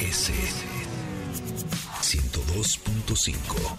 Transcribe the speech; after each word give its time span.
MBS 0.00 0.32
102.5 2.02 3.76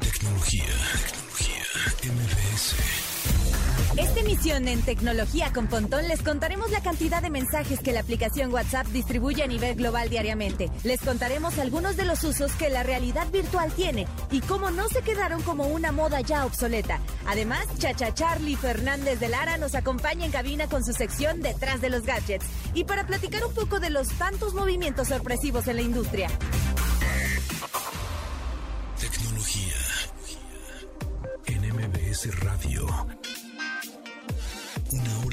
Tecnología, 0.00 0.64
tecnología, 1.06 1.64
MBS. 2.02 3.59
Esta 3.96 4.20
emisión 4.20 4.68
en 4.68 4.82
Tecnología 4.82 5.52
con 5.52 5.66
Pontón 5.66 6.06
les 6.06 6.22
contaremos 6.22 6.70
la 6.70 6.80
cantidad 6.80 7.20
de 7.20 7.28
mensajes 7.28 7.80
que 7.80 7.92
la 7.92 8.00
aplicación 8.00 8.52
WhatsApp 8.52 8.86
distribuye 8.88 9.42
a 9.42 9.48
nivel 9.48 9.74
global 9.74 10.08
diariamente. 10.08 10.70
Les 10.84 11.00
contaremos 11.00 11.58
algunos 11.58 11.96
de 11.96 12.04
los 12.04 12.22
usos 12.22 12.52
que 12.52 12.70
la 12.70 12.84
realidad 12.84 13.28
virtual 13.30 13.72
tiene 13.72 14.06
y 14.30 14.40
cómo 14.42 14.70
no 14.70 14.88
se 14.88 15.02
quedaron 15.02 15.42
como 15.42 15.66
una 15.66 15.90
moda 15.90 16.20
ya 16.20 16.46
obsoleta. 16.46 17.00
Además, 17.26 17.66
Chacha 17.78 18.14
Charlie 18.14 18.56
Fernández 18.56 19.18
de 19.18 19.28
Lara 19.28 19.58
nos 19.58 19.74
acompaña 19.74 20.24
en 20.24 20.32
cabina 20.32 20.68
con 20.68 20.84
su 20.84 20.92
sección 20.92 21.42
Detrás 21.42 21.80
de 21.80 21.90
los 21.90 22.04
Gadgets 22.04 22.46
y 22.74 22.84
para 22.84 23.06
platicar 23.06 23.44
un 23.44 23.54
poco 23.54 23.80
de 23.80 23.90
los 23.90 24.08
tantos 24.08 24.54
movimientos 24.54 25.08
sorpresivos 25.08 25.66
en 25.66 25.76
la 25.76 25.82
industria. 25.82 26.28
Tecnología 29.00 29.74
en 31.46 31.74
MBS 31.74 32.40
Radio. 32.40 33.19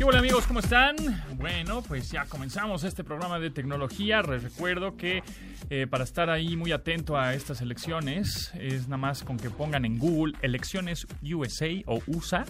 ¿Qué 0.00 0.04
hola 0.04 0.20
amigos? 0.20 0.46
¿Cómo 0.46 0.60
están? 0.60 0.96
Bueno, 1.36 1.82
pues 1.82 2.10
ya 2.10 2.24
comenzamos 2.24 2.84
este 2.84 3.04
programa 3.04 3.38
de 3.38 3.50
tecnología. 3.50 4.22
Les 4.22 4.42
recuerdo 4.42 4.96
que 4.96 5.22
eh, 5.68 5.86
para 5.86 6.04
estar 6.04 6.30
ahí 6.30 6.56
muy 6.56 6.72
atento 6.72 7.18
a 7.18 7.34
estas 7.34 7.60
elecciones 7.60 8.50
es 8.54 8.84
nada 8.88 8.96
más 8.96 9.22
con 9.22 9.36
que 9.36 9.50
pongan 9.50 9.84
en 9.84 9.98
Google 9.98 10.32
elecciones 10.40 11.06
USA 11.22 11.68
o 11.84 12.00
USA. 12.06 12.46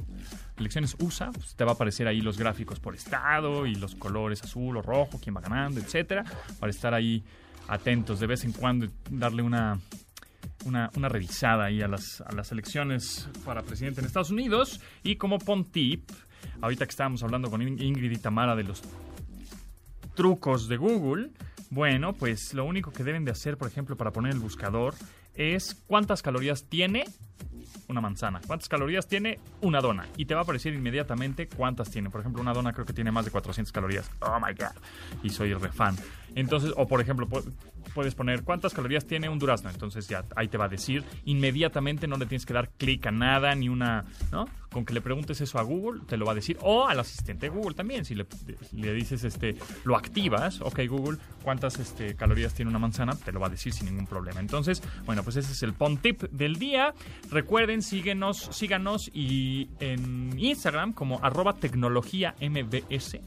Elecciones 0.58 0.94
USA, 1.00 1.32
pues 1.32 1.56
te 1.56 1.64
va 1.64 1.72
a 1.72 1.74
aparecer 1.74 2.06
ahí 2.06 2.20
los 2.20 2.38
gráficos 2.38 2.78
por 2.78 2.94
estado 2.94 3.66
y 3.66 3.74
los 3.74 3.96
colores 3.96 4.44
azul 4.44 4.76
o 4.76 4.82
rojo, 4.82 5.18
quién 5.20 5.34
va 5.34 5.40
ganando, 5.40 5.80
etcétera, 5.80 6.22
para 6.60 6.70
estar 6.70 6.94
ahí 6.94 7.24
atentos 7.66 8.20
de 8.20 8.28
vez 8.28 8.44
en 8.44 8.52
cuando 8.52 8.86
darle 9.10 9.42
una 9.42 9.76
una, 10.66 11.08
revisada 11.08 11.64
ahí 11.64 11.82
a 11.82 11.88
las, 11.88 12.20
a 12.20 12.32
las 12.32 12.52
elecciones 12.52 13.28
para 13.44 13.62
presidente 13.62 14.00
en 14.00 14.06
Estados 14.06 14.30
Unidos. 14.30 14.80
Y 15.02 15.16
como 15.16 15.38
Pontip, 15.38 16.10
ahorita 16.60 16.86
que 16.86 16.90
estábamos 16.90 17.22
hablando 17.22 17.50
con 17.50 17.62
Ingrid 17.62 18.12
y 18.12 18.18
Tamara 18.18 18.56
de 18.56 18.64
los 18.64 18.82
trucos 20.14 20.68
de 20.68 20.76
Google, 20.76 21.30
bueno, 21.70 22.12
pues 22.12 22.52
lo 22.54 22.64
único 22.64 22.92
que 22.92 23.04
deben 23.04 23.24
de 23.24 23.30
hacer, 23.30 23.56
por 23.56 23.68
ejemplo, 23.68 23.96
para 23.96 24.12
poner 24.12 24.32
el 24.32 24.40
buscador 24.40 24.94
es 25.34 25.74
cuántas 25.86 26.22
calorías 26.22 26.64
tiene 26.64 27.04
una 27.88 28.00
manzana, 28.00 28.40
cuántas 28.46 28.68
calorías 28.68 29.06
tiene 29.06 29.38
una 29.60 29.80
dona 29.80 30.06
y 30.16 30.24
te 30.24 30.34
va 30.34 30.40
a 30.40 30.42
aparecer 30.44 30.74
inmediatamente 30.74 31.48
cuántas 31.48 31.90
tiene. 31.90 32.10
Por 32.10 32.20
ejemplo, 32.20 32.42
una 32.42 32.52
dona 32.52 32.72
creo 32.72 32.86
que 32.86 32.92
tiene 32.92 33.10
más 33.10 33.24
de 33.24 33.30
400 33.30 33.72
calorías. 33.72 34.10
Oh 34.20 34.38
my 34.40 34.52
god. 34.52 34.76
Y 35.22 35.30
soy 35.30 35.54
re 35.54 35.70
fan. 35.70 35.96
Entonces, 36.34 36.72
o 36.76 36.86
por 36.86 37.00
ejemplo, 37.00 37.28
puedes 37.94 38.14
poner 38.14 38.42
cuántas 38.42 38.74
calorías 38.74 39.06
tiene 39.06 39.28
un 39.28 39.38
durazno. 39.38 39.70
Entonces 39.70 40.08
ya 40.08 40.24
ahí 40.36 40.48
te 40.48 40.58
va 40.58 40.66
a 40.66 40.68
decir 40.68 41.04
inmediatamente, 41.24 42.06
no 42.06 42.16
le 42.16 42.26
tienes 42.26 42.46
que 42.46 42.52
dar 42.52 42.70
clic 42.70 43.06
a 43.06 43.10
nada 43.10 43.54
ni 43.54 43.68
una, 43.68 44.04
¿no? 44.32 44.46
Con 44.70 44.84
que 44.84 44.94
le 44.94 45.00
preguntes 45.00 45.40
eso 45.40 45.58
a 45.58 45.62
Google, 45.62 46.02
te 46.06 46.16
lo 46.16 46.26
va 46.26 46.32
a 46.32 46.34
decir. 46.34 46.56
O 46.60 46.86
al 46.86 47.00
asistente 47.00 47.46
de 47.46 47.50
Google 47.50 47.74
también. 47.74 48.04
Si 48.04 48.14
le, 48.14 48.26
dices, 48.94 49.24
este, 49.24 49.56
lo 49.84 49.96
activas, 49.96 50.60
ok 50.60 50.80
Google, 50.88 51.18
cuántas 51.42 51.78
este, 51.78 52.14
calorías 52.14 52.54
tiene 52.54 52.70
una 52.70 52.78
manzana, 52.78 53.16
te 53.16 53.32
lo 53.32 53.40
va 53.40 53.48
a 53.48 53.50
decir 53.50 53.72
sin 53.72 53.86
ningún 53.86 54.06
problema. 54.06 54.40
Entonces, 54.40 54.82
bueno, 55.04 55.24
pues 55.24 55.36
ese 55.36 55.52
es 55.52 55.62
el 55.62 55.74
PON 55.74 55.98
tip 55.98 56.22
del 56.30 56.56
día. 56.56 56.94
Recuerden, 57.30 57.82
síguenos, 57.82 58.48
síganos 58.52 59.10
y 59.12 59.70
en 59.80 60.38
Instagram 60.38 60.92
como 60.92 61.18
arroba 61.22 61.54
tecnología 61.54 62.34
mbs 62.40 63.18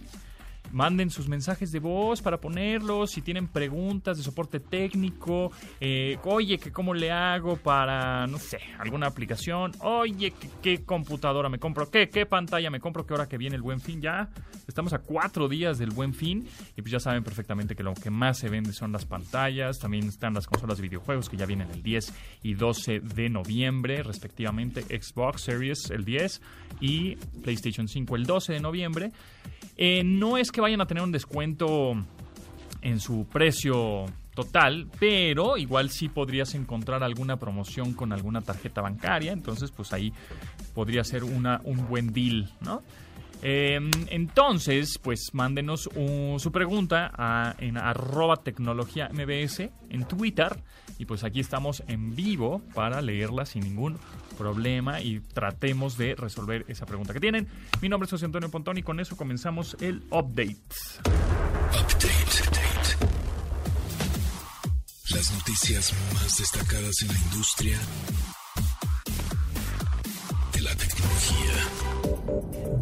manden 0.74 1.10
sus 1.10 1.30
mensajes 1.30 1.72
de 1.72 1.80
voz 1.80 2.22
para 2.22 2.42
ponerlos, 2.42 3.12
si 3.12 3.22
tienen 3.22 3.48
preguntas 3.48 4.18
de 4.18 4.24
soporte 4.24 4.60
técnico, 4.60 5.52
eh, 5.80 6.18
oye, 6.24 6.58
que 6.58 6.72
cómo 6.72 6.94
le 6.94 7.12
hago 7.12 7.58
para, 7.58 8.28
no 8.28 8.40
sé, 8.40 8.60
alguna 8.80 9.08
aplicación, 9.08 9.72
oye, 9.80 10.34
qué 10.62 10.84
computadora 10.84 11.48
me 11.48 11.60
compro, 11.60 11.90
¿Qué, 11.90 12.10
qué 12.10 12.26
pantalla 12.26 12.70
me 12.70 12.80
compro, 12.80 13.06
qué 13.06 13.14
hora 13.14 13.30
que 13.30 13.38
viene 13.38 13.56
el 13.56 13.62
buen 13.62 13.80
fin, 13.80 14.02
ya 14.02 14.30
estamos 14.68 14.94
a 14.94 15.00
cuatro 15.00 15.48
días 15.48 15.78
del 15.78 15.92
buen 15.92 16.14
fin 16.14 16.48
y 16.76 16.82
pues 16.82 16.92
ya 16.92 17.00
saben 17.00 17.24
perfectamente 17.24 17.76
que 17.76 17.84
lo 17.84 17.94
que 17.94 18.10
más 18.10 18.40
se 18.40 18.50
vende 18.50 18.74
son 18.74 18.92
las 18.92 19.06
pantallas, 19.06 19.80
también 19.80 20.08
están 20.08 20.34
las 20.34 20.48
consolas 20.48 20.78
de 20.78 20.84
videojuegos 20.84 21.30
que 21.30 21.38
ya 21.38 21.46
vienen 21.46 21.70
el 21.70 21.84
10 21.84 22.14
y 22.42 22.56
12 22.56 23.00
de 23.00 23.30
noviembre, 23.30 24.02
respectivamente 24.02 24.82
Xbox 24.82 25.44
Series 25.44 25.92
el 25.92 26.04
10 26.04 26.42
y 26.82 27.16
PlayStation 27.44 27.88
5 27.88 28.16
el 28.16 28.26
12 28.26 28.54
de 28.54 28.60
noviembre. 28.60 29.12
Eh, 29.78 30.04
no 30.04 30.38
es 30.38 30.52
que 30.52 30.62
vayan 30.62 30.82
a 30.82 30.86
tener 30.86 31.04
un 31.04 31.12
descuento 31.12 31.94
en 32.82 33.00
su 33.00 33.26
precio 33.26 34.06
total, 34.36 34.88
pero 35.00 35.58
igual 35.58 35.90
sí 35.90 36.10
podrías 36.10 36.56
encontrar 36.56 37.04
alguna 37.04 37.38
promoción 37.38 37.94
con 37.94 38.14
alguna 38.14 38.42
tarjeta 38.42 38.82
bancaria, 38.82 39.32
entonces 39.32 39.72
pues 39.72 39.94
ahí 39.94 40.12
podría 40.74 41.04
ser 41.04 41.24
un 41.24 41.88
buen 41.88 42.14
deal, 42.14 42.52
¿no? 42.62 42.82
Em, 43.46 43.92
entonces, 44.08 44.98
pues 44.98 45.34
mándenos 45.34 45.90
su 46.38 46.52
pregunta 46.54 47.54
en 47.60 47.78
arroba 47.78 48.38
tecnología 48.38 49.10
mbs 49.12 49.60
en 49.90 50.08
Twitter 50.08 50.64
y 50.98 51.06
pues 51.06 51.26
aquí 51.26 51.42
estamos 51.42 51.84
en 51.88 52.16
vivo 52.16 52.62
para 52.74 53.02
leerla 53.02 53.46
sin 53.46 53.64
ningún 53.64 53.98
problema 54.38 55.02
y 55.02 55.20
tratemos 55.20 55.98
de 55.98 56.16
resolver 56.16 56.64
esa 56.70 56.86
pregunta 56.86 57.12
que 57.12 57.20
tienen. 57.20 57.50
Mi 57.82 57.90
nombre 57.90 58.06
es 58.06 58.12
José 58.12 58.26
Antonio 58.26 58.50
Pontón 58.50 58.78
y 58.78 58.84
con 58.84 59.02
eso 59.02 59.18
comenzamos 59.18 59.76
el 59.82 60.04
update. 60.10 60.56
Update. 61.72 62.24
Las 65.10 65.34
noticias 65.34 65.94
más 66.14 66.38
destacadas 66.38 67.02
en 67.02 67.08
la 67.10 67.20
industria 67.30 67.78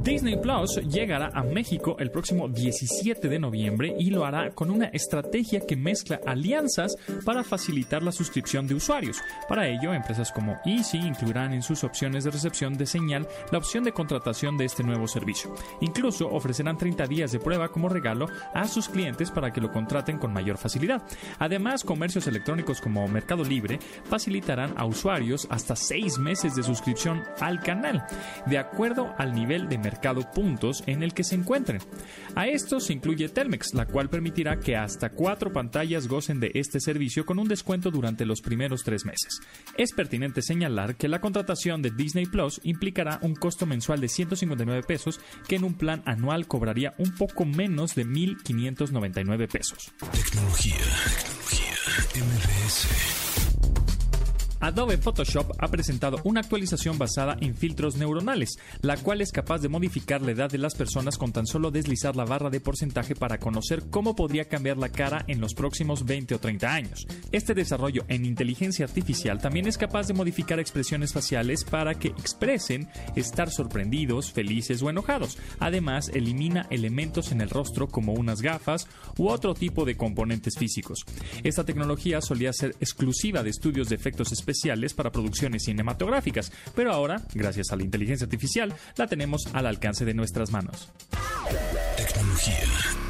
Disney 0.03 0.35
Plus 0.35 0.78
llegará 0.78 1.29
a 1.31 1.44
México 1.44 1.95
el 2.00 2.09
próximo 2.09 2.50
17 2.50 3.29
de 3.29 3.38
noviembre 3.38 3.94
y 4.00 4.09
lo 4.09 4.25
hará 4.25 4.50
con 4.50 4.72
una 4.72 4.88
estrategia 4.88 5.59
que 5.59 5.75
mezcla 5.75 6.19
alianzas 6.25 6.95
para 7.23 7.44
facilitar 7.44 8.01
la 8.01 8.11
suscripción 8.11 8.66
de 8.66 8.73
usuarios. 8.73 9.22
Para 9.47 9.67
ello, 9.67 9.94
empresas 9.94 10.31
como 10.31 10.57
Easy 10.66 10.97
incluirán 10.97 11.53
en 11.53 11.61
sus 11.61 11.84
opciones 11.84 12.23
de 12.23 12.31
recepción 12.31 12.79
de 12.79 12.88
señal 12.88 13.28
la 13.51 13.59
opción 13.59 13.84
de 13.84 13.91
contratación 13.91 14.57
de 14.57 14.66
este 14.66 14.81
nuevo 14.81 15.07
servicio. 15.07 15.53
Incluso 15.81 16.28
ofrecerán 16.29 16.79
30 16.79 17.06
días 17.06 17.31
de 17.31 17.40
prueba 17.40 17.69
como 17.69 17.88
regalo 17.88 18.25
a 18.56 18.67
sus 18.67 18.90
clientes 18.90 19.29
para 19.29 19.53
que 19.53 19.61
lo 19.61 19.72
contraten 19.72 20.17
con 20.17 20.34
mayor 20.34 20.57
facilidad. 20.57 21.03
Además, 21.38 21.84
comercios 21.84 22.25
electrónicos 22.25 22.81
como 22.81 23.07
Mercado 23.07 23.44
Libre 23.44 23.78
facilitarán 24.06 24.73
a 24.78 24.85
usuarios 24.85 25.47
hasta 25.51 25.75
6 25.75 26.17
meses 26.17 26.56
de 26.56 26.63
suscripción 26.63 27.22
al 27.40 27.59
canal, 27.59 28.03
de 28.47 28.57
acuerdo 28.57 29.13
al 29.19 29.35
nivel 29.35 29.69
de 29.69 29.78
mercado 29.78 29.91
puntos 30.34 30.84
en 30.88 31.03
el 31.03 31.13
que 31.13 31.24
se 31.24 31.35
encuentren. 31.35 31.79
A 32.35 32.47
esto 32.47 32.79
se 32.79 32.94
incluye 32.94 33.29
Telmex, 33.29 33.74
la 33.74 33.85
cual 33.85 34.09
permitirá 34.09 34.59
que 34.59 34.75
hasta 34.75 35.09
cuatro 35.09 35.52
pantallas 35.52 36.07
gocen 36.07 36.40
de 36.40 36.52
este 36.53 36.79
servicio 36.79 37.25
con 37.25 37.40
un 37.40 37.47
descuento 37.47 37.91
durante 37.91 38.25
los 38.25 38.41
primeros 38.41 38.84
tres 38.84 39.05
meses. 39.05 39.40
Es 39.78 39.91
pertinente 39.93 40.41
señalar 40.41 40.96
que 40.96 41.08
la 41.08 41.22
contratación 41.22 41.82
de 41.82 41.91
Disney 41.91 42.26
Plus 42.26 42.59
implicará 42.64 43.20
un 43.22 43.35
costo 43.35 43.66
mensual 43.66 44.02
de 44.02 44.08
159 44.08 44.84
pesos 44.84 45.20
que 45.47 45.55
en 45.55 45.64
un 45.64 45.76
plan 45.76 46.02
anual 46.05 46.47
cobraría 46.47 46.93
un 46.97 47.16
poco 47.16 47.46
menos 47.46 47.96
de 47.96 48.05
1.599 48.05 49.47
pesos. 49.47 49.91
Tecnología, 50.11 50.78
tecnología. 52.14 53.30
Adobe 54.61 54.99
Photoshop 54.99 55.53
ha 55.58 55.67
presentado 55.69 56.19
una 56.23 56.41
actualización 56.41 56.99
basada 56.99 57.35
en 57.41 57.55
filtros 57.55 57.96
neuronales, 57.96 58.59
la 58.81 58.96
cual 58.96 59.22
es 59.22 59.31
capaz 59.31 59.58
de 59.58 59.69
modificar 59.69 60.22
la 60.22 60.34
edad 60.34 60.52
de 60.52 60.59
las 60.59 60.75
personas 60.75 61.17
con 61.17 61.34
tan 61.34 61.47
solo 61.47 61.72
deslizar 61.72 62.16
la 62.16 62.25
barra 62.25 62.52
de 62.52 62.59
porcentaje 62.59 63.16
para 63.16 63.40
conocer 63.40 63.81
cómo 63.90 64.16
podría 64.16 64.46
cambiar 64.46 64.78
la 64.78 64.90
cara 64.90 65.25
en 65.28 65.41
los 65.41 65.55
próximos 65.55 66.05
20 66.05 66.35
o 66.35 66.40
30 66.40 66.72
años. 66.72 67.08
Este 67.31 67.55
desarrollo 67.55 68.05
en 68.08 68.23
inteligencia 68.23 68.85
artificial 68.85 69.41
también 69.41 69.66
es 69.66 69.79
capaz 69.79 70.05
de 70.05 70.13
modificar 70.13 70.59
expresiones 70.59 71.11
faciales 71.11 71.64
para 71.64 71.96
que 71.96 72.09
expresen 72.09 72.87
estar 73.16 73.49
sorprendidos, 73.49 74.31
felices 74.31 74.84
o 74.84 74.91
enojados. 74.91 75.40
Además, 75.57 76.09
elimina 76.14 76.67
elementos 76.69 77.31
en 77.31 77.41
el 77.41 77.49
rostro 77.49 77.87
como 77.87 78.14
unas 78.14 78.43
gafas 78.43 78.87
u 79.17 79.28
otro 79.28 79.55
tipo 79.55 79.85
de 79.85 79.97
componentes 79.97 80.55
físicos. 80.55 81.03
Esta 81.43 81.64
tecnología 81.64 82.22
solía 82.22 82.53
ser 82.53 82.75
exclusiva 82.79 83.41
de 83.41 83.49
estudios 83.49 83.90
de 83.90 83.96
efectos 83.96 84.31
especiales 84.31 84.51
especiales 84.52 84.94
para 84.94 85.12
producciones 85.12 85.64
cinematográficas, 85.64 86.52
pero 86.76 86.92
ahora, 86.92 87.22
gracias 87.34 87.72
a 87.72 87.76
la 87.76 87.84
inteligencia 87.84 88.26
artificial, 88.26 88.74
la 88.98 89.08
tenemos 89.08 89.48
al 89.53 89.66
alcance 89.66 90.06
de 90.06 90.14
nuestras 90.14 90.52
manos. 90.52 90.90
Tecnología. 91.98 93.02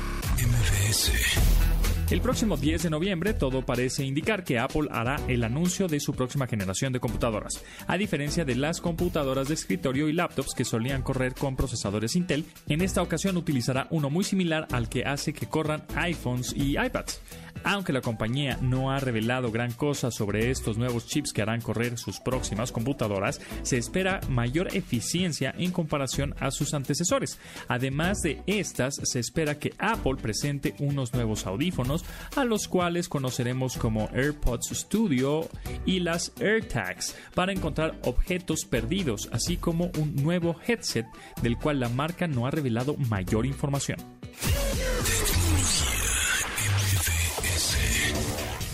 El 2.12 2.20
próximo 2.20 2.58
10 2.58 2.84
de 2.84 2.90
noviembre 2.90 3.34
todo 3.34 3.66
parece 3.66 4.04
indicar 4.04 4.44
que 4.44 4.60
Apple 4.60 4.90
hará 4.92 5.16
el 5.30 5.46
anuncio 5.46 5.88
de 5.88 6.02
su 6.02 6.14
próxima 6.14 6.46
generación 6.46 6.92
de 6.92 7.00
computadoras. 7.00 7.64
A 7.88 7.98
diferencia 7.98 8.44
de 8.44 8.56
las 8.56 8.82
computadoras 8.82 9.48
de 9.48 9.54
escritorio 9.54 10.10
y 10.10 10.14
laptops 10.14 10.54
que 10.54 10.66
solían 10.66 11.04
correr 11.04 11.34
con 11.34 11.56
procesadores 11.56 12.18
Intel, 12.18 12.46
en 12.68 12.82
esta 12.82 13.02
ocasión 13.02 13.38
utilizará 13.38 13.88
uno 13.92 14.10
muy 14.10 14.26
similar 14.26 14.68
al 14.74 14.90
que 14.90 15.06
hace 15.06 15.32
que 15.32 15.48
corran 15.48 15.86
iPhones 15.96 16.54
y 16.54 16.72
iPads. 16.78 17.22
Aunque 17.63 17.94
la 17.94 18.01
compañía 18.01 18.57
no 18.62 18.92
ha 18.92 19.00
revelado 19.00 19.51
gran 19.51 19.71
cosa 19.71 20.12
sobre 20.12 20.50
estos 20.51 20.77
nuevos 20.77 21.07
chips 21.07 21.33
que 21.33 21.42
harán 21.42 21.62
correr 21.62 21.98
sus 21.98 22.19
próximas 22.19 22.71
computadoras, 22.71 23.39
se 23.63 23.77
espera 23.77 24.19
mayor 24.30 24.75
eficiencia 24.75 25.53
en 25.57 25.71
comparación 25.71 26.36
a 26.39 26.51
sus 26.51 26.74
antecesores. 26.74 27.39
Además 27.68 28.21
de 28.21 28.42
estas, 28.48 28.95
se 29.03 29.19
espera 29.19 29.59
que 29.59 29.74
Apple 29.77 30.15
presente 30.21 30.75
unos 30.80 31.13
nuevos 31.13 31.45
audífonos, 31.45 32.06
a 32.36 32.44
los 32.45 32.68
cuales 32.68 33.09
conoceremos 33.09 33.77
como 33.77 34.09
AirPods 34.13 34.69
Studio 34.71 35.50
y 35.86 36.00
las 36.00 36.31
AirTags, 36.39 37.15
para 37.36 37.51
encontrar 37.51 38.00
objetos 38.04 38.65
perdidos, 38.65 39.30
así 39.31 39.57
como 39.57 39.92
un 39.97 40.15
nuevo 40.15 40.56
headset 40.65 41.06
del 41.42 41.57
cual 41.57 41.80
la 41.80 41.89
marca 41.89 42.27
no 42.27 42.47
ha 42.47 42.51
revelado 42.51 42.95
mayor 42.97 43.45
información. 43.45 43.97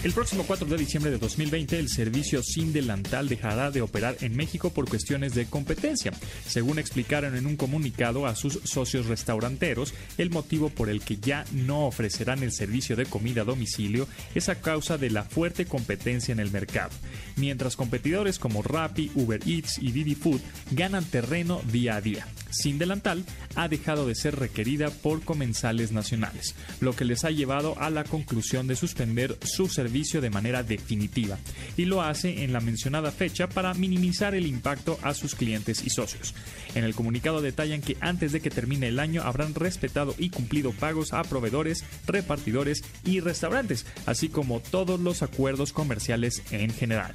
El 0.03 0.13
próximo 0.13 0.43
4 0.45 0.67
de 0.67 0.77
diciembre 0.77 1.09
de 1.09 1.17
2020, 1.17 1.79
el 1.79 1.89
servicio 1.89 2.43
Sin 2.43 2.71
Delantal 2.71 3.27
dejará 3.27 3.71
de 3.71 3.81
operar 3.81 4.15
en 4.21 4.35
México 4.35 4.69
por 4.69 4.87
cuestiones 4.87 5.33
de 5.33 5.47
competencia. 5.47 6.11
Según 6.45 6.77
explicaron 6.77 7.35
en 7.35 7.47
un 7.47 7.57
comunicado 7.57 8.27
a 8.27 8.35
sus 8.35 8.59
socios 8.63 9.07
restauranteros, 9.07 9.95
el 10.19 10.29
motivo 10.29 10.69
por 10.69 10.89
el 10.89 11.01
que 11.01 11.17
ya 11.17 11.45
no 11.51 11.87
ofrecerán 11.87 12.43
el 12.43 12.51
servicio 12.51 12.95
de 12.95 13.07
comida 13.07 13.41
a 13.41 13.45
domicilio 13.45 14.07
es 14.35 14.49
a 14.49 14.61
causa 14.61 14.99
de 14.99 15.09
la 15.09 15.23
fuerte 15.23 15.65
competencia 15.65 16.31
en 16.31 16.39
el 16.39 16.51
mercado. 16.51 16.91
Mientras 17.35 17.75
competidores 17.75 18.37
como 18.37 18.61
Rappi, 18.61 19.11
Uber 19.15 19.41
Eats 19.47 19.79
y 19.79 19.91
Didi 19.91 20.13
Food 20.13 20.41
ganan 20.71 21.05
terreno 21.05 21.59
día 21.71 21.95
a 21.95 22.01
día. 22.01 22.27
Sin 22.51 22.77
Delantal 22.77 23.25
ha 23.55 23.67
dejado 23.67 24.07
de 24.07 24.15
ser 24.15 24.35
requerida 24.35 24.89
por 24.89 25.21
comensales 25.23 25.91
nacionales, 25.91 26.55
lo 26.79 26.95
que 26.95 27.03
les 27.03 27.25
ha 27.25 27.31
llevado 27.31 27.77
a 27.79 27.89
la 27.89 28.03
conclusión 28.03 28.67
de 28.67 28.75
suspender 28.75 29.37
su 29.43 29.67
servicio 29.67 29.86
de 29.87 30.29
manera 30.29 30.63
definitiva 30.63 31.37
y 31.75 31.85
lo 31.85 32.01
hace 32.01 32.43
en 32.43 32.53
la 32.53 32.59
mencionada 32.59 33.11
fecha 33.11 33.47
para 33.47 33.73
minimizar 33.73 34.35
el 34.35 34.45
impacto 34.45 34.99
a 35.01 35.13
sus 35.13 35.33
clientes 35.33 35.83
y 35.85 35.89
socios. 35.89 36.33
En 36.75 36.83
el 36.83 36.93
comunicado 36.93 37.41
detallan 37.41 37.81
que 37.81 37.97
antes 37.99 38.31
de 38.31 38.41
que 38.41 38.49
termine 38.49 38.87
el 38.87 38.99
año 38.99 39.23
habrán 39.23 39.55
respetado 39.55 40.13
y 40.17 40.29
cumplido 40.29 40.71
pagos 40.71 41.13
a 41.13 41.23
proveedores, 41.23 41.83
repartidores 42.05 42.83
y 43.05 43.19
restaurantes, 43.21 43.85
así 44.05 44.29
como 44.29 44.59
todos 44.59 44.99
los 44.99 45.23
acuerdos 45.23 45.73
comerciales 45.73 46.43
en 46.51 46.71
general. 46.71 47.13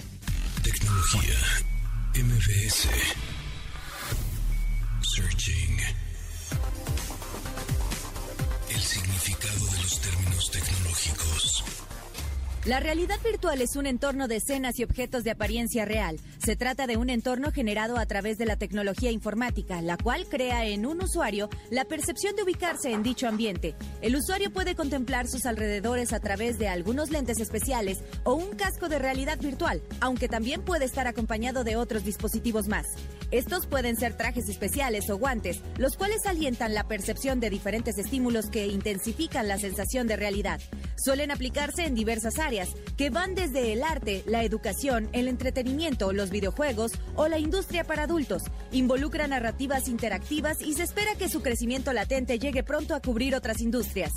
La 12.64 12.78
realidad 12.78 13.18
virtual 13.24 13.60
es 13.60 13.74
un 13.74 13.86
entorno 13.86 14.28
de 14.28 14.36
escenas 14.36 14.78
y 14.78 14.84
objetos 14.84 15.24
de 15.24 15.32
apariencia 15.32 15.84
real. 15.84 16.20
Se 16.38 16.54
trata 16.54 16.86
de 16.86 16.96
un 16.96 17.10
entorno 17.10 17.50
generado 17.50 17.98
a 17.98 18.06
través 18.06 18.38
de 18.38 18.46
la 18.46 18.54
tecnología 18.54 19.10
informática, 19.10 19.82
la 19.82 19.96
cual 19.96 20.26
crea 20.28 20.64
en 20.66 20.86
un 20.86 21.02
usuario 21.02 21.50
la 21.70 21.86
percepción 21.86 22.36
de 22.36 22.44
ubicarse 22.44 22.92
en 22.92 23.02
dicho 23.02 23.26
ambiente. 23.26 23.74
El 24.00 24.14
usuario 24.14 24.52
puede 24.52 24.76
contemplar 24.76 25.26
sus 25.26 25.44
alrededores 25.44 26.12
a 26.12 26.20
través 26.20 26.56
de 26.56 26.68
algunos 26.68 27.10
lentes 27.10 27.40
especiales 27.40 27.98
o 28.22 28.34
un 28.34 28.54
casco 28.54 28.88
de 28.88 29.00
realidad 29.00 29.40
virtual, 29.40 29.82
aunque 29.98 30.28
también 30.28 30.62
puede 30.62 30.84
estar 30.84 31.08
acompañado 31.08 31.64
de 31.64 31.74
otros 31.74 32.04
dispositivos 32.04 32.68
más. 32.68 32.86
Estos 33.32 33.66
pueden 33.66 33.96
ser 33.96 34.14
trajes 34.14 34.46
especiales 34.50 35.08
o 35.08 35.16
guantes, 35.16 35.62
los 35.78 35.96
cuales 35.96 36.26
alientan 36.26 36.74
la 36.74 36.86
percepción 36.86 37.40
de 37.40 37.48
diferentes 37.48 37.96
estímulos 37.96 38.50
que 38.50 38.66
intensifican 38.66 39.48
la 39.48 39.56
sensación 39.56 40.06
de 40.06 40.16
realidad. 40.16 40.60
Suelen 41.02 41.30
aplicarse 41.30 41.86
en 41.86 41.94
diversas 41.94 42.38
áreas, 42.38 42.68
que 42.98 43.08
van 43.08 43.34
desde 43.34 43.72
el 43.72 43.84
arte, 43.84 44.22
la 44.26 44.44
educación, 44.44 45.08
el 45.12 45.28
entretenimiento, 45.28 46.12
los 46.12 46.28
videojuegos 46.28 46.92
o 47.16 47.26
la 47.26 47.38
industria 47.38 47.84
para 47.84 48.02
adultos. 48.02 48.42
Involucra 48.70 49.26
narrativas 49.26 49.88
interactivas 49.88 50.60
y 50.60 50.74
se 50.74 50.82
espera 50.82 51.14
que 51.14 51.30
su 51.30 51.40
crecimiento 51.40 51.94
latente 51.94 52.38
llegue 52.38 52.62
pronto 52.62 52.94
a 52.94 53.00
cubrir 53.00 53.34
otras 53.34 53.62
industrias. 53.62 54.12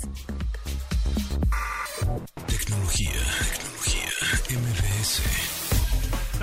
Tecnología, 2.46 3.12
tecnología, 3.50 4.10
MBS. 4.60 5.65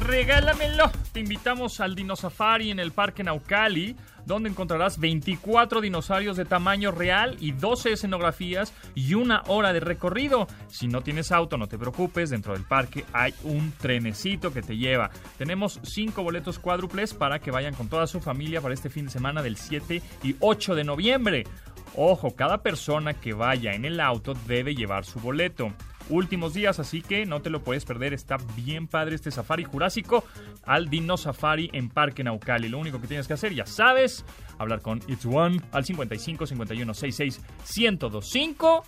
Regálamelo. 0.04 0.92
Te 1.14 1.22
invitamos 1.22 1.80
al 1.80 1.96
Dinosafari 1.96 2.72
en 2.72 2.80
el 2.80 2.92
Parque 2.92 3.24
Naucali, 3.24 3.96
donde 4.26 4.50
encontrarás 4.50 5.00
24 5.00 5.80
dinosaurios 5.80 6.36
de 6.36 6.44
tamaño 6.44 6.92
real 6.92 7.38
y 7.40 7.54
12 7.54 7.94
escenografías 7.94 8.74
y 8.96 9.14
una 9.14 9.44
hora 9.48 9.72
de 9.72 9.80
recorrido. 9.80 10.48
Si 10.68 10.88
no 10.90 11.02
tienes 11.02 11.32
auto, 11.32 11.58
no 11.58 11.68
te 11.68 11.78
preocupes, 11.78 12.30
dentro 12.32 12.54
del 12.54 12.66
parque 12.66 13.06
hay 13.14 13.34
un 13.44 13.72
trenecito 13.72 14.52
que 14.52 14.62
te 14.62 14.76
lleva. 14.76 15.10
Tenemos 15.38 15.80
5 15.84 16.22
boletos 16.22 16.60
cuádruples 16.60 17.14
para 17.14 17.40
que 17.40 17.52
vayan 17.52 17.74
con 17.74 17.88
toda 17.88 18.06
su 18.06 18.20
familia 18.20 18.60
para 18.60 18.74
este 18.74 18.90
fin 18.90 19.06
de 19.06 19.12
semana 19.12 19.42
del 19.42 19.56
7 19.56 20.02
y 20.24 20.36
8 20.42 20.76
de 20.76 20.84
noviembre. 20.84 21.44
Ojo, 21.96 22.36
cada 22.36 22.62
persona 22.62 23.14
que 23.14 23.34
vaya 23.34 23.74
en 23.74 23.86
el 23.86 24.00
auto 24.02 24.34
debe 24.48 24.76
llevar 24.76 25.06
su 25.06 25.20
boleto 25.20 25.72
últimos 26.10 26.54
días, 26.54 26.80
así 26.80 27.02
que 27.02 27.26
no 27.26 27.42
te 27.42 27.50
lo 27.50 27.64
puedes 27.64 27.86
perder. 27.86 28.14
Está 28.14 28.38
bien 28.56 28.88
padre 28.88 29.16
este 29.16 29.32
safari 29.32 29.64
jurásico 29.64 30.24
al 30.64 30.90
Dino 30.90 31.18
Safari 31.18 31.70
en 31.74 31.90
Parque 31.90 32.24
Naucali. 32.24 32.70
Lo 32.70 32.80
único 32.80 33.00
que 33.02 33.08
tienes 33.08 33.28
que 33.28 33.34
hacer, 33.34 33.54
ya 33.54 33.66
sabes, 33.66 34.26
hablar 34.58 34.82
con 34.82 35.02
It's 35.08 35.26
One 35.26 35.62
al 35.72 35.86
55 35.86 36.46
51 36.48 36.94
66 36.94 37.42
1025 37.78 38.86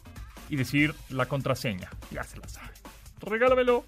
y 0.50 0.56
decir 0.56 0.94
la 1.10 1.26
contraseña. 1.26 1.90
Ya 2.12 2.24
se 2.24 2.38
la 2.38 2.48
sabe. 2.48 2.72
Regálamelo. 3.22 3.84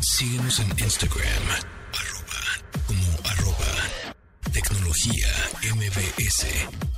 Síguenos 0.00 0.60
en 0.60 0.70
Instagram, 0.70 1.44
arroba, 1.92 2.86
como 2.86 3.28
arroba, 3.28 4.12
tecnología 4.52 5.28
MBS 5.74 6.97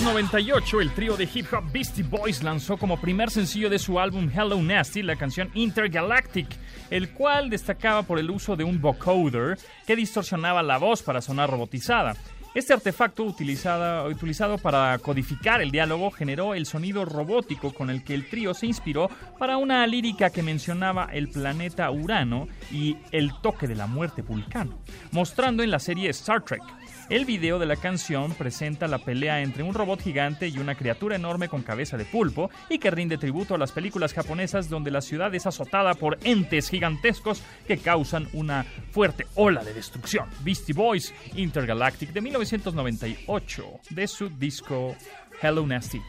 1998, 0.00 0.80
el 0.80 0.94
trío 0.94 1.14
de 1.14 1.28
hip 1.32 1.52
hop 1.52 1.70
Beastie 1.70 2.02
Boys 2.02 2.42
lanzó 2.42 2.78
como 2.78 2.98
primer 2.98 3.30
sencillo 3.30 3.68
de 3.68 3.78
su 3.78 4.00
álbum 4.00 4.30
Hello 4.34 4.56
Nasty 4.62 5.02
la 5.02 5.16
canción 5.16 5.50
Intergalactic, 5.52 6.48
el 6.88 7.10
cual 7.10 7.50
destacaba 7.50 8.02
por 8.02 8.18
el 8.18 8.30
uso 8.30 8.56
de 8.56 8.64
un 8.64 8.80
vocoder 8.80 9.58
que 9.86 9.96
distorsionaba 9.96 10.62
la 10.62 10.78
voz 10.78 11.02
para 11.02 11.20
sonar 11.20 11.50
robotizada. 11.50 12.16
Este 12.54 12.72
artefacto 12.72 13.24
utilizado 13.24 14.58
para 14.58 14.98
codificar 14.98 15.60
el 15.60 15.70
diálogo 15.70 16.10
generó 16.10 16.54
el 16.54 16.64
sonido 16.64 17.04
robótico 17.04 17.72
con 17.74 17.90
el 17.90 18.02
que 18.02 18.14
el 18.14 18.28
trío 18.28 18.54
se 18.54 18.66
inspiró 18.66 19.10
para 19.38 19.58
una 19.58 19.86
lírica 19.86 20.30
que 20.30 20.42
mencionaba 20.42 21.10
el 21.12 21.28
planeta 21.28 21.90
Urano 21.90 22.48
y 22.72 22.96
el 23.12 23.32
toque 23.42 23.68
de 23.68 23.76
la 23.76 23.86
muerte 23.86 24.22
Vulcano, 24.22 24.80
mostrando 25.12 25.62
en 25.62 25.70
la 25.70 25.78
serie 25.78 26.08
Star 26.08 26.42
Trek. 26.42 26.62
El 27.10 27.24
video 27.24 27.58
de 27.58 27.66
la 27.66 27.74
canción 27.74 28.34
presenta 28.34 28.86
la 28.86 28.98
pelea 28.98 29.42
entre 29.42 29.64
un 29.64 29.74
robot 29.74 30.00
gigante 30.00 30.46
y 30.46 30.58
una 30.58 30.76
criatura 30.76 31.16
enorme 31.16 31.48
con 31.48 31.62
cabeza 31.62 31.96
de 31.96 32.04
pulpo 32.04 32.50
y 32.68 32.78
que 32.78 32.92
rinde 32.92 33.18
tributo 33.18 33.56
a 33.56 33.58
las 33.58 33.72
películas 33.72 34.14
japonesas 34.14 34.68
donde 34.68 34.92
la 34.92 35.00
ciudad 35.00 35.34
es 35.34 35.44
azotada 35.44 35.94
por 35.94 36.18
entes 36.22 36.70
gigantescos 36.70 37.42
que 37.66 37.78
causan 37.78 38.28
una 38.32 38.64
fuerte 38.92 39.26
ola 39.34 39.64
de 39.64 39.74
destrucción. 39.74 40.28
Beastie 40.44 40.72
Boys 40.72 41.12
Intergalactic 41.34 42.12
de 42.12 42.20
1998 42.20 43.64
de 43.90 44.06
su 44.06 44.28
disco 44.28 44.94
Hello 45.42 45.66
Nasty. 45.66 46.00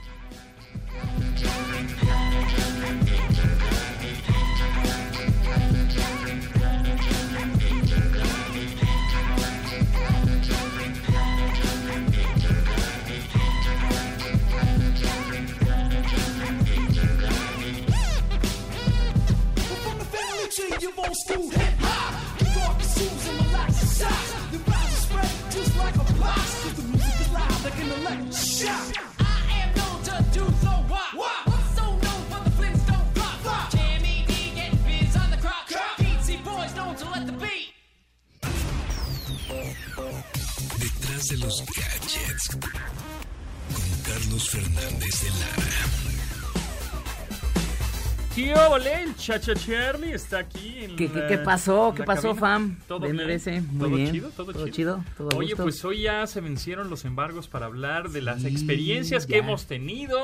old 21.12 21.18
school 21.18 21.50
hip 21.50 21.74
hop. 21.80 22.14
Dark 22.56 22.82
socks. 22.82 24.32
The 24.52 24.58
vibes 24.70 25.00
spread 25.06 25.32
just 25.52 25.78
like 25.78 25.96
a 25.96 26.06
box. 26.20 26.64
Cause 26.64 26.76
the 26.76 26.84
music 26.84 27.22
is 27.22 27.32
loud 27.34 27.64
like 27.66 27.80
an 27.84 27.92
electric 28.00 28.34
shock. 28.34 28.94
I 29.20 29.32
am 29.62 29.72
so 30.64 30.70
what? 30.88 31.46
Detrás 40.80 41.28
de 41.28 41.38
los 41.38 41.64
gadgets 41.66 42.48
con 42.50 43.88
Carlos 44.04 44.50
Fernández 44.50 45.22
de 45.22 45.30
Lara. 45.40 46.21
¿Qué 48.36 48.54
ole? 48.54 49.04
El 49.04 49.16
Chacha 49.18 49.54
Charlie 49.54 50.14
está 50.14 50.40
aquí. 50.40 50.86
En 50.86 50.96
¿Qué, 50.96 51.10
la, 51.10 51.28
qué, 51.28 51.38
pasó? 51.40 51.94
¿Qué 51.96 52.04
pasó, 52.04 52.30
cabina. 52.30 52.40
fam? 52.40 52.78
¿Todo 52.88 53.00
Bien. 53.02 53.18
Muy 53.72 53.80
¿Todo 53.80 53.90
bien. 53.90 54.12
chido? 54.12 54.30
¿Todo, 54.30 54.54
¿Todo 54.54 54.68
chido? 54.70 55.04
¿Todo 55.18 55.30
Oye, 55.38 55.50
gusto? 55.50 55.64
pues 55.64 55.84
hoy 55.84 56.04
ya 56.04 56.26
se 56.28 56.40
vencieron 56.40 56.90
los 56.90 57.04
embargos 57.04 57.50
para 57.50 57.66
hablar 57.66 58.10
de 58.10 58.22
las 58.22 58.42
Sí, 58.42 58.48
experiencias 58.48 59.26
que 59.26 59.38
hemos 59.38 59.66
tenido 59.66 60.18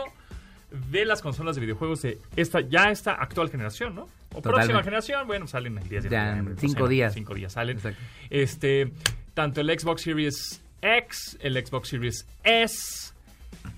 de 0.90 1.06
las 1.06 1.22
consolas 1.22 1.56
de 1.56 1.62
videojuegos 1.62 2.02
de 2.02 2.20
esta 2.38 2.62
ya 2.62 2.92
esta 2.92 3.12
actual 3.14 3.50
generación, 3.50 3.96
¿no? 3.96 4.04
O 4.04 4.08
Totalmente. 4.42 4.50
próxima 4.52 4.84
generación, 4.84 5.28
bueno, 5.28 5.48
salen 5.48 5.78
el 5.78 5.88
10 5.90 6.04
de 6.04 6.10
Ya 6.10 6.22
en 6.24 6.30
noviembre, 6.30 6.56
cinco 6.60 6.74
pues, 6.80 6.84
en 6.86 6.90
días. 6.96 7.14
Cinco 7.14 7.34
días 7.36 7.54
salen. 7.54 7.78
Exacto. 7.78 8.00
Este, 8.30 8.92
tanto 9.34 9.60
el 9.62 9.80
Xbox 9.80 10.02
Series 10.02 10.62
X, 10.82 11.38
el 11.42 11.66
Xbox 11.66 11.90
Series 11.90 12.26
S, 12.44 13.07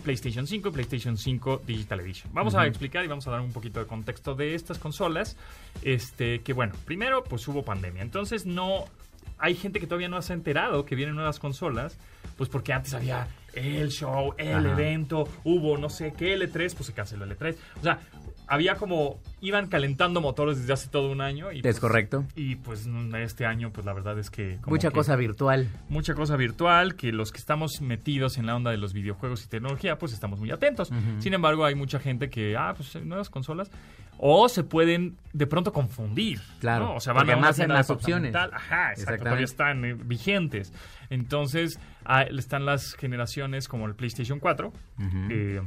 PlayStation 0.04 0.48
5 0.48 0.70
y 0.70 0.72
PlayStation 0.72 1.18
5 1.18 1.62
Digital 1.66 2.00
Edition. 2.00 2.34
Vamos 2.34 2.56
a 2.56 2.66
explicar 2.66 3.04
y 3.04 3.08
vamos 3.08 3.28
a 3.28 3.32
dar 3.32 3.42
un 3.42 3.52
poquito 3.52 3.80
de 3.80 3.86
contexto 3.86 4.36
de 4.36 4.56
estas 4.56 4.80
consolas. 4.80 5.38
Este, 5.84 6.42
que 6.42 6.54
bueno, 6.54 6.74
primero 6.86 7.24
pues 7.24 7.48
hubo 7.48 7.64
pandemia. 7.64 8.02
Entonces 8.02 8.46
no 8.46 8.86
hay 9.38 9.56
gente 9.56 9.80
que 9.80 9.88
todavía 9.88 10.10
no 10.10 10.22
se 10.22 10.34
ha 10.34 10.36
enterado 10.36 10.86
que 10.86 10.96
vienen 10.96 11.16
nuevas 11.16 11.40
consolas, 11.40 11.98
pues 12.38 12.50
porque 12.50 12.74
antes 12.74 12.94
había 12.94 13.28
el 13.54 13.90
show, 13.90 14.34
el 14.38 14.66
Ajá. 14.66 14.72
evento, 14.72 15.28
hubo 15.44 15.78
no 15.78 15.90
sé 15.90 16.14
qué 16.14 16.38
L3, 16.38 16.76
pues 16.76 16.88
se 16.88 16.94
canceló 16.94 17.26
el 17.26 17.38
L3. 17.38 17.56
O 17.80 17.84
sea, 17.84 18.00
había 18.50 18.76
como 18.76 19.20
iban 19.42 19.68
calentando 19.68 20.22
motores 20.22 20.58
desde 20.60 20.74
hace 20.74 20.90
todo 20.90 21.12
un 21.12 21.22
año 21.22 21.52
y 21.52 21.58
Es 21.58 21.62
pues, 21.64 21.80
correcto. 21.80 22.26
y 22.36 22.56
pues 22.56 22.88
este 23.20 23.46
año 23.46 23.72
pues 23.72 23.86
la 23.86 23.94
verdad 23.94 24.18
es 24.20 24.30
que 24.30 24.58
como 24.62 24.76
Mucha 24.76 24.90
que- 24.90 24.96
cosa 24.96 25.16
virtual. 25.16 25.70
mucha 25.88 26.16
cosa 26.16 26.36
virtual 26.36 26.96
que 26.96 27.12
los 27.12 27.32
que 27.32 27.38
estamos 27.38 27.80
metidos 27.82 28.38
en 28.38 28.46
la 28.48 28.56
onda 28.56 28.72
de 28.72 28.78
los 28.78 28.94
videojuegos 28.94 29.46
y 29.46 29.48
tecnología, 29.48 29.98
pues 29.98 30.14
estamos 30.14 30.40
muy 30.40 30.52
atentos. 30.52 30.92
Sin 31.20 31.34
embargo, 31.34 31.64
hay 31.66 31.76
mucha 31.76 32.00
gente 32.00 32.30
que, 32.30 32.58
ah, 32.58 32.74
pues 32.76 32.96
nuevas 33.06 33.30
consolas, 33.30 33.70
o 34.18 34.50
se 34.50 34.64
pueden 34.66 35.16
de 35.32 35.48
pronto 35.48 35.72
confundir. 35.72 36.42
Claro, 36.60 36.86
¿no? 36.88 36.96
O 36.96 37.00
sea, 37.00 37.14
van 37.14 37.22
a 37.22 37.24
una 37.24 37.34
además 37.34 37.50
hay 37.52 37.62
tienda 37.62 37.76
más 37.76 37.90
opciones. 37.90 38.36
Ajá, 38.36 38.92
exacto, 38.92 39.24
todavía 39.24 39.46
están 39.46 39.86
eh, 39.86 39.94
vigentes. 39.94 40.74
Entonces, 41.10 41.80
ah, 42.04 42.24
están 42.24 42.66
las 42.66 42.96
generaciones 42.96 43.68
como 43.70 43.86
el 43.86 43.96
PlayStation 43.96 44.40
4, 44.40 44.74
eh, 45.30 45.62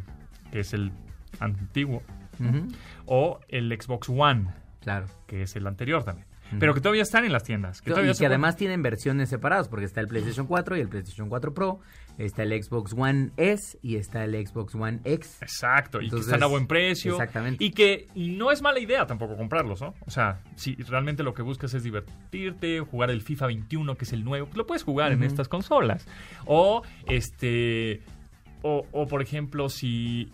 que 0.51 0.61
es 0.61 0.75
el 0.75 0.93
antiguo, 1.41 2.03
O 3.07 3.41
el 3.49 3.71
Xbox 3.81 4.09
One, 4.09 4.49
Claro. 4.81 5.07
que 5.27 5.43
es 5.43 5.55
el 5.57 5.67
anterior 5.67 6.05
también. 6.05 6.27
Pero 6.61 6.75
que 6.75 6.83
todavía 6.83 7.03
están 7.03 7.25
en 7.25 7.33
las 7.33 7.45
tiendas. 7.45 7.81
Que 7.81 7.93
todavía 7.93 8.13
y 8.13 8.15
que 8.15 8.27
además 8.27 8.57
tienen 8.57 8.83
versiones 8.83 9.31
separadas, 9.31 9.69
porque 9.71 9.87
está 9.87 10.03
el 10.03 10.07
PlayStation 10.09 10.47
4 10.47 10.77
y 10.77 10.81
el 10.81 10.89
PlayStation 10.89 11.31
4 11.31 11.55
Pro, 11.55 11.81
está 12.19 12.43
el 12.43 12.63
Xbox 12.63 12.93
One 12.93 13.31
S 13.39 13.79
y 13.81 13.97
está 13.97 14.23
el 14.25 14.35
Xbox 14.47 14.75
One 14.75 15.01
X. 15.05 15.39
Exacto, 15.41 16.03
y 16.03 16.11
que 16.11 16.17
están 16.17 16.43
a 16.43 16.47
buen 16.47 16.67
precio. 16.67 17.13
exactamente. 17.13 17.65
Y 17.65 17.71
que 17.71 18.07
no 18.15 18.51
es 18.53 18.61
mala 18.61 18.81
idea 18.81 19.07
tampoco 19.07 19.35
comprarlos, 19.39 19.81
¿no? 19.81 19.95
O 20.05 20.11
sea, 20.11 20.43
si 20.55 20.75
realmente 20.75 21.23
lo 21.23 21.33
que 21.33 21.41
buscas 21.41 21.73
es 21.73 21.85
divertirte, 21.85 22.81
jugar 22.81 23.11
el 23.11 23.23
FIFA 23.23 23.47
21, 23.47 23.95
que 23.97 24.05
es 24.05 24.13
el 24.13 24.23
nuevo, 24.23 24.45
pues 24.49 24.59
lo 24.59 24.67
puedes 24.67 24.83
jugar 24.83 25.13
en 25.13 25.23
estas 25.23 25.49
consolas. 25.49 26.07
O, 26.45 26.83
este, 27.09 28.03
o, 28.61 28.87
o, 28.93 29.07
por 29.07 29.23
ejemplo, 29.23 29.71
si... 29.71 30.31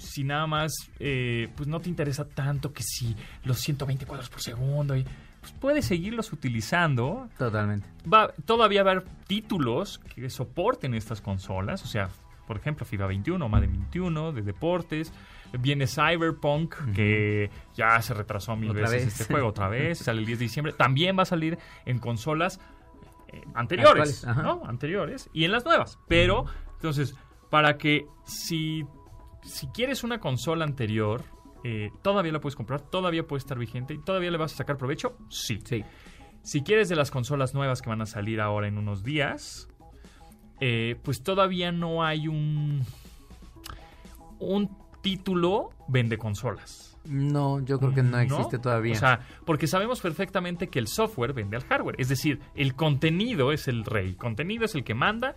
Si 0.00 0.24
nada 0.24 0.46
más, 0.46 0.72
eh, 0.98 1.48
pues 1.56 1.68
no 1.68 1.80
te 1.80 1.88
interesa 1.88 2.26
tanto 2.26 2.72
que 2.72 2.82
si 2.82 3.14
los 3.44 3.58
120 3.58 4.06
cuadros 4.06 4.30
por 4.30 4.40
segundo, 4.40 4.96
y, 4.96 5.04
pues 5.40 5.52
puedes 5.52 5.86
seguirlos 5.86 6.32
utilizando 6.32 7.28
Totalmente. 7.38 7.88
va 8.12 8.32
todavía 8.44 8.82
va 8.82 8.90
a 8.90 8.94
haber 8.94 9.06
títulos 9.26 9.98
que 10.14 10.28
soporten 10.30 10.94
estas 10.94 11.20
consolas, 11.20 11.82
o 11.82 11.86
sea, 11.86 12.08
por 12.46 12.56
ejemplo, 12.56 12.84
FIFA 12.84 13.06
21, 13.06 13.48
Madden 13.48 13.72
21 13.72 14.32
de 14.32 14.42
deportes, 14.42 15.12
viene 15.58 15.86
Cyberpunk 15.86 16.74
que 16.94 17.50
ya 17.76 18.00
se 18.02 18.12
retrasó 18.12 18.56
mil 18.56 18.70
Otra 18.70 18.82
veces 18.82 19.04
vez. 19.04 19.20
este 19.20 19.32
juego 19.32 19.48
otra 19.48 19.68
vez, 19.68 19.98
sale 20.04 20.20
el 20.20 20.26
10 20.26 20.38
de 20.38 20.44
diciembre, 20.44 20.72
también 20.72 21.16
va 21.16 21.22
a 21.22 21.26
salir 21.26 21.58
en 21.86 21.98
consolas 21.98 22.60
eh, 23.28 23.42
anteriores. 23.54 24.24
Anteriores 24.24 25.30
y 25.32 25.44
en 25.44 25.52
las 25.52 25.64
nuevas, 25.64 25.98
pero 26.08 26.46
entonces 26.74 27.14
para 27.50 27.76
que 27.78 28.06
si 28.24 28.84
si 29.42 29.66
quieres 29.68 30.04
una 30.04 30.20
consola 30.20 30.64
anterior 30.64 31.24
eh, 31.62 31.90
todavía 32.02 32.32
la 32.32 32.40
puedes 32.40 32.56
comprar, 32.56 32.80
todavía 32.80 33.26
puede 33.26 33.40
estar 33.40 33.58
vigente 33.58 33.94
y 33.94 33.98
todavía 33.98 34.30
le 34.30 34.38
vas 34.38 34.54
a 34.54 34.56
sacar 34.56 34.76
provecho, 34.76 35.16
sí. 35.28 35.60
Sí. 35.64 35.84
Si 36.42 36.62
quieres 36.62 36.88
de 36.88 36.96
las 36.96 37.10
consolas 37.10 37.54
nuevas 37.54 37.82
que 37.82 37.90
van 37.90 38.00
a 38.00 38.06
salir 38.06 38.40
ahora 38.40 38.66
en 38.66 38.78
unos 38.78 39.02
días, 39.02 39.68
eh, 40.60 40.96
pues 41.02 41.22
todavía 41.22 41.70
no 41.70 42.02
hay 42.02 42.28
un 42.28 42.84
un 44.38 44.70
título 45.02 45.70
vende 45.86 46.16
consolas. 46.16 46.98
No, 47.04 47.60
yo 47.60 47.78
creo 47.78 47.94
que 47.94 48.02
no 48.02 48.18
existe 48.18 48.58
todavía. 48.58 48.92
O 48.92 48.96
sea, 48.96 49.20
porque 49.44 49.66
sabemos 49.66 50.00
perfectamente 50.00 50.68
que 50.68 50.78
el 50.78 50.86
software 50.86 51.32
vende 51.32 51.56
al 51.56 51.64
hardware. 51.64 51.96
Es 51.98 52.08
decir, 52.08 52.40
el 52.54 52.74
contenido 52.74 53.52
es 53.52 53.68
el 53.68 53.84
rey. 53.84 54.08
El 54.08 54.16
contenido 54.16 54.64
es 54.64 54.74
el 54.74 54.84
que 54.84 54.94
manda. 54.94 55.34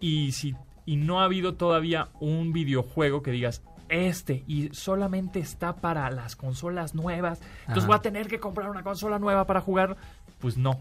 Y 0.00 0.32
si 0.32 0.54
y 0.86 0.96
no 0.96 1.20
ha 1.20 1.24
habido 1.24 1.54
todavía 1.54 2.08
un 2.20 2.52
videojuego 2.52 3.22
que 3.22 3.32
digas 3.32 3.62
este 3.88 4.42
y 4.46 4.70
solamente 4.72 5.38
está 5.38 5.76
para 5.76 6.10
las 6.10 6.36
consolas 6.36 6.94
nuevas. 6.94 7.40
Entonces 7.60 7.84
Ajá. 7.84 7.86
voy 7.88 7.96
a 7.96 8.02
tener 8.02 8.28
que 8.28 8.40
comprar 8.40 8.70
una 8.70 8.82
consola 8.82 9.18
nueva 9.18 9.46
para 9.46 9.60
jugar. 9.60 9.96
Pues 10.40 10.56
no. 10.56 10.80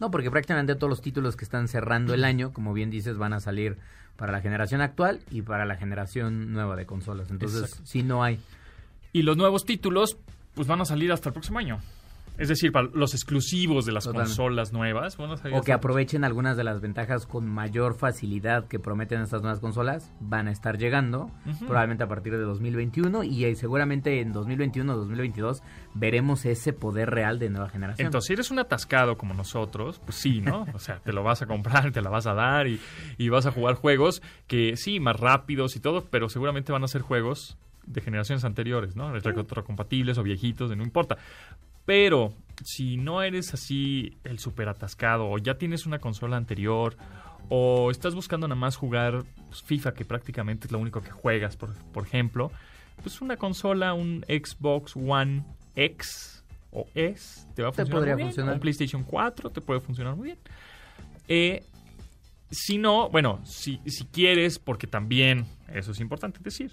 No, 0.00 0.10
porque 0.10 0.30
prácticamente 0.30 0.74
todos 0.74 0.90
los 0.90 1.00
títulos 1.00 1.36
que 1.36 1.44
están 1.44 1.68
cerrando 1.68 2.12
el 2.12 2.24
año, 2.24 2.52
como 2.52 2.72
bien 2.72 2.90
dices, 2.90 3.18
van 3.18 3.32
a 3.32 3.40
salir 3.40 3.78
para 4.16 4.32
la 4.32 4.40
generación 4.40 4.80
actual 4.80 5.20
y 5.30 5.42
para 5.42 5.64
la 5.64 5.76
generación 5.76 6.52
nueva 6.52 6.74
de 6.74 6.86
consolas. 6.86 7.30
Entonces, 7.30 7.62
Exacto. 7.62 7.86
sí 7.86 8.02
no 8.02 8.24
hay. 8.24 8.40
Y 9.12 9.22
los 9.22 9.36
nuevos 9.36 9.64
títulos, 9.64 10.16
pues 10.54 10.66
van 10.66 10.80
a 10.80 10.84
salir 10.84 11.12
hasta 11.12 11.28
el 11.28 11.34
próximo 11.34 11.58
año. 11.58 11.78
Es 12.38 12.48
decir, 12.48 12.72
para 12.72 12.88
los 12.94 13.14
exclusivos 13.14 13.84
de 13.84 13.92
las 13.92 14.04
Totalmente. 14.04 14.30
consolas 14.30 14.72
nuevas. 14.72 15.16
Bueno, 15.16 15.34
O 15.52 15.62
que 15.62 15.72
aprovechen 15.72 16.24
algunas 16.24 16.56
de 16.56 16.64
las 16.64 16.80
ventajas 16.80 17.26
con 17.26 17.46
mayor 17.46 17.94
facilidad 17.94 18.66
que 18.68 18.78
prometen 18.78 19.20
estas 19.20 19.42
nuevas 19.42 19.60
consolas, 19.60 20.12
van 20.20 20.48
a 20.48 20.52
estar 20.52 20.78
llegando 20.78 21.30
probablemente 21.60 22.04
a 22.04 22.08
partir 22.08 22.32
de 22.32 22.42
2021 22.42 23.24
y 23.24 23.44
eh, 23.44 23.54
seguramente 23.54 24.20
en 24.20 24.32
2021 24.32 24.92
o 24.92 24.96
2022 24.96 25.62
veremos 25.94 26.44
ese 26.46 26.72
poder 26.72 27.10
real 27.10 27.38
de 27.38 27.50
nueva 27.50 27.68
generación. 27.68 28.06
Entonces, 28.06 28.26
si 28.28 28.32
eres 28.32 28.50
un 28.50 28.58
atascado 28.58 29.16
como 29.16 29.34
nosotros, 29.34 30.00
pues 30.04 30.16
sí, 30.16 30.40
¿no? 30.40 30.66
O 30.74 30.78
sea, 30.78 31.00
te 31.00 31.12
lo 31.12 31.22
vas 31.22 31.42
a 31.42 31.46
comprar, 31.46 31.92
te 31.92 32.00
la 32.00 32.10
vas 32.10 32.26
a 32.26 32.34
dar 32.34 32.66
y, 32.66 32.80
y 33.18 33.28
vas 33.28 33.46
a 33.46 33.50
jugar 33.52 33.74
juegos 33.74 34.22
que 34.46 34.76
sí, 34.76 35.00
más 35.00 35.18
rápidos 35.20 35.76
y 35.76 35.80
todo, 35.80 36.04
pero 36.10 36.28
seguramente 36.28 36.72
van 36.72 36.84
a 36.84 36.88
ser 36.88 37.02
juegos 37.02 37.58
de 37.86 38.00
generaciones 38.00 38.44
anteriores, 38.44 38.96
¿no? 38.96 39.12
Retrocompatibles 39.12 40.18
o 40.18 40.22
viejitos, 40.22 40.74
no 40.76 40.82
importa. 40.82 41.18
Pero 41.84 42.32
si 42.64 42.96
no 42.96 43.22
eres 43.22 43.54
así 43.54 44.16
el 44.24 44.38
super 44.38 44.68
atascado 44.68 45.28
o 45.28 45.38
ya 45.38 45.54
tienes 45.54 45.86
una 45.86 45.98
consola 45.98 46.36
anterior 46.36 46.96
o 47.48 47.90
estás 47.90 48.14
buscando 48.14 48.46
nada 48.46 48.58
más 48.58 48.76
jugar 48.76 49.24
pues, 49.48 49.62
FIFA, 49.62 49.94
que 49.94 50.04
prácticamente 50.04 50.66
es 50.66 50.72
lo 50.72 50.78
único 50.78 51.02
que 51.02 51.10
juegas, 51.10 51.56
por, 51.56 51.74
por 51.92 52.06
ejemplo, 52.06 52.50
pues 53.02 53.20
una 53.20 53.36
consola, 53.36 53.94
un 53.94 54.24
Xbox 54.28 54.96
One 54.96 55.44
X 55.74 56.44
o 56.70 56.86
S, 56.94 57.46
te 57.54 57.62
va 57.62 57.70
a 57.70 57.72
funcionar 57.72 58.02
muy 58.02 58.16
bien. 58.16 58.28
funcionar. 58.28 58.54
Un 58.54 58.60
PlayStation 58.60 59.02
4 59.02 59.50
te 59.50 59.60
puede 59.60 59.80
funcionar 59.80 60.16
muy 60.16 60.26
bien. 60.26 60.38
Eh, 61.28 61.64
si 62.50 62.78
no, 62.78 63.08
bueno, 63.08 63.40
si, 63.44 63.80
si 63.86 64.04
quieres, 64.04 64.58
porque 64.58 64.86
también, 64.86 65.46
eso 65.72 65.92
es 65.92 66.00
importante 66.00 66.38
decir, 66.42 66.72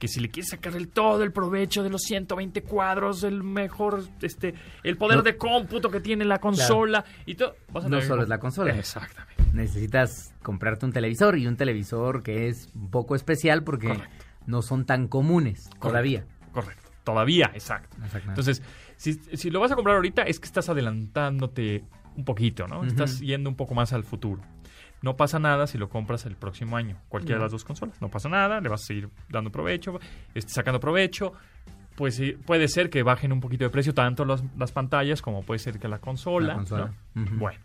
que 0.00 0.08
si 0.08 0.18
le 0.18 0.30
quieres 0.30 0.48
sacar 0.50 0.74
el 0.74 0.88
todo 0.88 1.22
el 1.22 1.30
provecho 1.30 1.82
de 1.84 1.90
los 1.90 2.00
120 2.02 2.62
cuadros, 2.62 3.22
el 3.22 3.44
mejor, 3.44 4.02
este, 4.22 4.54
el 4.82 4.96
poder 4.96 5.18
No. 5.18 5.22
de 5.22 5.36
cómputo 5.36 5.90
que 5.90 6.00
tiene 6.00 6.24
la 6.24 6.38
consola 6.38 7.04
y 7.26 7.34
todo, 7.36 7.54
vas 7.70 7.84
a 7.84 7.88
No 7.88 8.00
solo 8.00 8.22
es 8.24 8.28
la 8.28 8.38
consola. 8.38 8.74
Exactamente. 8.74 9.34
Necesitas 9.52 10.34
comprarte 10.42 10.86
un 10.86 10.92
televisor 10.92 11.36
y 11.36 11.46
un 11.46 11.56
televisor 11.56 12.22
que 12.22 12.48
es 12.48 12.70
un 12.74 12.90
poco 12.90 13.14
especial 13.14 13.62
porque 13.62 13.88
Correcto. 13.88 14.24
no 14.46 14.62
son 14.62 14.86
tan 14.86 15.06
comunes 15.06 15.68
todavía. 15.80 16.24
Correcto. 16.52 16.88
Todavía, 17.04 17.50
exacto. 17.54 17.96
Entonces, 18.26 18.62
si, 18.96 19.14
si 19.14 19.50
lo 19.50 19.60
vas 19.60 19.70
a 19.72 19.74
comprar 19.76 19.96
ahorita 19.96 20.22
es 20.22 20.40
que 20.40 20.46
estás 20.46 20.68
adelantándote 20.68 21.84
un 22.16 22.24
poquito, 22.24 22.66
¿no? 22.66 22.84
Estás 22.84 23.20
yendo 23.20 23.48
un 23.50 23.56
poco 23.56 23.74
más 23.74 23.92
al 23.92 24.04
futuro. 24.04 24.40
No 25.02 25.16
pasa 25.16 25.38
nada 25.38 25.66
si 25.66 25.78
lo 25.78 25.88
compras 25.88 26.26
el 26.26 26.36
próximo 26.36 26.76
año, 26.76 26.96
cualquiera 27.08 27.38
de 27.38 27.44
las 27.44 27.52
dos 27.52 27.64
consolas. 27.64 28.00
No 28.02 28.08
pasa 28.08 28.28
nada, 28.28 28.60
le 28.60 28.68
vas 28.68 28.82
a 28.82 28.86
seguir 28.86 29.08
dando 29.28 29.50
provecho, 29.50 29.98
este, 30.34 30.52
sacando 30.52 30.78
provecho. 30.80 31.32
Pues 31.96 32.20
puede 32.46 32.68
ser 32.68 32.88
que 32.90 33.02
bajen 33.02 33.32
un 33.32 33.40
poquito 33.40 33.64
de 33.64 33.70
precio 33.70 33.92
tanto 33.94 34.24
las, 34.24 34.42
las 34.56 34.72
pantallas 34.72 35.20
como 35.22 35.42
puede 35.42 35.58
ser 35.58 35.78
que 35.78 35.88
la 35.88 35.98
consola. 35.98 36.48
La 36.48 36.54
consola. 36.54 36.92
Bueno, 37.14 37.60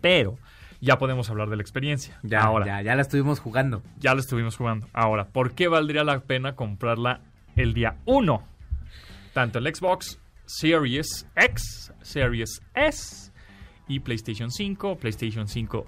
pero 0.00 0.38
ya 0.80 0.98
podemos 0.98 1.28
hablar 1.30 1.48
de 1.48 1.56
la 1.56 1.62
experiencia. 1.62 2.18
ya, 2.22 2.42
Ahora, 2.42 2.66
ya, 2.66 2.82
ya 2.82 2.94
la 2.94 3.02
estuvimos 3.02 3.40
jugando. 3.40 3.82
ya 3.98 4.14
lo 4.14 4.20
estuvimos 4.20 4.56
jugando. 4.56 4.86
Ahora, 4.92 5.26
¿por 5.28 5.52
qué 5.52 5.68
valdría 5.68 6.04
la 6.04 6.20
pena 6.20 6.54
comprarla 6.56 7.20
el 7.56 7.74
día 7.74 7.96
1? 8.04 8.42
Tanto 9.32 9.58
el 9.58 9.74
Xbox 9.74 10.18
Series 10.46 11.26
X, 11.36 11.92
Series 12.02 12.62
S 12.74 13.32
y 13.88 14.00
PlayStation 14.00 14.50
5, 14.50 14.96
PlayStation 14.98 15.48
5 15.48 15.78
o 15.78 15.86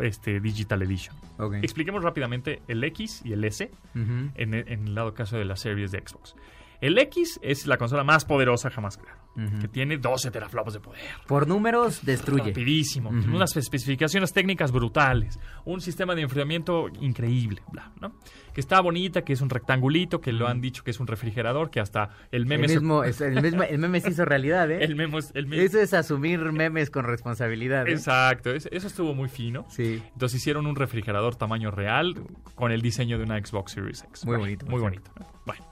este 0.00 0.40
Digital 0.40 0.82
Edition. 0.82 1.16
Expliquemos 1.62 2.02
rápidamente 2.02 2.60
el 2.68 2.84
X 2.84 3.22
y 3.24 3.32
el 3.32 3.44
S 3.44 3.70
en 3.94 4.54
el 4.54 4.94
lado 4.94 5.14
caso 5.14 5.36
de 5.36 5.44
las 5.44 5.60
series 5.60 5.90
de 5.90 5.98
Xbox. 5.98 6.34
El 6.80 6.96
X 6.98 7.38
es 7.42 7.66
la 7.66 7.76
consola 7.76 8.04
más 8.04 8.24
poderosa 8.24 8.70
jamás 8.70 8.96
creada, 8.96 9.20
que 9.60 9.68
tiene 9.68 9.98
12 9.98 10.30
teraflops 10.30 10.72
de 10.74 10.80
poder. 10.80 11.00
Por 11.26 11.46
números, 11.46 12.04
destruye. 12.04 12.44
Rapidísimo, 12.48 13.10
unas 13.10 13.56
especificaciones 13.56 14.32
técnicas 14.32 14.72
brutales, 14.72 15.38
un 15.64 15.80
sistema 15.80 16.14
de 16.14 16.22
enfriamiento 16.22 16.88
increíble, 17.00 17.62
bla, 17.70 17.92
¿no? 18.00 18.14
Que 18.54 18.60
está 18.60 18.80
bonita, 18.80 19.22
que 19.22 19.32
es 19.32 19.40
un 19.40 19.48
rectangulito, 19.50 20.20
que 20.20 20.32
lo 20.32 20.48
han 20.48 20.60
dicho 20.60 20.82
que 20.82 20.90
es 20.90 20.98
un 21.00 21.06
refrigerador, 21.06 21.70
que 21.70 21.78
hasta 21.80 22.10
el 22.32 22.42
El 22.42 22.46
meme 22.46 22.66
se- 22.68 22.74
mismo, 22.74 23.04
es- 23.04 23.20
el, 23.20 23.40
mismo, 23.42 23.62
el 23.62 23.78
meme 23.78 24.00
se 24.00 24.10
hizo 24.10 24.24
realidad, 24.24 24.70
¿eh? 24.70 24.82
el 24.82 24.96
memo 24.96 25.18
el 25.34 25.46
meme- 25.46 25.62
Eso 25.64 25.78
es 25.80 25.94
asumir 25.94 26.40
memes 26.40 26.90
con 26.90 27.04
responsabilidad. 27.04 27.86
¿eh? 27.86 27.92
Exacto, 27.92 28.50
es- 28.50 28.68
eso 28.72 28.86
estuvo 28.88 29.14
muy 29.14 29.28
fino. 29.28 29.66
Sí. 29.68 30.02
Entonces 30.12 30.40
hicieron 30.40 30.66
un 30.66 30.74
refrigerador 30.76 31.36
tamaño 31.36 31.70
real 31.70 32.14
con 32.56 32.72
el 32.72 32.82
diseño 32.82 33.18
de 33.18 33.24
una 33.24 33.38
Xbox 33.38 33.72
Series 33.72 34.02
X. 34.02 34.24
Muy 34.26 34.36
bonito, 34.38 34.66
Muy 34.66 34.80
bonito. 34.80 35.10
¿no? 35.18 35.26
Bueno. 35.46 35.64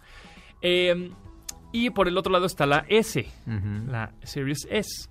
Eh, 0.62 1.10
y 1.72 1.90
por 1.90 2.08
el 2.08 2.16
otro 2.16 2.32
lado 2.32 2.46
está 2.46 2.66
la 2.66 2.84
S, 2.88 3.26
la 3.86 4.12
Series 4.22 4.66
S, 4.70 5.08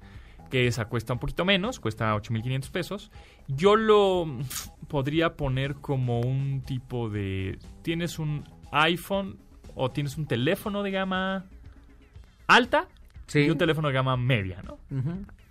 que 0.50 0.68
esa 0.68 0.86
cuesta 0.86 1.14
un 1.14 1.20
poquito 1.20 1.46
menos, 1.46 1.80
cuesta 1.80 2.16
8.500 2.16 2.72
pesos. 2.72 3.12
Yo 3.48 3.76
lo 3.76 4.26
podría 4.88 5.36
poner 5.36 5.76
como 5.76 6.20
un 6.22 6.62
tipo 6.66 7.10
de... 7.10 7.60
Tienes 7.84 8.18
un 8.20 8.44
iPhone 8.72 9.38
o 9.76 9.92
tienes 9.92 10.18
un 10.18 10.26
teléfono 10.26 10.82
de 10.84 10.92
gama 10.92 11.46
alta 12.48 12.88
Sí. 13.28 13.40
y 13.42 13.50
un 13.50 13.58
teléfono 13.58 13.90
de 13.90 13.94
gama 13.94 14.16
media, 14.16 14.62
¿no? 14.64 14.78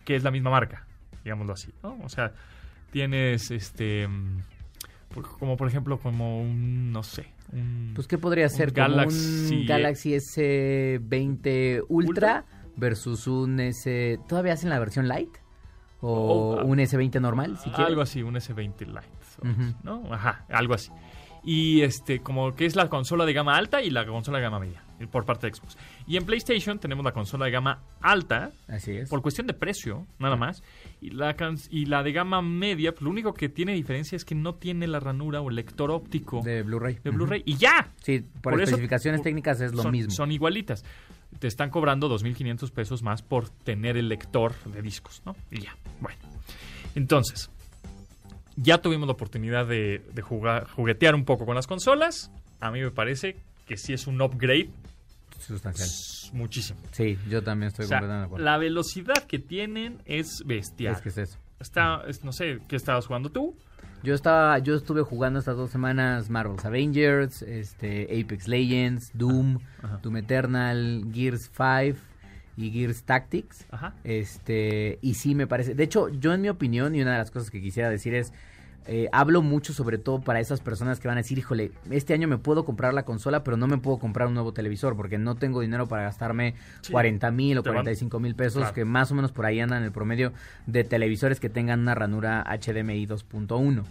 Que 0.05 0.17
es 0.17 0.25
la 0.25 0.31
misma 0.31 0.51
marca, 0.51 0.87
digámoslo 1.25 1.53
así, 1.53 1.71
¿no? 1.83 1.99
O 2.03 2.09
sea, 2.09 2.33
tienes 2.91 3.51
este 3.51 4.09
mm, 4.09 4.39
como 5.39 5.57
por 5.59 5.69
ejemplo 5.69 5.99
como 5.99 6.41
un 6.41 6.91
no 6.91 7.03
sé, 7.03 7.27
un 7.53 7.93
Pues, 7.95 8.07
¿qué 8.07 8.19
podría 8.19 8.49
ser? 8.49 8.73
Galaxy- 8.73 9.61
un 9.63 9.67
Galaxy 9.67 10.15
S20 10.15 11.85
Ultra, 11.89 11.89
Ultra. 11.89 12.45
versus 12.77 13.27
un 13.27 13.61
S... 13.61 14.19
¿Todavía 14.29 14.53
hacen 14.55 14.71
la 14.71 14.79
versión 14.79 15.09
Lite? 15.09 15.41
¿O 16.01 16.57
Oh, 16.57 16.61
ah, 16.61 16.65
un 16.65 16.79
S20 16.79 17.21
normal, 17.21 17.57
si 17.59 17.71
algo 17.75 18.03
así, 18.03 18.23
un 18.23 18.35
S20 18.37 18.87
Lite. 18.87 19.77
¿no? 19.83 20.03
Ajá, 20.13 20.45
algo 20.51 20.75
así. 20.75 20.91
Y 21.43 21.83
este 21.83 22.21
como 22.21 22.55
que 22.55 22.67
es 22.67 22.77
la 22.77 22.89
consola 22.89 23.25
de 23.25 23.33
gama 23.33 23.57
alta 23.57 23.83
y 23.83 23.91
la 23.91 24.05
consola 24.07 24.39
de 24.39 24.45
gama 24.45 24.59
media 24.61 24.83
por 25.11 25.27
parte 25.27 25.47
de 25.47 25.55
Xbox. 25.55 25.77
Y 26.07 26.17
en 26.17 26.25
PlayStation 26.25 26.79
tenemos 26.79 27.05
la 27.05 27.13
consola 27.13 27.45
de 27.45 27.51
gama 27.51 27.83
alta 28.01 28.53
Así 28.69 28.93
es. 28.93 29.11
por 29.11 29.21
cuestión 29.21 29.47
de 29.47 29.53
precio, 29.53 30.07
nada 30.19 30.37
más. 30.37 30.63
Y 31.01 31.11
la, 31.11 31.37
y 31.71 31.87
la 31.87 32.03
de 32.03 32.13
gama 32.13 32.41
media, 32.41 32.93
pues, 32.93 33.03
lo 33.03 33.11
único 33.11 33.35
que 33.35 33.49
tiene 33.49 33.75
diferencia 33.75 34.17
es 34.17 34.25
que 34.25 34.35
no 34.35 34.55
tiene 34.55 34.87
la 34.87 34.99
ranura 35.01 35.41
o 35.43 35.51
el 35.51 35.57
lector 35.57 35.91
óptico 35.91 36.41
de, 36.43 36.57
De 36.57 36.63
Blu-ray. 36.63 36.99
Blu-ray. 37.05 37.43
Y 37.45 37.57
ya. 37.57 37.93
Sí, 38.03 38.25
por, 38.41 38.61
especificaciones 38.61 39.23
técnicas 39.23 39.61
es 39.61 39.75
lo 39.75 39.83
son, 39.83 39.93
mismo. 39.93 40.11
Son 40.11 40.33
igualitas. 40.33 40.85
Te 41.39 41.49
están 41.49 41.69
cobrando 41.69 42.09
2.500 42.09 42.71
pesos 42.71 43.03
más 43.03 43.21
por 43.21 43.51
tener 43.51 43.97
el 43.97 44.09
lector 44.09 44.55
de 44.65 44.81
discos, 44.81 45.21
¿no? 45.27 45.37
Y 45.51 45.61
ya. 45.61 45.77
Bueno. 46.01 46.19
Entonces, 46.95 47.51
ya 48.57 48.79
tuvimos 48.79 49.07
la 49.07 49.13
oportunidad 49.13 49.67
de, 49.67 50.03
de 50.15 50.23
jugar, 50.23 50.67
juguetear 50.71 51.15
un 51.15 51.25
poco 51.27 51.45
con 51.45 51.55
las 51.55 51.67
consolas. 51.67 52.31
A 52.61 52.71
mí 52.71 52.81
me 52.81 52.91
parece 52.91 53.37
que 53.67 53.77
sí 53.77 53.93
es 53.93 54.07
un 54.07 54.21
upgrade 54.23 54.71
Sustancial. 55.39 55.87
s- 55.87 56.31
muchísimo. 56.33 56.79
Sí, 56.93 57.19
yo 57.29 57.43
también 57.43 57.69
estoy 57.69 57.85
O 57.85 57.89
sea, 57.89 57.99
completamente 57.99 58.21
de 58.21 58.27
acuerdo. 58.27 58.45
la 58.45 58.59
velocidad 58.59 59.25
que 59.27 59.39
tienen 59.39 59.99
es 60.07 60.43
bestial. 60.47 60.95
Es 60.95 61.01
que 61.03 61.09
es 61.11 61.19
eso. 61.19 61.39
Está, 61.61 62.03
es- 62.09 62.25
no 62.25 62.33
sé, 62.33 62.59
¿qué 62.69 62.77
estabas 62.77 63.07
jugando 63.07 63.31
tú? 63.31 63.57
Yo 64.03 64.15
estaba, 64.15 64.59
yo 64.59 64.75
estuve 64.77 65.03
jugando 65.03 65.39
estas 65.39 65.57
dos 65.57 65.71
semanas 65.71 66.31
Marvel's 66.31 66.65
Avengers, 66.65 67.43
este, 67.43 68.05
Apex 68.21 68.47
Legends, 68.47 69.11
Doom, 69.15 69.59
Ajá. 69.83 69.99
Doom 70.03 70.17
Eternal, 70.19 71.05
Gears 71.13 71.51
5 71.57 71.99
y 72.57 72.71
Gears 72.71 73.03
Tactics. 73.05 73.67
Ajá. 73.71 73.95
Este, 74.05 74.99
y 75.03 75.15
sí 75.15 75.35
me 75.35 75.47
parece. 75.47 75.75
De 75.75 75.83
hecho, 75.85 76.09
yo 76.09 76.33
en 76.35 76.43
mi 76.43 76.49
opinión, 76.49 76.95
y 76.95 77.03
una 77.03 77.13
de 77.13 77.19
las 77.19 77.31
cosas 77.31 77.51
que 77.51 77.61
quisiera 77.61 77.91
decir 77.91 78.15
es. 78.15 78.33
Eh, 78.89 79.09
hablo 79.13 79.43
mucho 79.43 79.73
sobre 79.73 79.99
todo 79.99 80.21
para 80.21 80.41
esas 80.41 80.61
personas 80.61 81.01
que 81.01 81.09
van 81.09 81.17
a 81.19 81.23
decir, 81.23 81.39
híjole, 81.39 81.73
este 81.91 82.15
año 82.15 82.29
me 82.29 82.39
puedo 82.39 82.65
comprar 82.65 82.95
la 82.95 83.05
consola, 83.05 83.43
pero 83.45 83.57
no 83.57 83.67
me 83.67 83.79
puedo 83.79 83.99
comprar 83.99 84.29
un 84.29 84.35
nuevo 84.35 84.53
televisor 84.53 84.97
porque 84.97 85.19
no 85.19 85.35
tengo 85.35 85.61
dinero 85.61 85.87
para 85.89 86.03
gastarme 86.05 86.55
Sí. 86.83 86.93
40 86.93 87.31
mil 87.31 87.59
o 87.59 87.63
Te 87.63 87.71
van- 87.71 87.77
45 87.79 88.21
mil 88.21 88.35
pesos, 88.35 88.61
Claro. 88.63 88.75
que 88.75 88.85
más 88.85 89.11
o 89.11 89.15
menos 89.15 89.33
por 89.33 89.47
ahí 89.47 89.61
andan 89.61 89.83
el 89.83 89.93
promedio 89.93 90.33
de 90.67 90.85
televisores 90.85 91.41
que 91.41 91.49
tengan 91.49 91.81
una 91.81 91.95
ranura 91.95 92.43
HDMI 92.47 93.07
2.1. 93.07 93.85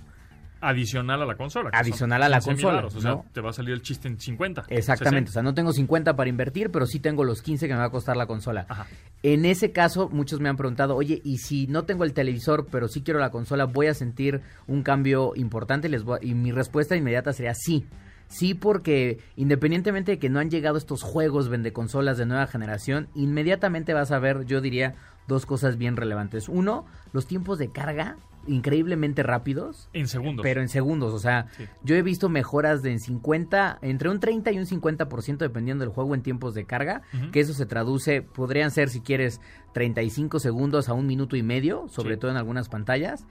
Adicional 0.69 1.21
a 1.21 1.25
la 1.25 1.35
consola. 1.35 1.69
Adicional 1.73 2.21
son 2.21 2.23
a 2.25 2.29
la 2.29 2.37
15,000 2.39 2.81
consola, 2.81 3.13
O 3.15 3.21
sea, 3.21 3.31
te 3.31 3.41
va 3.41 3.49
a 3.49 3.53
salir 3.53 3.73
el 3.73 3.81
chiste 3.81 4.07
en 4.07 4.19
50. 4.19 4.65
Exactamente, 4.69 5.29
o 5.29 5.31
60. 5.31 5.31
sea, 5.31 5.41
no 5.43 5.53
tengo 5.53 5.71
50 5.73 6.15
para 6.15 6.29
invertir, 6.29 6.71
pero 6.71 6.85
sí 6.85 6.99
tengo 6.99 7.23
los 7.23 7.41
15 7.41 7.67
que 7.67 7.73
me 7.73 7.79
va 7.79 7.85
a 7.85 7.89
costar 7.91 8.17
la 8.17 8.25
consola. 8.27 8.65
Ajá. 8.69 8.87
En 9.23 9.45
ese 9.45 9.71
caso, 9.71 10.09
muchos 10.09 10.39
me 10.39 10.49
han 10.49 10.57
preguntado, 10.57 10.95
oye, 10.95 11.21
y 11.23 11.37
si 11.39 11.67
no 11.67 11.83
tengo 11.83 12.03
el 12.03 12.13
televisor, 12.13 12.67
pero 12.71 12.87
sí 12.87 13.01
quiero 13.01 13.19
la 13.19 13.31
consola, 13.31 13.65
¿voy 13.65 13.87
a 13.87 13.93
sentir 13.93 14.41
un 14.67 14.83
cambio 14.83 15.33
importante? 15.35 15.89
Les 15.89 16.03
voy 16.03 16.19
a- 16.21 16.25
Y 16.25 16.33
mi 16.33 16.51
respuesta 16.51 16.95
inmediata 16.95 17.33
sería 17.33 17.53
sí. 17.55 17.85
Sí, 18.27 18.55
porque 18.55 19.19
independientemente 19.35 20.13
de 20.13 20.19
que 20.19 20.29
no 20.29 20.39
han 20.39 20.49
llegado 20.49 20.77
estos 20.79 21.03
juegos 21.03 21.47
vende 21.47 21.73
consolas 21.73 22.17
de 22.17 22.25
nueva 22.25 22.47
generación, 22.47 23.07
inmediatamente 23.13 23.93
vas 23.93 24.11
a 24.11 24.17
ver, 24.17 24.45
yo 24.45 24.61
diría, 24.61 24.95
dos 25.27 25.45
cosas 25.45 25.77
bien 25.77 25.95
relevantes. 25.95 26.49
Uno, 26.49 26.85
los 27.13 27.27
tiempos 27.27 27.59
de 27.59 27.69
carga 27.71 28.17
increíblemente 28.47 29.23
rápidos. 29.23 29.89
En 29.93 30.07
segundos. 30.07 30.43
Pero 30.43 30.61
en 30.61 30.69
segundos, 30.69 31.13
o 31.13 31.19
sea, 31.19 31.47
Sí. 31.57 31.65
yo 31.83 31.95
he 31.95 32.01
visto 32.01 32.29
mejoras 32.29 32.81
de 32.81 32.91
en 32.91 32.99
50, 32.99 33.79
entre 33.81 34.09
un 34.09 34.19
30 34.19 34.51
y 34.51 34.57
un 34.59 34.65
50% 34.65 35.37
dependiendo 35.45 35.83
del 35.83 35.93
juego 35.93 36.15
en 36.15 36.21
tiempos 36.21 36.53
de 36.53 36.65
carga, 36.65 37.01
que 37.31 37.39
eso 37.39 37.53
se 37.53 37.65
traduce, 37.65 38.21
podrían 38.21 38.71
ser 38.71 38.89
si 38.89 39.01
quieres 39.01 39.41
35 39.73 40.39
segundos 40.39 40.89
a 40.89 40.93
un 40.93 41.07
minuto 41.07 41.35
y 41.35 41.43
medio, 41.43 41.87
sobre 41.89 42.15
Sí. 42.15 42.19
todo 42.21 42.31
en 42.31 42.37
algunas 42.37 42.69
pantallas. 42.69 43.25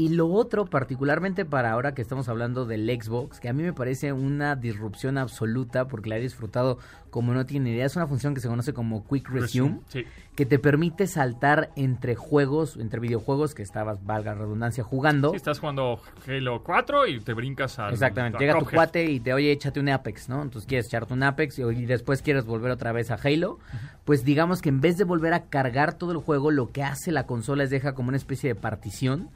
Y 0.00 0.08
lo 0.08 0.28
otro, 0.32 0.64
particularmente 0.64 1.44
para 1.44 1.72
ahora 1.72 1.92
que 1.92 2.00
estamos 2.00 2.30
hablando 2.30 2.64
del 2.64 2.88
Xbox, 2.88 3.38
que 3.38 3.50
a 3.50 3.52
mí 3.52 3.62
me 3.62 3.74
parece 3.74 4.14
una 4.14 4.56
disrupción 4.56 5.18
absoluta 5.18 5.88
porque 5.88 6.08
la 6.08 6.16
he 6.16 6.20
disfrutado 6.22 6.78
como 7.10 7.34
no 7.34 7.44
tiene 7.44 7.70
idea, 7.72 7.84
es 7.84 7.96
una 7.96 8.06
función 8.06 8.32
que 8.34 8.40
se 8.40 8.48
conoce 8.48 8.72
como 8.72 9.06
Quick 9.06 9.28
Resume 9.28 9.80
Sí. 9.88 10.04
que 10.36 10.46
te 10.46 10.58
permite 10.58 11.06
saltar 11.06 11.70
entre 11.76 12.14
juegos, 12.14 12.78
entre 12.78 12.98
videojuegos 12.98 13.54
que 13.54 13.62
estabas, 13.62 14.02
valga 14.06 14.32
la 14.32 14.40
redundancia, 14.40 14.82
jugando. 14.84 15.30
Sí, 15.32 15.36
estás 15.36 15.58
jugando 15.58 16.00
Halo 16.26 16.62
4 16.62 17.06
y 17.08 17.20
te 17.20 17.34
brincas 17.34 17.78
al. 17.78 17.92
Exactamente, 17.92 18.38
llega 18.38 18.58
tu 18.58 18.64
cuate 18.64 19.04
y 19.10 19.20
te 19.20 19.34
oye, 19.34 19.52
échate 19.52 19.80
un 19.80 19.90
Apex, 19.90 20.30
¿no? 20.30 20.40
Entonces 20.40 20.66
quieres 20.66 20.86
echarte 20.86 21.12
un 21.12 21.22
Apex 21.24 21.58
y, 21.58 21.62
y 21.62 21.84
después 21.84 22.22
quieres 22.22 22.46
volver 22.46 22.70
otra 22.70 22.92
vez 22.92 23.10
a 23.10 23.16
Halo. 23.22 23.58
Pues 24.06 24.24
digamos 24.24 24.62
que 24.62 24.70
en 24.70 24.80
vez 24.80 24.96
de 24.96 25.04
volver 25.04 25.34
a 25.34 25.42
cargar 25.50 25.92
todo 25.92 26.12
el 26.12 26.18
juego, 26.18 26.50
lo 26.50 26.70
que 26.72 26.84
hace 26.84 27.12
la 27.12 27.26
consola 27.26 27.64
es 27.64 27.70
deja 27.70 27.92
como 27.92 28.08
una 28.08 28.16
especie 28.16 28.48
de 28.48 28.54
partición 28.54 29.28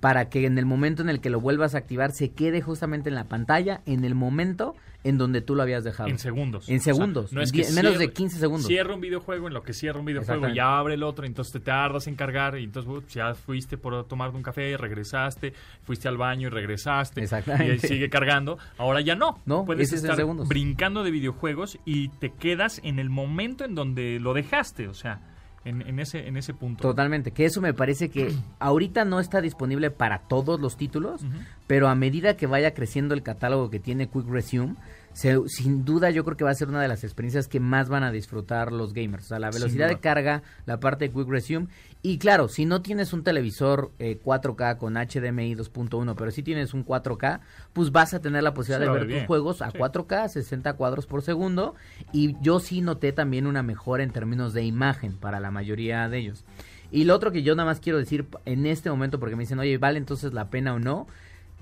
para 0.00 0.28
que 0.28 0.44
en 0.46 0.58
el 0.58 0.66
momento 0.66 1.02
en 1.02 1.08
el 1.08 1.20
que 1.20 1.30
lo 1.30 1.40
vuelvas 1.40 1.74
a 1.74 1.78
activar 1.78 2.12
se 2.12 2.30
quede 2.32 2.60
justamente 2.60 3.08
en 3.08 3.14
la 3.14 3.24
pantalla 3.24 3.80
en 3.86 4.04
el 4.04 4.14
momento 4.14 4.74
en 5.04 5.16
donde 5.16 5.40
tú 5.40 5.54
lo 5.54 5.62
habías 5.62 5.84
dejado. 5.84 6.08
En 6.08 6.18
segundos. 6.18 6.68
En 6.68 6.78
O 6.78 6.80
sea, 6.80 6.92
segundos, 6.92 7.32
no 7.32 7.40
es 7.40 7.52
que 7.52 7.62
en 7.62 7.74
menos 7.76 7.92
de 7.92 7.98
cierre- 8.06 8.12
15 8.12 8.38
segundos. 8.38 8.66
Cierra 8.66 8.94
un 8.94 9.00
videojuego 9.00 9.46
en 9.46 9.54
lo 9.54 9.62
que 9.62 9.72
cierra 9.72 10.00
un 10.00 10.04
videojuego 10.04 10.48
y 10.48 10.56
ya 10.56 10.76
abre 10.76 10.94
el 10.94 11.04
otro, 11.04 11.24
entonces 11.24 11.52
te 11.52 11.60
tardas 11.60 12.06
en 12.08 12.16
cargar 12.16 12.58
y 12.58 12.64
entonces 12.64 12.90
uh, 12.92 13.02
ya 13.08 13.34
fuiste 13.34 13.78
por 13.78 14.06
tomarte 14.08 14.36
un 14.36 14.42
café, 14.42 14.76
regresaste, 14.76 15.54
fuiste 15.84 16.08
al 16.08 16.16
baño 16.16 16.48
y 16.48 16.50
regresaste. 16.50 17.22
Exactamente. 17.22 17.66
Y 17.66 17.70
ahí 17.70 17.78
sigue 17.78 18.10
cargando. 18.10 18.58
Ahora 18.76 19.00
ya 19.00 19.14
no. 19.14 19.40
No, 19.46 19.64
puedes 19.64 19.92
estar 19.92 20.16
segundos. 20.16 20.48
brincando 20.48 21.04
de 21.04 21.12
videojuegos 21.12 21.78
y 21.84 22.08
te 22.08 22.30
quedas 22.32 22.80
en 22.82 22.98
el 22.98 23.08
momento 23.08 23.64
en 23.64 23.74
donde 23.76 24.18
lo 24.20 24.34
dejaste, 24.34 24.88
o 24.88 24.94
sea, 24.94 25.20
en, 25.64 25.82
en 25.82 25.98
ese 25.98 26.26
en 26.26 26.36
ese 26.36 26.54
punto. 26.54 26.82
Totalmente, 26.82 27.32
que 27.32 27.44
eso 27.44 27.60
me 27.60 27.74
parece 27.74 28.10
que 28.10 28.32
ahorita 28.58 29.04
no 29.04 29.20
está 29.20 29.40
disponible 29.40 29.90
para 29.90 30.20
todos 30.20 30.60
los 30.60 30.76
títulos, 30.76 31.22
pero 31.66 31.88
a 31.88 31.94
medida 31.94 32.36
que 32.36 32.46
vaya 32.46 32.74
creciendo 32.74 33.14
el 33.14 33.22
catálogo 33.22 33.70
que 33.70 33.80
tiene 33.80 34.08
Quick 34.08 34.28
Resume, 34.28 34.74
se- 35.12 35.48
sin 35.48 35.84
duda 35.84 36.10
yo 36.10 36.24
creo 36.24 36.36
que 36.36 36.44
va 36.44 36.50
a 36.50 36.54
ser 36.54 36.68
una 36.68 36.80
de 36.80 36.88
las 36.88 37.02
experiencias 37.04 37.48
que 37.48 37.60
más 37.60 37.88
van 37.88 38.04
a 38.04 38.12
disfrutar 38.12 38.72
los 38.72 38.92
gamers. 38.92 39.24
O 39.24 39.28
sea, 39.28 39.38
la 39.38 39.50
velocidad 39.50 39.88
de 39.88 39.98
carga, 39.98 40.42
la 40.66 40.78
parte 40.80 41.06
de 41.08 41.12
Quick 41.12 41.28
Resume. 41.28 41.66
Y 42.02 42.18
claro, 42.18 42.46
si 42.48 42.64
no 42.64 42.80
tienes 42.82 43.12
un 43.12 43.24
televisor 43.24 43.90
eh, 43.98 44.20
4K 44.24 44.78
con 44.78 44.94
HDMI 44.94 45.56
2.1, 45.56 46.14
pero 46.16 46.30
si 46.30 46.42
tienes 46.44 46.72
un 46.72 46.84
4K, 46.84 47.40
pues 47.72 47.90
vas 47.90 48.14
a 48.14 48.20
tener 48.20 48.42
la 48.44 48.54
posibilidad 48.54 48.92
de 48.92 48.98
ver 49.06 49.08
tus 49.18 49.26
juegos 49.26 49.62
a 49.62 49.70
Sí. 49.72 49.78
4K, 49.78 50.28
60 50.28 50.74
cuadros 50.74 51.06
por 51.06 51.22
segundo. 51.22 51.74
Y 52.12 52.36
yo 52.40 52.60
sí 52.60 52.80
noté 52.80 53.12
también 53.12 53.46
una 53.48 53.64
mejora 53.64 54.04
en 54.04 54.10
términos 54.12 54.52
de 54.52 54.62
imagen 54.64 55.16
para 55.16 55.40
la 55.40 55.50
mayoría 55.50 56.08
de 56.08 56.18
ellos. 56.18 56.44
Y 56.92 57.04
lo 57.04 57.14
otro 57.16 57.32
que 57.32 57.42
yo 57.42 57.54
nada 57.56 57.68
más 57.68 57.80
quiero 57.80 57.98
decir 57.98 58.26
en 58.44 58.64
este 58.64 58.88
momento, 58.88 59.18
porque 59.18 59.34
me 59.36 59.42
dicen, 59.42 59.58
oye, 59.58 59.76
¿vale 59.76 59.98
entonces 59.98 60.32
la 60.32 60.48
pena 60.50 60.72
o 60.74 60.78
no? 60.78 61.06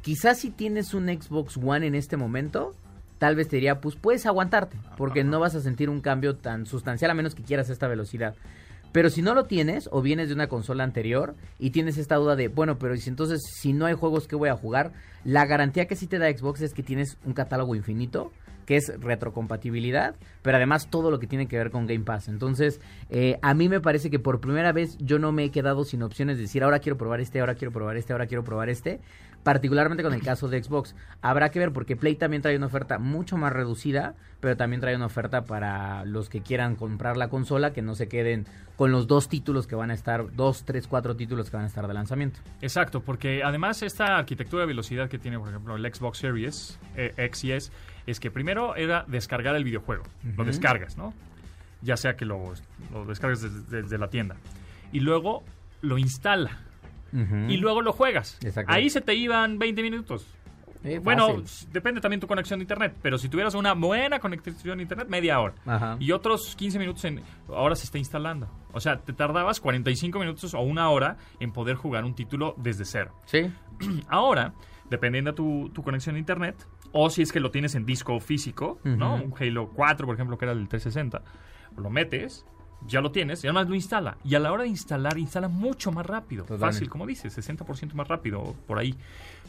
Quizás 0.03 0.39
si 0.39 0.51
tienes 0.51 0.95
un 0.95 1.07
Xbox 1.09 1.57
One 1.57 1.87
en 1.87 1.95
este 1.97 2.17
momento, 2.17 2.75
tal 3.19 3.37
vez 3.37 3.49
te 3.49 3.57
diría, 3.57 3.81
pues 3.81 3.97
puedes 3.97 4.27
aguantarte, 4.27 4.79
porque 4.97 5.25
no 5.25 5.41
vas 5.41 5.55
a 5.55 5.61
sentir 5.61 5.91
un 5.91 6.01
cambio 6.01 6.37
tan 6.37 6.67
sustancial 6.67 7.11
a 7.11 7.15
menos 7.15 7.35
que 7.35 7.43
quieras 7.43 7.71
esta 7.71 7.89
velocidad. 7.89 8.35
Pero 8.93 9.11
si 9.11 9.21
no 9.21 9.35
lo 9.35 9.45
tienes 9.45 9.89
o 9.93 10.01
vienes 10.01 10.29
de 10.29 10.35
una 10.35 10.49
consola 10.49 10.85
anterior 10.85 11.35
y 11.59 11.71
tienes 11.71 11.99
esta 11.99 12.17
duda 12.17 12.35
de, 12.35 12.49
bueno, 12.49 12.79
pero 12.79 12.97
si 12.97 13.11
entonces 13.11 13.43
si 13.45 13.73
no 13.73 13.87
hay 13.87 13.95
juegos 13.95 14.27
que 14.27 14.37
voy 14.37 14.49
a 14.49 14.57
jugar, 14.57 14.93
la 15.25 15.45
garantía 15.45 15.87
que 15.87 15.97
sí 15.97 16.07
te 16.07 16.19
da 16.19 16.31
Xbox 16.31 16.63
es 16.63 16.73
que 16.73 16.83
tienes 16.83 17.19
un 17.25 17.35
catálogo 17.35 17.75
infinito, 17.75 18.33
que 18.67 18.77
es 18.77 18.93
retrocompatibilidad, 19.01 20.17
pero 20.43 20.57
además 20.57 20.89
todo 20.91 21.11
lo 21.11 21.19
que 21.19 21.27
tiene 21.27 21.47
que 21.47 21.57
ver 21.57 21.71
con 21.71 21.87
Game 21.87 22.05
Pass. 22.05 22.29
Entonces, 22.29 22.81
eh, 23.09 23.39
a 23.41 23.55
mí 23.55 23.69
me 23.69 23.81
parece 23.81 24.11
que 24.11 24.19
por 24.19 24.41
primera 24.41 24.73
vez 24.73 24.99
yo 24.99 25.19
no 25.19 25.33
me 25.33 25.45
he 25.45 25.51
quedado 25.51 25.85
sin 25.85 26.03
opciones 26.03 26.37
de 26.37 26.43
decir, 26.43 26.63
ahora 26.65 26.81
quiero 26.81 26.99
probar 26.99 27.21
este, 27.21 27.41
ahora 27.41 27.55
quiero 27.55 27.73
probar 27.73 27.97
este, 27.97 28.13
ahora 28.13 28.27
quiero 28.27 28.45
probar 28.45 28.69
este, 28.69 29.01
particularmente 29.47 30.03
con 30.03 30.13
el 30.13 30.23
caso 30.23 30.49
de 30.49 30.61
Xbox. 30.61 30.97
Habrá 31.23 31.51
que 31.51 31.61
ver 31.61 31.73
porque 31.73 31.95
Play 31.95 32.17
también 32.17 32.43
trae 32.43 32.57
una 32.57 32.67
oferta 32.67 32.99
mucho 32.99 33.37
más 33.37 33.53
reducida, 33.53 34.17
pero 34.41 34.57
también 34.57 34.81
trae 34.81 34.97
una 34.97 35.07
oferta 35.07 35.45
para 35.45 36.05
los 36.05 36.29
que 36.29 36.41
quieran 36.41 36.75
comprar 36.75 37.17
la 37.17 37.29
consola, 37.29 37.73
que 37.73 37.81
no 37.81 37.95
se 37.95 38.09
queden 38.09 38.47
con 38.75 38.91
los 38.91 39.07
dos 39.07 39.29
títulos 39.29 39.69
que 39.69 39.77
van 39.77 39.93
a 39.93 39.95
estar, 39.95 40.35
dos, 40.35 40.65
tres, 40.65 40.89
cuatro 40.89 41.15
títulos 41.15 41.49
que 41.49 41.57
van 41.57 41.65
a 41.65 41.69
estar 41.69 41.87
de 41.87 41.95
lanzamiento. 41.95 42.41
Exacto, 42.61 43.03
porque 43.03 43.43
además 43.45 43.83
esta 43.83 44.19
arquitectura 44.19 44.63
de 44.63 44.67
velocidad 44.67 45.09
que 45.09 45.19
tiene, 45.19 45.39
por 45.39 45.49
ejemplo, 45.49 45.77
el 45.77 45.95
Xbox 45.95 46.19
Series 46.19 46.79
eh, 46.97 47.15
X 47.17 47.45
y 47.45 47.53
S, 47.53 47.73
es 48.07 48.21
que 48.21 48.31
primero 48.31 48.77
era 48.77 49.05
descargar 49.07 49.55
el 49.57 49.65
videojuego. 49.65 50.05
Lo 50.25 50.33
Ujú. 50.33 50.45
descargas, 50.45 50.97
¿no? 50.97 51.13
Ya 51.83 51.97
sea 51.97 52.17
que 52.17 52.25
lo, 52.25 52.55
lo 52.93 53.05
descargues 53.05 53.43
desde, 53.43 53.83
desde 53.83 53.99
la 53.99 54.09
tienda. 54.09 54.37
Y 54.93 55.01
luego 55.01 55.45
lo 55.83 55.99
instala. 55.99 56.61
Y 57.49 57.57
luego 57.57 57.81
lo 57.81 57.93
juegas. 57.93 58.39
Exacto. 58.43 58.71
Ahí 58.73 58.91
se 58.91 59.01
te 59.01 59.15
iban 59.15 59.59
20 59.59 59.83
minutos. 59.83 60.27
Bueno, 61.03 61.43
depende 61.73 62.01
también 62.01 62.21
tu 62.21 62.27
conexión 62.27 62.59
de 62.61 62.65
internet, 62.65 62.95
pero 63.03 63.19
si 63.19 63.29
tuvieras 63.29 63.55
una 63.55 63.73
buena 63.73 64.19
conexión 64.21 64.79
de 64.79 64.83
internet, 64.83 65.09
media 65.09 65.41
hora. 65.41 65.55
Ajá. 65.65 65.97
Y 65.99 66.13
otros 66.13 66.55
15 66.57 66.79
minutos 66.79 67.05
en... 67.07 67.23
Ahora 67.49 67.75
se 67.75 67.85
está 67.85 67.99
instalando. 67.99 68.49
O 68.73 68.81
sea, 68.81 68.99
te 68.99 69.13
tardabas 69.13 69.61
45 69.61 70.19
minutos 70.19 70.55
o 70.55 70.61
una 70.61 70.91
hora 70.91 71.17
en 71.41 71.53
poder 71.53 71.77
jugar 71.77 72.05
un 72.05 72.15
título 72.15 72.55
desde 72.59 72.85
cero. 72.85 73.15
Sí. 73.25 73.51
Ahora, 74.09 74.53
dependiendo 74.91 75.33
de 75.33 75.37
tu, 75.37 75.71
tu 75.71 75.83
conexión 75.83 76.17
a 76.17 76.19
internet, 76.19 76.67
o 76.93 77.11
si 77.11 77.23
es 77.23 77.33
que 77.33 77.41
lo 77.41 77.51
tienes 77.51 77.75
en 77.75 77.85
disco 77.85 78.19
físico, 78.21 78.79
¿no? 78.85 79.17
Un 79.17 79.35
Halo 79.39 79.71
4, 79.75 80.07
por 80.07 80.15
ejemplo, 80.15 80.39
que 80.39 80.45
era 80.45 80.53
el 80.53 80.69
360, 80.69 81.23
lo 81.77 81.91
metes, 81.91 82.47
ya 82.87 83.01
lo 83.01 83.11
tienes, 83.11 83.43
y 83.45 83.49
además 83.49 83.69
lo 83.69 83.75
instala. 83.75 84.17
Y 84.25 84.35
a 84.35 84.39
la 84.39 84.53
hora 84.53 84.63
de 84.63 84.69
instalar, 84.69 85.19
instala 85.19 85.49
mucho 85.49 85.93
más 85.93 86.07
rápido. 86.07 86.45
Totalmente. 86.45 86.67
Fácil, 86.67 86.89
como 86.89 87.07
dices, 87.07 87.37
60% 87.37 87.95
más 87.95 88.09
rápido, 88.09 88.55
por 88.67 88.79
ahí. 88.79 88.95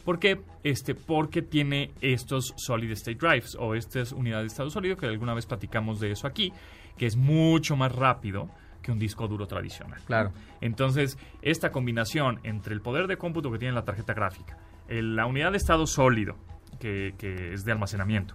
¿Por 0.04 0.18
qué? 0.18 0.40
Este, 0.64 0.94
porque 0.94 1.42
tiene 1.42 1.92
estos 2.00 2.54
Solid 2.56 2.90
State 2.92 3.18
Drives, 3.18 3.56
o 3.58 3.74
estas 3.74 4.12
unidades 4.12 4.44
de 4.44 4.48
estado 4.48 4.70
sólido, 4.70 4.96
que 4.96 5.06
alguna 5.06 5.34
vez 5.34 5.46
platicamos 5.46 6.00
de 6.00 6.10
eso 6.10 6.26
aquí, 6.26 6.52
que 6.96 7.06
es 7.06 7.16
mucho 7.16 7.76
más 7.76 7.94
rápido 7.94 8.48
que 8.82 8.92
un 8.92 8.98
disco 8.98 9.28
duro 9.28 9.46
tradicional. 9.46 10.00
Claro. 10.06 10.32
Entonces, 10.60 11.18
esta 11.42 11.70
combinación 11.70 12.40
entre 12.42 12.74
el 12.74 12.80
poder 12.80 13.06
de 13.06 13.18
cómputo 13.18 13.50
que 13.52 13.58
tiene 13.58 13.74
la 13.74 13.84
tarjeta 13.84 14.14
gráfica, 14.14 14.56
la 14.88 15.26
unidad 15.26 15.50
de 15.52 15.56
estado 15.58 15.86
sólido, 15.86 16.36
que, 16.80 17.14
que 17.18 17.52
es 17.54 17.64
de 17.64 17.72
almacenamiento, 17.72 18.34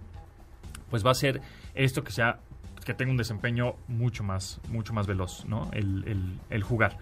pues 0.90 1.04
va 1.04 1.10
a 1.10 1.14
ser 1.14 1.40
esto 1.74 2.04
que 2.04 2.12
sea 2.12 2.40
que 2.84 2.92
tenga 2.94 3.10
un 3.10 3.16
desempeño 3.16 3.76
mucho 3.88 4.22
más, 4.24 4.60
mucho 4.68 4.92
más 4.92 5.06
veloz, 5.06 5.46
¿no? 5.46 5.70
El, 5.72 6.04
el- 6.06 6.38
el 6.50 6.62
jugar. 6.62 6.98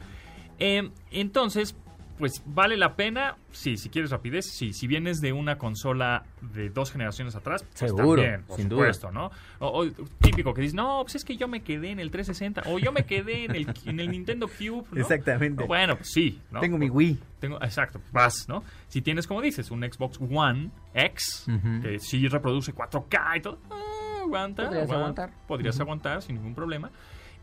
Eh, 0.60 0.90
entonces, 1.10 1.74
pues 2.22 2.40
vale 2.46 2.76
la 2.76 2.94
pena, 2.94 3.34
sí, 3.50 3.76
si 3.76 3.88
quieres 3.88 4.12
rapidez, 4.12 4.46
sí, 4.46 4.72
si 4.72 4.86
vienes 4.86 5.18
de 5.20 5.32
una 5.32 5.58
consola 5.58 6.22
de 6.54 6.70
dos 6.70 6.92
generaciones 6.92 7.34
atrás, 7.34 7.64
pues 7.64 7.90
Seguro, 7.90 8.22
también, 8.22 8.44
por 8.44 8.56
sin 8.58 8.68
duda. 8.68 8.82
supuesto, 8.82 9.10
¿no? 9.10 9.32
O, 9.58 9.80
o 9.82 9.90
típico 10.20 10.54
que 10.54 10.60
dices, 10.60 10.74
no, 10.76 11.00
pues 11.02 11.16
es 11.16 11.24
que 11.24 11.36
yo 11.36 11.48
me 11.48 11.62
quedé 11.64 11.90
en 11.90 11.98
el 11.98 12.12
360, 12.12 12.62
o 12.70 12.78
yo 12.78 12.92
me 12.92 13.06
quedé 13.06 13.46
en 13.46 13.56
el, 13.56 13.74
en 13.86 13.98
el 13.98 14.08
Nintendo 14.08 14.46
Cube, 14.46 14.84
¿no? 14.92 15.00
Exactamente. 15.00 15.64
Bueno, 15.64 15.96
pues 15.96 16.12
sí, 16.12 16.40
¿no? 16.52 16.60
Tengo 16.60 16.78
mi 16.78 16.88
Wii. 16.88 17.18
Tengo, 17.40 17.56
exacto, 17.60 18.00
vas, 18.12 18.46
¿no? 18.48 18.62
Si 18.86 19.02
tienes, 19.02 19.26
como 19.26 19.42
dices, 19.42 19.72
un 19.72 19.82
Xbox 19.82 20.20
One 20.20 20.70
X, 20.94 21.46
Ujú. 21.48 21.82
que 21.82 21.98
sí 21.98 22.28
reproduce 22.28 22.72
4K 22.72 23.38
y 23.38 23.40
todo, 23.40 23.58
ah, 23.68 24.20
aguanta. 24.22 24.66
Podrías 24.66 24.84
aguanta, 24.84 25.22
aguantar. 25.24 25.46
Podrías 25.48 25.80
aguantar 25.80 26.22
sin 26.22 26.36
ningún 26.36 26.54
problema. 26.54 26.92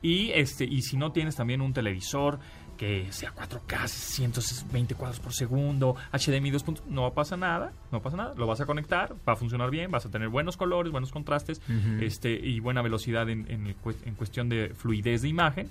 Y, 0.01 0.31
este, 0.31 0.63
y 0.63 0.81
si 0.83 0.95
no 0.95 1.11
tienes 1.11 1.35
también 1.35 1.59
un 1.59 1.73
televisor 1.73 2.39
que 2.79 3.11
sea 3.11 3.35
4K, 3.35 3.89
120 3.89 4.95
cuadros 4.95 5.19
por 5.19 5.33
segundo, 5.33 5.97
HDMI 6.13 6.49
2.0, 6.49 6.83
no 6.87 7.11
pasa 7.11 7.35
nada, 7.35 7.73
no 7.91 8.01
pasa 8.01 8.15
nada, 8.15 8.33
lo 8.37 8.47
vas 8.47 8.61
a 8.61 8.65
conectar, 8.65 9.13
va 9.27 9.33
a 9.33 9.35
funcionar 9.35 9.69
bien, 9.69 9.91
vas 9.91 10.05
a 10.05 10.09
tener 10.09 10.29
buenos 10.29 10.55
colores, 10.55 10.89
buenos 10.89 11.11
contrastes 11.11 11.61
este, 11.99 12.31
y 12.31 12.61
buena 12.61 12.81
velocidad 12.81 13.29
en, 13.29 13.45
en, 13.49 14.15
cuestión 14.15 14.47
de 14.47 14.69
fluidez 14.69 15.23
de 15.23 15.27
imagen. 15.27 15.69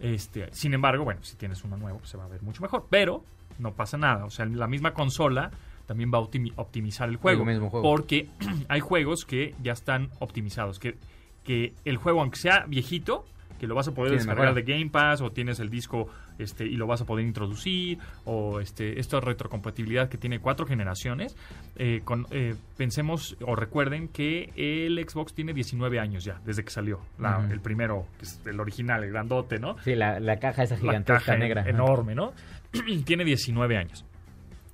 Este, 0.00 0.48
sin 0.54 0.72
embargo, 0.72 1.04
bueno, 1.04 1.20
si 1.22 1.36
tienes 1.36 1.62
uno 1.62 1.76
nuevo, 1.76 1.98
pues 1.98 2.08
se 2.10 2.16
va 2.16 2.24
a 2.24 2.28
ver 2.28 2.40
mucho 2.40 2.62
mejor. 2.62 2.86
Pero 2.88 3.22
no 3.58 3.72
pasa 3.72 3.98
nada. 3.98 4.24
O 4.24 4.30
sea, 4.30 4.46
la 4.46 4.66
misma 4.66 4.94
consola 4.94 5.50
también 5.84 6.10
va 6.10 6.16
a 6.16 6.22
optimi- 6.22 6.54
optimizar 6.56 7.10
el 7.10 7.16
juego. 7.16 7.44
mismo 7.44 7.68
juego. 7.68 7.82
Porque 7.82 8.30
hay 8.68 8.80
juegos 8.80 9.26
que 9.26 9.54
ya 9.62 9.72
están 9.72 10.08
optimizados. 10.20 10.78
Que, 10.78 10.96
que 11.44 11.74
el 11.84 11.98
juego, 11.98 12.22
aunque 12.22 12.38
sea 12.38 12.64
viejito, 12.66 13.26
que 13.60 13.66
lo 13.68 13.74
vas 13.76 13.86
a 13.86 13.92
poder 13.94 14.12
descargar 14.14 14.46
mejora. 14.46 14.60
de 14.64 14.72
Game 14.72 14.90
Pass 14.90 15.20
o 15.20 15.30
tienes 15.30 15.60
el 15.60 15.70
disco 15.70 16.08
este 16.38 16.64
y 16.66 16.76
lo 16.76 16.86
vas 16.86 17.00
a 17.02 17.04
poder 17.04 17.24
introducir 17.26 17.98
o 18.24 18.58
este 18.60 18.98
esta 18.98 19.20
retrocompatibilidad 19.20 20.08
que 20.08 20.16
tiene 20.18 20.40
cuatro 20.40 20.66
generaciones 20.66 21.36
eh, 21.76 22.00
con, 22.04 22.26
eh, 22.30 22.54
pensemos 22.76 23.36
o 23.46 23.54
recuerden 23.54 24.08
que 24.08 24.50
el 24.56 24.98
Xbox 25.08 25.34
tiene 25.34 25.52
19 25.52 26.00
años 26.00 26.24
ya 26.24 26.40
desde 26.44 26.64
que 26.64 26.70
salió 26.70 27.00
la- 27.18 27.46
el 27.50 27.60
primero 27.60 28.06
que 28.18 28.24
es 28.24 28.40
el 28.46 28.58
original 28.58 29.04
el 29.04 29.10
grandote 29.10 29.58
no 29.58 29.76
Sí, 29.84 29.94
la, 29.94 30.18
la 30.18 30.38
caja 30.38 30.62
esa 30.62 30.74
la 30.76 30.80
gigantesca 30.80 31.18
caja 31.20 31.36
negra. 31.36 31.62
en- 31.62 31.68
enorme, 31.76 32.14
¿no? 32.14 32.32
Tiene 33.04 33.24
19 33.24 33.76
años. 33.76 34.04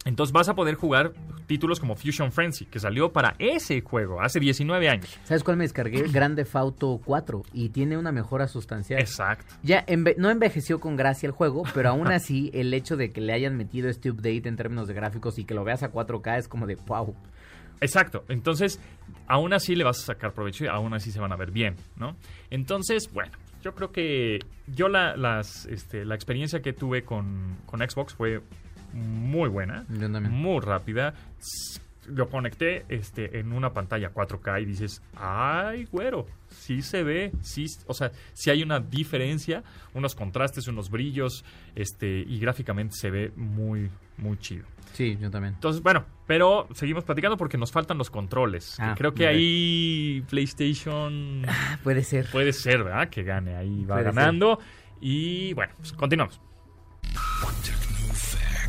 Entonces 0.06 0.32
vas 0.32 0.48
a 0.48 0.54
poder 0.54 0.76
jugar 0.76 1.12
títulos 1.46 1.78
como 1.78 1.94
Fusion 1.96 2.32
Frenzy, 2.32 2.64
que 2.64 2.78
salió 2.80 3.12
para 3.12 3.34
ese 3.38 3.82
juego 3.82 4.20
hace 4.22 4.40
19 4.40 4.88
años. 4.88 5.18
¿Sabes 5.24 5.44
cuál 5.44 5.58
me 5.58 5.64
descargué? 5.64 6.02
Grande 6.10 6.44
Fauto 6.44 7.00
4 7.04 7.42
y 7.52 7.68
tiene 7.68 7.98
una 7.98 8.10
mejora 8.12 8.48
sustancial. 8.48 8.98
Exacto. 9.00 9.54
Ya 9.62 9.84
enve- 9.86 10.16
no 10.16 10.30
envejeció 10.30 10.80
con 10.80 10.96
gracia 10.96 11.26
el 11.26 11.32
juego, 11.32 11.64
pero 11.74 11.90
aún 11.90 12.08
así 12.08 12.50
el 12.54 12.72
hecho 12.72 12.96
de 12.96 13.12
que 13.12 13.20
le 13.20 13.32
hayan 13.34 13.56
metido 13.56 13.88
este 13.88 14.10
update 14.10 14.48
en 14.48 14.56
términos 14.56 14.88
de 14.88 14.94
gráficos 14.94 15.38
y 15.38 15.44
que 15.44 15.54
lo 15.54 15.62
veas 15.64 15.82
a 15.82 15.92
4K 15.92 16.38
es 16.38 16.48
como 16.48 16.66
de 16.66 16.76
wow. 16.86 17.14
Exacto. 17.80 18.24
Entonces, 18.28 18.80
aún 19.26 19.52
así 19.52 19.74
le 19.76 19.84
vas 19.84 19.98
a 20.00 20.06
sacar 20.06 20.32
provecho 20.32 20.64
y 20.64 20.68
aún 20.68 20.94
así 20.94 21.12
se 21.12 21.20
van 21.20 21.32
a 21.32 21.36
ver 21.36 21.50
bien, 21.50 21.76
¿no? 21.96 22.16
Entonces, 22.50 23.10
bueno, 23.12 23.32
yo 23.62 23.74
creo 23.74 23.92
que 23.92 24.38
yo 24.66 24.88
la, 24.88 25.16
las, 25.16 25.66
este, 25.66 26.04
la 26.04 26.14
experiencia 26.14 26.62
que 26.62 26.72
tuve 26.72 27.02
con, 27.04 27.56
con 27.66 27.80
Xbox 27.80 28.14
fue 28.14 28.40
muy 28.92 29.48
buena, 29.48 29.84
muy 29.88 30.60
rápida. 30.60 31.14
Lo 32.08 32.28
conecté 32.28 32.84
este, 32.88 33.40
en 33.40 33.52
una 33.52 33.72
pantalla 33.72 34.12
4K 34.14 34.62
y 34.62 34.64
dices, 34.64 35.02
ay, 35.16 35.86
güero, 35.90 36.26
sí 36.48 36.80
se 36.80 37.02
ve, 37.02 37.32
sí, 37.42 37.66
o 37.88 37.94
sea, 37.94 38.12
sí 38.32 38.48
hay 38.50 38.62
una 38.62 38.78
diferencia, 38.78 39.64
unos 39.92 40.14
contrastes, 40.14 40.68
unos 40.68 40.88
brillos, 40.88 41.44
este, 41.74 42.20
y 42.20 42.38
gráficamente 42.38 42.94
se 42.94 43.10
ve 43.10 43.32
muy, 43.34 43.90
muy 44.18 44.38
chido. 44.38 44.64
Sí, 44.92 45.18
yo 45.20 45.32
también. 45.32 45.54
Entonces, 45.54 45.82
bueno, 45.82 46.04
pero 46.28 46.68
seguimos 46.74 47.02
platicando 47.02 47.36
porque 47.36 47.58
nos 47.58 47.72
faltan 47.72 47.98
los 47.98 48.08
controles. 48.08 48.76
Ah, 48.78 48.94
Creo 48.96 49.12
que 49.12 49.26
ahí 49.26 50.24
PlayStation 50.30 51.42
Ah, 51.48 51.78
Puede 51.82 52.04
ser. 52.04 52.30
puede 52.30 52.52
ser, 52.52 52.84
¿verdad? 52.84 53.08
Que 53.08 53.24
gane, 53.24 53.56
ahí 53.56 53.84
va 53.84 53.96
Puede 53.96 54.04
ganando. 54.04 54.60
Y 55.00 55.52
bueno, 55.54 55.74
pues 55.76 55.92
continuamos. 55.92 56.40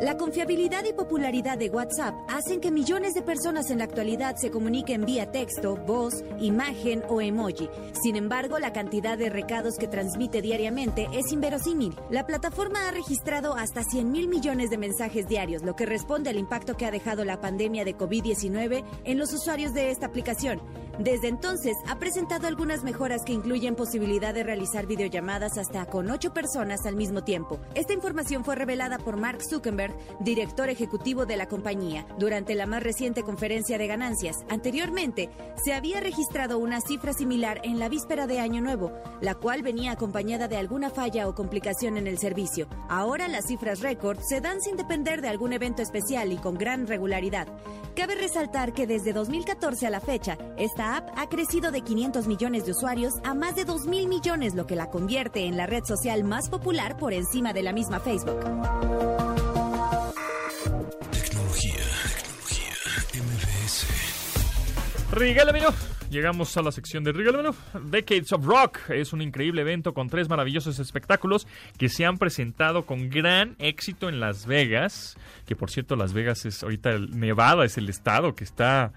La 0.00 0.18
confiabilidad 0.18 0.84
y 0.84 0.92
popularidad 0.92 1.56
de 1.56 1.70
WhatsApp 1.70 2.14
hacen 2.28 2.60
que 2.60 2.70
millones 2.70 3.14
de 3.14 3.22
personas 3.22 3.70
en 3.70 3.78
la 3.78 3.84
actualidad 3.84 4.36
se 4.36 4.50
comuniquen 4.50 5.06
vía 5.06 5.32
texto, 5.32 5.74
voz, 5.74 6.22
imagen 6.38 7.02
o 7.08 7.22
emoji. 7.22 7.70
Sin 8.02 8.14
embargo, 8.14 8.58
la 8.58 8.74
cantidad 8.74 9.16
de 9.16 9.30
recados 9.30 9.78
que 9.78 9.88
transmite 9.88 10.42
diariamente 10.42 11.08
es 11.14 11.32
inverosímil. 11.32 11.96
La 12.10 12.26
plataforma 12.26 12.86
ha 12.86 12.90
registrado 12.90 13.54
hasta 13.54 13.84
100 13.84 14.12
mil 14.12 14.28
millones 14.28 14.68
de 14.68 14.76
mensajes 14.76 15.28
diarios, 15.28 15.62
lo 15.62 15.76
que 15.76 15.86
responde 15.86 16.28
al 16.28 16.36
impacto 16.36 16.76
que 16.76 16.84
ha 16.84 16.90
dejado 16.90 17.24
la 17.24 17.40
pandemia 17.40 17.86
de 17.86 17.96
COVID-19 17.96 18.84
en 19.04 19.18
los 19.18 19.32
usuarios 19.32 19.72
de 19.72 19.90
esta 19.90 20.04
aplicación. 20.04 20.60
Desde 20.98 21.28
entonces, 21.28 21.76
ha 21.86 21.98
presentado 21.98 22.46
algunas 22.46 22.82
mejoras 22.82 23.22
que 23.22 23.34
incluyen 23.34 23.76
posibilidad 23.76 24.32
de 24.32 24.42
realizar 24.42 24.86
videollamadas 24.86 25.58
hasta 25.58 25.84
con 25.84 26.10
ocho 26.10 26.32
personas 26.32 26.86
al 26.86 26.96
mismo 26.96 27.22
tiempo. 27.22 27.60
Esta 27.74 27.92
información 27.92 28.44
fue 28.44 28.54
revelada 28.54 28.98
por 28.98 29.18
Mark 29.18 29.40
Zuckerberg, 29.42 29.85
director 30.20 30.68
ejecutivo 30.68 31.26
de 31.26 31.36
la 31.36 31.46
compañía, 31.46 32.06
durante 32.18 32.54
la 32.54 32.66
más 32.66 32.82
reciente 32.82 33.22
conferencia 33.22 33.78
de 33.78 33.86
ganancias. 33.86 34.36
Anteriormente, 34.48 35.30
se 35.64 35.74
había 35.74 36.00
registrado 36.00 36.58
una 36.58 36.80
cifra 36.80 37.12
similar 37.12 37.60
en 37.64 37.78
la 37.78 37.88
víspera 37.88 38.26
de 38.26 38.40
Año 38.40 38.60
Nuevo, 38.60 38.92
la 39.20 39.34
cual 39.34 39.62
venía 39.62 39.92
acompañada 39.92 40.48
de 40.48 40.56
alguna 40.56 40.90
falla 40.90 41.28
o 41.28 41.34
complicación 41.34 41.96
en 41.96 42.06
el 42.06 42.18
servicio. 42.18 42.68
Ahora 42.88 43.28
las 43.28 43.46
cifras 43.46 43.80
récord 43.80 44.18
se 44.20 44.40
dan 44.40 44.60
sin 44.60 44.76
depender 44.76 45.20
de 45.20 45.28
algún 45.28 45.52
evento 45.52 45.82
especial 45.82 46.32
y 46.32 46.36
con 46.36 46.56
gran 46.56 46.86
regularidad. 46.86 47.48
Cabe 47.94 48.14
resaltar 48.14 48.72
que 48.72 48.86
desde 48.86 49.12
2014 49.12 49.86
a 49.86 49.90
la 49.90 50.00
fecha, 50.00 50.36
esta 50.58 50.96
app 50.96 51.08
ha 51.16 51.28
crecido 51.28 51.70
de 51.70 51.80
500 51.80 52.26
millones 52.26 52.66
de 52.66 52.72
usuarios 52.72 53.14
a 53.24 53.34
más 53.34 53.56
de 53.56 53.64
2 53.64 53.86
mil 53.86 54.08
millones, 54.08 54.54
lo 54.54 54.66
que 54.66 54.76
la 54.76 54.90
convierte 54.90 55.46
en 55.46 55.56
la 55.56 55.66
red 55.66 55.84
social 55.84 56.24
más 56.24 56.48
popular 56.48 56.96
por 56.96 57.12
encima 57.12 57.52
de 57.52 57.62
la 57.62 57.72
misma 57.72 58.00
Facebook. 58.00 59.25
Regálamelo. 65.16 65.72
Llegamos 66.10 66.54
a 66.56 66.62
la 66.62 66.70
sección 66.70 67.02
de 67.02 67.10
Regálamelo. 67.12 67.54
Decades 67.86 68.32
of 68.32 68.44
Rock 68.44 68.78
es 68.90 69.12
un 69.14 69.22
increíble 69.22 69.62
evento 69.62 69.94
con 69.94 70.08
tres 70.10 70.28
maravillosos 70.28 70.78
espectáculos 70.78 71.46
que 71.78 71.88
se 71.88 72.04
han 72.04 72.18
presentado 72.18 72.84
con 72.84 73.08
gran 73.08 73.56
éxito 73.58 74.08
en 74.10 74.20
Las 74.20 74.44
Vegas. 74.46 75.16
Que 75.46 75.56
por 75.56 75.70
cierto, 75.70 75.96
Las 75.96 76.12
Vegas 76.12 76.44
es 76.44 76.62
ahorita 76.62 76.90
el- 76.90 77.18
Nevada, 77.18 77.64
es 77.64 77.78
el 77.78 77.88
estado 77.88 78.34
que 78.34 78.44
está 78.44 78.92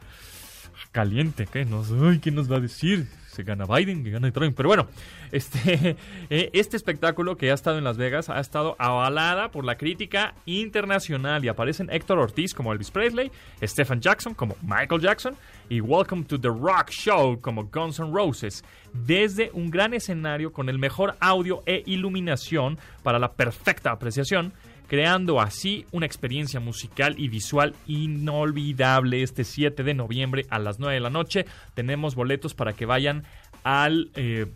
caliente. 0.92 1.48
¿Qué 1.52 1.64
nos, 1.66 1.90
ay, 1.92 2.20
¿qué 2.20 2.32
nos 2.32 2.52
va 2.52 2.58
a 2.58 2.62
decir? 2.62 3.08
Gana 3.44 3.66
Biden, 3.66 4.04
que 4.04 4.12
gana 4.12 4.32
Trump. 4.32 4.56
Pero 4.56 4.70
bueno, 4.70 4.88
este, 5.32 5.96
eh, 6.30 6.50
este 6.54 6.78
espectáculo 6.78 7.38
que 7.38 7.52
ha 7.52 7.54
estado 7.54 7.78
en 7.78 7.84
Las 7.84 7.98
Vegas 7.98 8.30
ha 8.30 8.40
estado 8.40 8.76
avalada 8.80 9.52
por 9.52 9.66
la 9.66 9.76
crítica 9.76 10.34
internacional 10.46 11.44
y 11.44 11.48
aparecen 11.48 11.90
Héctor 11.92 12.20
Ortiz 12.20 12.54
como 12.54 12.72
Elvis 12.72 12.92
Presley, 12.92 13.32
Stephen 13.62 14.02
Jackson 14.02 14.34
como 14.34 14.56
Michael 14.62 15.02
Jackson 15.02 15.36
y 15.70 15.82
Welcome 15.82 16.24
to 16.26 16.40
the 16.40 16.50
Rock 16.50 16.90
Show 16.90 17.40
como 17.42 17.66
Guns 17.66 18.00
N' 18.00 18.12
Roses 18.12 18.64
desde 18.94 19.52
un 19.54 19.70
gran 19.70 19.94
escenario 19.94 20.52
con 20.52 20.70
el 20.70 20.80
mejor 20.80 21.16
audio 21.20 21.64
e 21.66 21.84
iluminación 21.86 22.78
para 23.04 23.20
la 23.20 23.34
perfecta 23.34 23.92
apreciación 23.92 24.54
creando 24.90 25.40
así 25.40 25.86
una 25.92 26.08
experiencia 26.08 26.60
musical 26.60 27.14
y 27.18 27.30
visual 27.30 27.76
inolvidable 27.86 29.22
este 29.22 29.44
7 29.44 29.84
de 29.84 29.94
noviembre 29.94 30.48
a 30.50 30.58
las 30.58 30.80
9 30.80 30.96
de 30.96 31.00
la 31.00 31.12
noche. 31.12 31.46
Tenemos 31.76 32.16
boletos 32.16 32.56
para 32.56 32.74
que 32.74 32.88
vayan 32.88 33.24
al, 33.64 34.10
eh, 34.16 34.48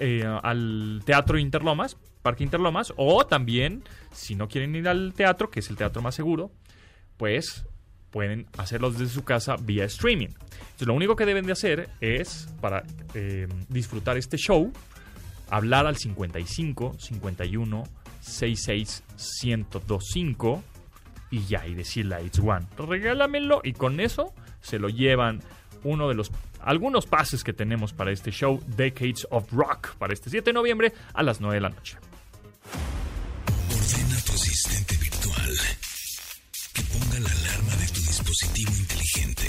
eh, 0.00 0.24
al 0.42 1.02
Teatro 1.04 1.38
Interlomas, 1.38 1.98
Parque 2.22 2.44
Interlomas, 2.44 2.94
o 2.96 3.26
también, 3.26 3.84
si 4.10 4.34
no 4.34 4.48
quieren 4.48 4.74
ir 4.74 4.88
al 4.88 5.12
teatro, 5.12 5.50
que 5.50 5.60
es 5.60 5.68
el 5.68 5.76
teatro 5.76 6.00
más 6.00 6.14
seguro, 6.14 6.50
pues 7.18 7.66
pueden 8.10 8.46
hacerlo 8.56 8.90
desde 8.90 9.08
su 9.08 9.22
casa 9.22 9.56
vía 9.60 9.84
streaming. 9.84 10.28
Entonces, 10.28 10.88
lo 10.88 10.94
único 10.94 11.14
que 11.14 11.26
deben 11.26 11.44
de 11.44 11.52
hacer 11.52 11.90
es, 12.00 12.48
para 12.62 12.84
eh, 13.12 13.46
disfrutar 13.68 14.16
este 14.16 14.38
show, 14.38 14.72
hablar 15.50 15.86
al 15.86 15.96
55 15.96 16.96
51 16.98 17.84
66 18.28 19.04
1025 19.42 20.62
y 21.30 21.44
ya, 21.46 21.66
y 21.66 21.74
decirle 21.74 22.14
a 22.14 22.22
It's 22.22 22.38
One, 22.38 22.66
regálamelo 22.78 23.60
y 23.62 23.72
con 23.72 24.00
eso 24.00 24.32
se 24.60 24.78
lo 24.78 24.88
llevan 24.88 25.40
uno 25.84 26.08
de 26.08 26.14
los 26.14 26.30
algunos 26.60 27.06
pases 27.06 27.44
que 27.44 27.52
tenemos 27.52 27.92
para 27.92 28.10
este 28.10 28.30
show 28.30 28.60
Decades 28.66 29.26
of 29.30 29.50
Rock 29.52 29.94
para 29.96 30.12
este 30.12 30.30
7 30.30 30.50
de 30.50 30.52
noviembre 30.52 30.92
a 31.14 31.22
las 31.22 31.40
9 31.40 31.54
de 31.54 31.60
la 31.60 31.68
noche. 31.70 31.96
Ordena 33.70 34.16
a 34.16 34.20
tu 34.22 34.32
asistente 34.32 34.96
virtual 34.96 35.56
que 36.74 36.82
ponga 36.82 37.20
la 37.20 37.30
alarma 37.30 37.76
de 37.76 37.86
tu 37.88 38.00
dispositivo 38.00 38.72
inteligente. 38.76 39.48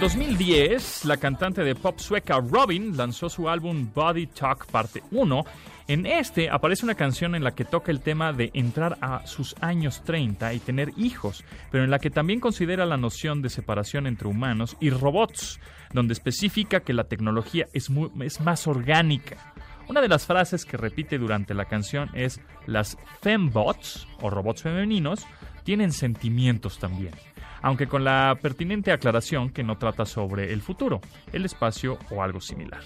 2010, 0.00 1.04
la 1.04 1.18
cantante 1.18 1.62
de 1.62 1.74
pop 1.74 1.98
sueca 1.98 2.40
Robin 2.40 2.96
lanzó 2.96 3.28
su 3.28 3.50
álbum 3.50 3.90
Body 3.94 4.28
Talk 4.28 4.64
Parte 4.70 5.02
1. 5.10 5.44
En 5.88 6.06
este 6.06 6.48
aparece 6.48 6.86
una 6.86 6.94
canción 6.94 7.34
en 7.34 7.44
la 7.44 7.54
que 7.54 7.66
toca 7.66 7.92
el 7.92 8.00
tema 8.00 8.32
de 8.32 8.50
entrar 8.54 8.96
a 9.02 9.26
sus 9.26 9.54
años 9.60 10.02
30 10.04 10.54
y 10.54 10.58
tener 10.58 10.92
hijos, 10.96 11.44
pero 11.70 11.84
en 11.84 11.90
la 11.90 11.98
que 11.98 12.08
también 12.08 12.40
considera 12.40 12.86
la 12.86 12.96
noción 12.96 13.42
de 13.42 13.50
separación 13.50 14.06
entre 14.06 14.28
humanos 14.28 14.78
y 14.80 14.88
robots, 14.88 15.60
donde 15.92 16.14
especifica 16.14 16.80
que 16.80 16.94
la 16.94 17.04
tecnología 17.04 17.66
es, 17.74 17.90
más 17.90 18.66
orgánica. 18.66 19.52
Una 19.86 20.00
de 20.00 20.08
las 20.08 20.24
frases 20.24 20.64
que 20.64 20.78
repite 20.78 21.18
durante 21.18 21.52
la 21.52 21.66
canción 21.66 22.08
es 22.14 22.40
las 22.66 22.96
fembots, 23.20 24.08
o 24.22 24.30
robots 24.30 24.62
femeninos, 24.62 25.26
tienen 25.62 25.92
sentimientos 25.92 26.78
también. 26.78 27.12
Aunque 27.62 27.86
con 27.86 28.04
la 28.04 28.38
pertinente 28.40 28.92
aclaración 28.92 29.50
que 29.50 29.62
no 29.62 29.78
trata 29.78 30.06
sobre 30.06 30.52
el 30.52 30.62
futuro, 30.62 31.00
el 31.32 31.44
espacio 31.44 31.98
o 32.10 32.22
algo 32.22 32.40
similar. 32.40 32.80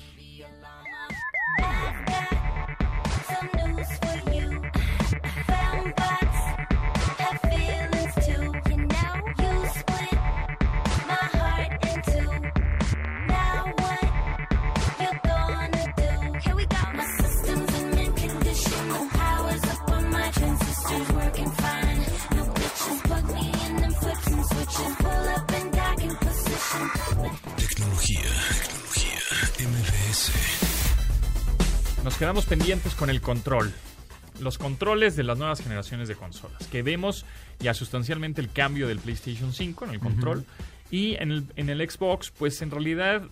MBS. 30.14 30.30
Nos 32.04 32.16
quedamos 32.16 32.44
pendientes 32.46 32.94
con 32.94 33.10
el 33.10 33.20
control. 33.20 33.72
Los 34.40 34.58
controles 34.58 35.16
de 35.16 35.24
las 35.24 35.38
nuevas 35.38 35.60
generaciones 35.60 36.08
de 36.08 36.14
consolas. 36.14 36.66
Que 36.68 36.82
vemos 36.82 37.24
ya 37.58 37.74
sustancialmente 37.74 38.40
el 38.40 38.50
cambio 38.50 38.86
del 38.86 38.98
PlayStation 38.98 39.52
5 39.52 39.86
en 39.86 39.90
el 39.90 40.00
control. 40.00 40.44
Y 40.90 41.14
en 41.16 41.30
el, 41.32 41.44
en 41.56 41.70
el 41.70 41.90
Xbox, 41.90 42.30
pues 42.30 42.62
en 42.62 42.70
realidad, 42.70 43.22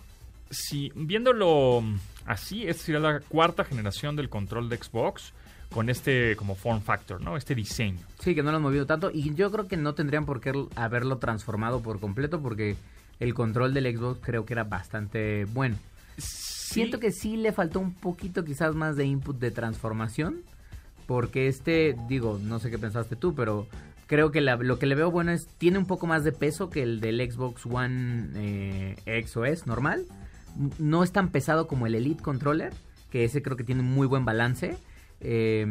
si 0.49 0.91
viéndolo 0.95 1.83
así, 2.25 2.67
esta 2.67 2.83
sería 2.83 2.99
la 2.99 3.19
cuarta 3.21 3.63
generación 3.63 4.15
del 4.15 4.29
control 4.29 4.69
de 4.69 4.77
Xbox 4.77 5.33
con 5.71 5.89
este 5.89 6.35
como 6.35 6.55
form 6.55 6.81
factor, 6.81 7.21
¿no? 7.21 7.37
Este 7.37 7.55
diseño. 7.55 7.99
Sí, 8.19 8.35
que 8.35 8.43
no 8.43 8.51
lo 8.51 8.57
han 8.57 8.63
movido 8.63 8.85
tanto. 8.85 9.11
Y 9.11 9.33
yo 9.35 9.51
creo 9.51 9.67
que 9.67 9.77
no 9.77 9.93
tendrían 9.93 10.25
por 10.25 10.41
qué 10.41 10.51
haberlo 10.75 11.17
transformado 11.17 11.81
por 11.81 11.99
completo 11.99 12.41
porque 12.41 12.75
el 13.19 13.33
control 13.33 13.73
del 13.73 13.95
Xbox 13.95 14.19
creo 14.21 14.45
que 14.45 14.53
era 14.53 14.63
bastante 14.63 15.45
bueno. 15.45 15.77
Siento 16.73 16.99
que 16.99 17.11
sí 17.11 17.37
le 17.37 17.51
faltó 17.51 17.79
un 17.79 17.93
poquito 17.93 18.43
quizás 18.43 18.75
más 18.75 18.95
de 18.95 19.05
input 19.05 19.37
de 19.39 19.51
transformación. 19.51 20.41
Porque 21.05 21.47
este, 21.47 21.95
digo, 22.07 22.39
no 22.41 22.59
sé 22.59 22.71
qué 22.71 22.77
pensaste 22.79 23.15
tú, 23.17 23.35
pero 23.35 23.67
creo 24.07 24.31
que 24.31 24.39
la- 24.39 24.55
lo 24.55 24.79
que 24.79 24.85
le 24.85 24.95
veo 24.95 25.11
bueno 25.11 25.31
es, 25.31 25.47
tiene 25.57 25.77
un 25.77 25.85
poco 25.85 26.07
más 26.07 26.23
de 26.23 26.31
peso 26.31 26.69
que 26.69 26.81
el 26.81 27.01
del 27.01 27.19
Xbox 27.29 27.65
One 27.65 28.29
eh, 28.35 28.95
X 29.05 29.35
o 29.37 29.45
S 29.45 29.63
normal. 29.65 30.05
No 30.79 31.03
es 31.03 31.11
tan 31.11 31.29
pesado 31.29 31.67
como 31.67 31.87
el 31.87 31.95
Elite 31.95 32.23
Controller, 32.23 32.71
que 33.11 33.25
ese 33.25 33.41
creo 33.41 33.57
que 33.57 33.63
tiene 33.65 33.81
un 33.81 33.91
muy 33.93 34.07
buen 34.07 34.23
balance. 34.23 34.77
Eh, 35.25 35.65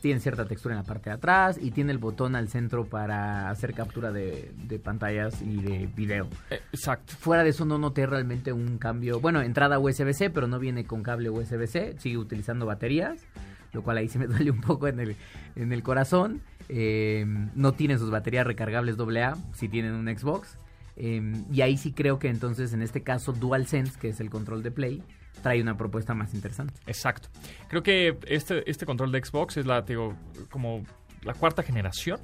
tiene 0.00 0.20
cierta 0.20 0.46
textura 0.46 0.76
en 0.76 0.82
la 0.82 0.86
parte 0.86 1.10
de 1.10 1.16
atrás 1.16 1.58
y 1.60 1.72
tiene 1.72 1.90
el 1.90 1.98
botón 1.98 2.36
al 2.36 2.48
centro 2.48 2.84
para 2.84 3.50
hacer 3.50 3.74
captura 3.74 4.12
de, 4.12 4.52
de 4.56 4.78
pantallas 4.78 5.42
y 5.42 5.56
de 5.56 5.88
video. 5.88 6.28
Exacto. 6.50 7.14
Fuera 7.18 7.42
de 7.42 7.50
eso 7.50 7.64
no 7.64 7.78
noté 7.78 8.06
realmente 8.06 8.52
un 8.52 8.78
cambio. 8.78 9.18
Bueno, 9.18 9.42
entrada 9.42 9.80
USB-C, 9.80 10.30
pero 10.30 10.46
no 10.46 10.60
viene 10.60 10.84
con 10.84 11.02
cable 11.02 11.30
USB-C. 11.30 11.96
Sigue 11.98 12.16
utilizando 12.16 12.64
baterías, 12.64 13.26
lo 13.72 13.82
cual 13.82 13.98
ahí 13.98 14.08
se 14.08 14.20
me 14.20 14.26
duele 14.28 14.52
un 14.52 14.60
poco 14.60 14.86
en 14.86 15.00
el, 15.00 15.16
en 15.56 15.72
el 15.72 15.82
corazón. 15.82 16.42
Eh, 16.68 17.26
no 17.54 17.72
tiene 17.72 17.98
sus 17.98 18.10
baterías 18.10 18.46
recargables 18.46 18.96
AA, 18.98 19.36
si 19.52 19.68
tienen 19.68 19.94
un 19.94 20.06
Xbox. 20.06 20.58
Eh, 20.96 21.32
y 21.52 21.60
ahí 21.60 21.76
sí 21.76 21.92
creo 21.92 22.18
que 22.18 22.28
entonces 22.28 22.72
en 22.72 22.82
este 22.82 23.02
caso 23.02 23.32
DualSense, 23.32 23.98
que 23.98 24.08
es 24.10 24.20
el 24.20 24.30
control 24.30 24.62
de 24.62 24.70
Play, 24.70 25.02
trae 25.42 25.60
una 25.62 25.76
propuesta 25.76 26.14
más 26.14 26.34
interesante. 26.34 26.74
Exacto. 26.86 27.28
Creo 27.68 27.82
que 27.82 28.18
este, 28.26 28.68
este 28.70 28.86
control 28.86 29.12
de 29.12 29.24
Xbox 29.24 29.56
es 29.56 29.66
la, 29.66 29.82
digo, 29.82 30.14
como 30.50 30.82
la 31.26 31.34
cuarta 31.34 31.62
generación. 31.62 32.20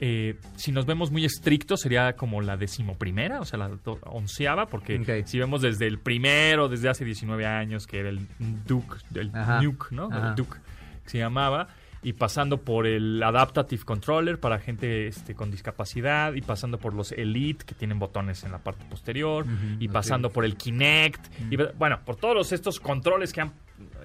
Eh, 0.00 0.38
si 0.56 0.72
nos 0.72 0.86
vemos 0.86 1.10
muy 1.10 1.24
estrictos, 1.24 1.80
sería 1.80 2.14
como 2.14 2.42
la 2.42 2.56
decimoprimera, 2.56 3.40
o 3.40 3.44
sea, 3.44 3.58
la 3.58 3.70
onceava, 4.02 4.66
porque 4.66 5.24
si 5.26 5.38
vemos 5.38 5.62
desde 5.62 5.86
el 5.86 5.98
primero, 5.98 6.68
desde 6.68 6.88
hace 6.88 7.04
19 7.04 7.46
años, 7.46 7.86
que 7.86 8.00
era 8.00 8.08
el 8.08 8.26
Duke, 8.66 8.96
el 9.14 9.30
Ajá. 9.34 9.62
Nuke, 9.62 9.92
¿no? 9.92 10.08
Ajá. 10.10 10.30
El 10.30 10.34
Duke, 10.34 10.58
que 11.04 11.10
se 11.10 11.18
llamaba, 11.18 11.68
y 12.04 12.12
pasando 12.12 12.58
por 12.60 12.86
el 12.86 13.20
Adaptative 13.22 13.82
Controller 13.82 14.38
para 14.38 14.58
gente 14.58 15.08
este, 15.08 15.34
con 15.34 15.50
discapacidad, 15.50 16.34
y 16.34 16.42
pasando 16.42 16.78
por 16.78 16.94
los 16.94 17.10
Elite, 17.10 17.64
que 17.64 17.74
tienen 17.74 17.98
botones 17.98 18.44
en 18.44 18.52
la 18.52 18.58
parte 18.58 18.84
posterior, 18.84 19.44
Ujú, 19.44 19.76
y 19.80 19.88
ok. 19.88 19.92
pasando 19.92 20.30
por 20.30 20.44
el 20.44 20.56
Kinect, 20.56 21.50
y 21.50 21.56
bueno, 21.76 21.98
por 22.04 22.16
todos 22.16 22.52
estos 22.52 22.78
controles 22.78 23.32
que 23.32 23.40
han... 23.40 23.52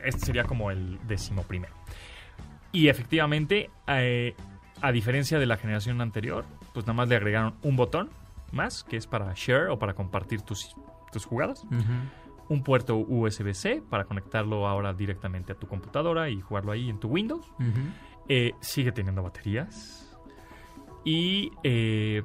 Este 0.03 0.27
sería 0.27 0.45
como 0.45 0.71
el 0.71 0.97
decimoprimero. 1.07 1.75
Y 2.71 2.87
efectivamente, 2.87 3.69
eh, 3.87 4.33
a 4.81 4.91
diferencia 4.91 5.37
de 5.37 5.45
la 5.45 5.57
generación 5.57 5.99
anterior, 5.99 6.45
pues 6.73 6.85
nada 6.85 6.93
más 6.93 7.09
le 7.09 7.17
agregaron 7.17 7.55
un 7.63 7.75
botón 7.75 8.09
más, 8.53 8.83
que 8.83 8.95
es 8.95 9.07
para 9.07 9.33
share 9.35 9.67
o 9.69 9.77
para 9.77 9.93
compartir 9.93 10.41
tus, 10.41 10.73
tus 11.11 11.25
jugadas. 11.25 11.63
Un 12.49 12.63
puerto 12.63 12.97
USB-C 12.97 13.83
para 13.89 14.05
conectarlo 14.05 14.67
ahora 14.67 14.93
directamente 14.93 15.53
a 15.53 15.55
tu 15.55 15.67
computadora 15.67 16.29
y 16.29 16.41
jugarlo 16.41 16.71
ahí 16.71 16.89
en 16.89 16.99
tu 16.99 17.07
Windows. 17.07 17.45
Eh, 18.27 18.53
sigue 18.59 18.91
teniendo 18.91 19.21
baterías. 19.23 20.05
Y, 21.05 21.51
eh, 21.63 22.21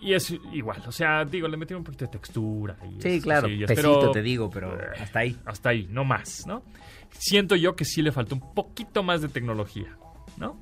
y 0.00 0.12
es 0.14 0.30
igual. 0.52 0.82
O 0.86 0.92
sea, 0.92 1.24
digo, 1.24 1.48
le 1.48 1.56
metieron 1.56 1.80
un 1.80 1.84
poquito 1.84 2.04
de 2.04 2.10
textura. 2.12 2.76
Y 2.88 3.00
Sí, 3.00 3.08
es- 3.16 3.22
claro, 3.22 3.48
pesito 3.48 3.66
pero- 3.98 4.10
te 4.12 4.22
digo, 4.22 4.48
pero 4.50 4.76
hasta 4.98 5.18
ahí. 5.20 5.36
hasta 5.46 5.70
ahí, 5.70 5.86
no 5.90 6.04
más, 6.04 6.46
¿no? 6.46 6.62
Siento 7.10 7.56
yo 7.56 7.74
que 7.74 7.84
sí 7.84 8.02
le 8.02 8.12
falta 8.12 8.34
un 8.34 8.54
poquito 8.54 9.02
más 9.02 9.20
de 9.22 9.28
tecnología, 9.28 9.96
¿no? 10.36 10.56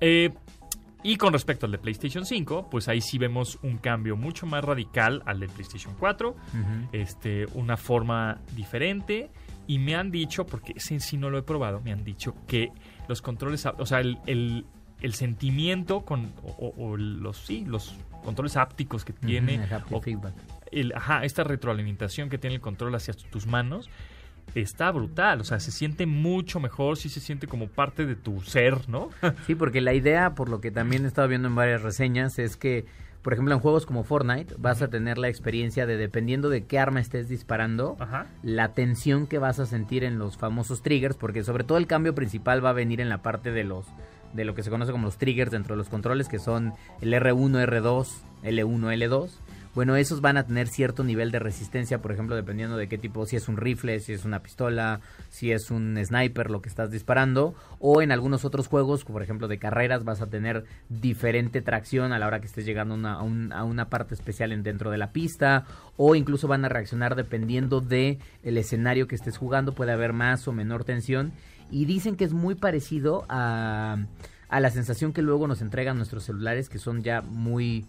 Eh, 0.00 0.30
y 1.02 1.16
con 1.16 1.32
respecto 1.32 1.66
al 1.66 1.72
de 1.72 1.78
PlayStation 1.78 2.24
5, 2.26 2.68
pues 2.70 2.88
ahí 2.88 3.00
sí 3.00 3.16
vemos 3.18 3.58
un 3.62 3.78
cambio 3.78 4.16
mucho 4.16 4.46
más 4.46 4.64
radical 4.64 5.22
al 5.26 5.40
de 5.40 5.48
PlayStation 5.48 5.94
4, 5.98 6.36
este, 6.92 7.46
una 7.54 7.76
forma 7.76 8.38
diferente. 8.54 9.30
Y 9.66 9.78
me 9.78 9.94
han 9.94 10.10
dicho, 10.10 10.46
porque 10.46 10.72
ese 10.74 10.98
sí 11.00 11.16
no 11.16 11.30
lo 11.30 11.38
he 11.38 11.42
probado, 11.42 11.80
me 11.80 11.92
han 11.92 12.02
dicho 12.04 12.34
que 12.48 12.72
los 13.08 13.22
controles, 13.22 13.64
o 13.66 13.86
sea, 13.86 14.00
el, 14.00 14.18
el- 14.26 14.66
el 15.00 15.14
sentimiento 15.14 16.02
con, 16.04 16.30
o, 16.58 16.94
los, 16.98 17.38
sí, 17.38 17.64
los 17.66 17.94
controles 18.22 18.58
ápticos 18.58 19.02
que 19.04 19.14
tiene, 19.14 19.54
el 19.54 19.60
o- 19.96 20.02
feedback. 20.02 20.34
el, 20.72 20.92
ajá, 20.94 21.24
esta 21.24 21.42
retroalimentación 21.42 22.28
que 22.28 22.36
tiene 22.36 22.56
el 22.56 22.60
control 22.60 22.94
hacia 22.94 23.14
tus 23.14 23.46
manos 23.46 23.88
está 24.54 24.90
brutal. 24.90 25.40
O 25.40 25.44
sea, 25.44 25.60
se 25.60 25.70
siente 25.70 26.06
mucho 26.06 26.60
mejor, 26.60 26.96
sí 26.96 27.08
se 27.08 27.20
siente 27.20 27.46
como 27.46 27.68
parte 27.68 28.06
de 28.06 28.16
tu 28.16 28.40
ser, 28.42 28.88
¿no? 28.88 29.10
Sí, 29.46 29.54
porque 29.54 29.80
la 29.80 29.94
idea, 29.94 30.34
por 30.34 30.48
lo 30.48 30.60
que 30.60 30.70
también 30.70 31.04
he 31.04 31.08
estado 31.08 31.28
viendo 31.28 31.48
en 31.48 31.54
varias 31.54 31.82
reseñas, 31.82 32.38
es 32.38 32.56
que, 32.56 32.84
por 33.22 33.32
ejemplo, 33.32 33.54
en 33.54 33.60
juegos 33.60 33.86
como 33.86 34.04
Fortnite 34.04 34.54
vas 34.58 34.82
a 34.82 34.88
tener 34.88 35.18
la 35.18 35.28
experiencia 35.28 35.86
de, 35.86 35.96
dependiendo 35.96 36.48
de 36.48 36.64
qué 36.64 36.78
arma 36.78 37.00
estés 37.00 37.28
disparando, 37.28 37.96
Ajá. 38.00 38.26
la 38.42 38.74
tensión 38.74 39.26
que 39.26 39.38
vas 39.38 39.58
a 39.60 39.66
sentir 39.66 40.04
en 40.04 40.18
los 40.18 40.36
famosos 40.36 40.82
triggers, 40.82 41.16
porque 41.16 41.42
sobre 41.44 41.64
todo 41.64 41.78
el 41.78 41.86
cambio 41.86 42.14
principal 42.14 42.64
va 42.64 42.70
a 42.70 42.74
venir 42.74 43.00
en 43.00 43.08
la 43.08 43.22
parte 43.22 43.50
de 43.52 43.64
los 43.64 43.86
de 44.32 44.44
lo 44.44 44.54
que 44.54 44.62
se 44.62 44.70
conoce 44.70 44.92
como 44.92 45.06
los 45.06 45.18
triggers 45.18 45.50
dentro 45.50 45.74
de 45.74 45.78
los 45.78 45.88
controles, 45.88 46.28
que 46.28 46.38
son 46.38 46.72
el 47.00 47.12
R1, 47.12 47.66
R2, 47.66 48.06
L1, 48.44 48.94
L2. 48.96 49.30
Bueno, 49.72 49.94
esos 49.94 50.20
van 50.20 50.36
a 50.36 50.46
tener 50.46 50.66
cierto 50.66 51.04
nivel 51.04 51.30
de 51.30 51.38
resistencia, 51.38 52.02
por 52.02 52.10
ejemplo, 52.10 52.34
dependiendo 52.34 52.76
de 52.76 52.88
qué 52.88 52.98
tipo, 52.98 53.24
si 53.24 53.36
es 53.36 53.48
un 53.48 53.56
rifle, 53.56 54.00
si 54.00 54.12
es 54.12 54.24
una 54.24 54.40
pistola, 54.40 55.00
si 55.28 55.52
es 55.52 55.70
un 55.70 55.96
sniper 56.04 56.50
lo 56.50 56.60
que 56.60 56.68
estás 56.68 56.90
disparando, 56.90 57.54
o 57.78 58.02
en 58.02 58.10
algunos 58.10 58.44
otros 58.44 58.66
juegos, 58.66 59.04
por 59.04 59.22
ejemplo 59.22 59.46
de 59.46 59.60
carreras, 59.60 60.02
vas 60.02 60.22
a 60.22 60.26
tener 60.26 60.64
diferente 60.88 61.62
tracción 61.62 62.12
a 62.12 62.18
la 62.18 62.26
hora 62.26 62.40
que 62.40 62.46
estés 62.46 62.64
llegando 62.64 62.96
a 63.08 63.22
una, 63.22 63.88
parte 63.88 64.14
especial 64.14 64.50
en, 64.50 64.64
dentro 64.64 64.90
de 64.90 64.98
la 64.98 65.12
pista, 65.12 65.66
o 65.96 66.16
incluso 66.16 66.48
van 66.48 66.64
a 66.64 66.68
reaccionar 66.68 67.14
dependiendo 67.14 67.80
de 67.80 68.18
el 68.42 68.58
escenario 68.58 69.06
que 69.06 69.14
estés 69.14 69.38
jugando, 69.38 69.72
puede 69.72 69.92
haber 69.92 70.12
más 70.12 70.48
o 70.48 70.52
menor 70.52 70.82
tensión, 70.82 71.32
y 71.70 71.84
dicen 71.84 72.16
que 72.16 72.24
es 72.24 72.32
muy 72.32 72.56
parecido 72.56 73.24
a, 73.28 73.98
a 74.48 74.58
la 74.58 74.70
sensación 74.70 75.12
que 75.12 75.22
luego 75.22 75.46
nos 75.46 75.62
entregan 75.62 75.96
nuestros 75.96 76.24
celulares, 76.24 76.68
que 76.68 76.80
son 76.80 77.04
ya 77.04 77.20
muy 77.20 77.86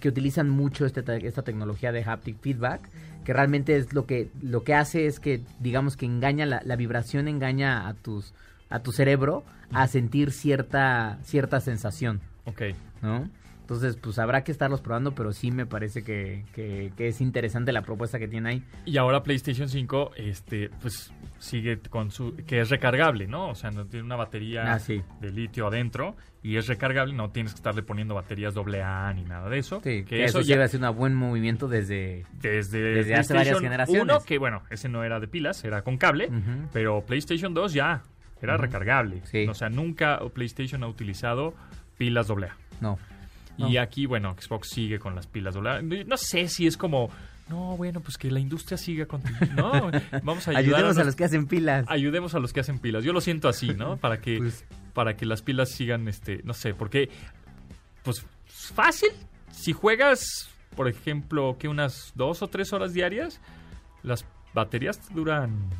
que 0.00 0.08
utilizan 0.08 0.48
mucho 0.50 0.86
este 0.86 1.02
te- 1.02 1.26
esta 1.26 1.42
tecnología 1.42 1.92
de 1.92 2.02
haptic 2.04 2.40
feedback, 2.40 2.80
que 3.24 3.32
realmente 3.32 3.76
es 3.76 3.92
lo 3.92 4.06
que 4.06 4.28
lo 4.42 4.64
que 4.64 4.74
hace 4.74 5.06
es 5.06 5.20
que 5.20 5.40
digamos 5.60 5.96
que 5.96 6.06
engaña 6.06 6.46
la, 6.46 6.62
la 6.64 6.76
vibración 6.76 7.28
engaña 7.28 7.88
a 7.88 7.94
tus 7.94 8.34
a 8.70 8.80
tu 8.80 8.92
cerebro 8.92 9.44
a 9.72 9.86
sentir 9.88 10.32
cierta 10.32 11.18
cierta 11.22 11.60
sensación, 11.60 12.20
Ok. 12.44 12.62
¿no? 13.02 13.28
Entonces, 13.62 13.96
pues 13.96 14.18
habrá 14.18 14.42
que 14.44 14.50
estarlos 14.52 14.80
probando, 14.80 15.14
pero 15.14 15.32
sí 15.32 15.50
me 15.52 15.64
parece 15.66 16.02
que, 16.02 16.44
que- 16.52 16.92
que 16.96 17.08
es 17.08 17.20
interesante 17.20 17.72
la 17.72 17.80
propuesta 17.82 18.18
que 18.18 18.28
tiene 18.28 18.48
ahí. 18.50 18.62
Y 18.84 18.96
ahora 18.98 19.22
PlayStation 19.22 19.68
5, 19.68 20.10
este, 20.16 20.68
pues 20.82 21.12
sigue 21.38 21.78
con 21.78 22.10
su. 22.10 22.34
que 22.44 22.60
es 22.60 22.68
recargable, 22.70 23.28
¿no? 23.28 23.48
O 23.48 23.54
sea, 23.54 23.70
no 23.70 23.86
tiene 23.86 24.04
una 24.04 24.16
batería 24.16 24.74
Ah, 24.74 24.78
sí. 24.78 25.00
de 25.20 25.30
litio 25.30 25.68
adentro 25.68 26.16
y 26.42 26.56
es 26.56 26.66
recargable, 26.66 27.14
no 27.14 27.30
tienes 27.30 27.52
que 27.52 27.56
estarle 27.58 27.82
poniendo 27.82 28.14
baterías 28.14 28.54
AA 28.56 29.12
ni 29.14 29.22
nada 29.24 29.48
de 29.48 29.58
eso. 29.58 29.76
Sí, 29.84 30.02
que 30.02 30.04
que 30.04 30.24
eso 30.24 30.38
eso 30.38 30.42
sí 30.42 30.48
ya 30.48 30.58
va 30.58 30.64
a 30.64 30.68
ser 30.68 30.82
un 30.82 30.96
buen 30.96 31.14
movimiento 31.14 31.68
desde... 31.68 32.24
desde, 32.40 32.80
desde 32.80 33.14
hace 33.14 33.32
varias 33.34 33.60
generaciones. 33.60 34.02
1, 34.16 34.24
que 34.24 34.38
bueno, 34.38 34.62
ese 34.70 34.88
no 34.88 35.04
era 35.04 35.20
de 35.20 35.28
pilas, 35.28 35.62
era 35.64 35.82
con 35.82 35.96
cable, 35.98 36.30
pero 36.72 37.04
PlayStation 37.06 37.54
2 37.54 37.72
ya 37.74 38.02
era 38.40 38.56
recargable. 38.56 39.20
Sí. 39.24 39.46
O 39.48 39.54
sea, 39.54 39.68
nunca 39.68 40.18
PlayStation 40.34 40.82
ha 40.82 40.88
utilizado 40.88 41.54
pilas 41.96 42.28
AA. 42.28 42.56
No. 42.80 42.98
Y 43.58 43.76
aquí, 43.76 44.06
bueno, 44.06 44.34
Xbox 44.40 44.70
sigue 44.70 44.98
con 44.98 45.14
las 45.14 45.26
pilas. 45.28 45.54
doble- 45.54 46.04
No 46.06 46.16
sé 46.16 46.48
si 46.48 46.66
es 46.66 46.76
como, 46.76 47.08
no, 47.48 47.76
bueno, 47.76 48.00
pues 48.00 48.18
que 48.18 48.30
la 48.30 48.40
industria 48.40 48.76
siga 48.78 49.06
contigo. 49.06 49.36
No, 49.54 49.90
vamos 50.24 50.48
a 50.48 50.52
ayudar 50.52 50.80
Ayudemos 50.80 50.98
a 50.98 51.04
los 51.04 51.14
que 51.14 51.24
hacen 51.24 51.46
pilas. 51.46 51.84
ayudemos 51.88 52.34
a 52.34 52.40
los 52.40 52.52
que 52.52 52.58
hacen 52.60 52.80
pilas. 52.80 53.04
Yo 53.04 53.12
lo 53.12 53.20
siento 53.20 53.48
así, 53.48 53.68
¿no? 53.68 53.98
Para 53.98 54.20
que, 54.20 54.38
Pues- 54.38 54.64
para 54.92 55.16
que 55.16 55.26
las 55.26 55.42
pilas 55.42 55.70
sigan, 55.70 56.08
este, 56.08 56.40
no 56.44 56.54
sé, 56.54 56.74
porque, 56.74 57.08
pues, 58.02 58.24
fácil. 58.46 59.10
Si 59.50 59.72
juegas, 59.72 60.48
por 60.76 60.88
ejemplo, 60.88 61.56
que 61.58 61.68
unas 61.68 62.12
dos 62.14 62.42
o 62.42 62.48
tres 62.48 62.72
horas 62.72 62.92
diarias, 62.92 63.40
las 64.02 64.24
baterías 64.54 64.98
te 64.98 65.14
duran 65.14 65.70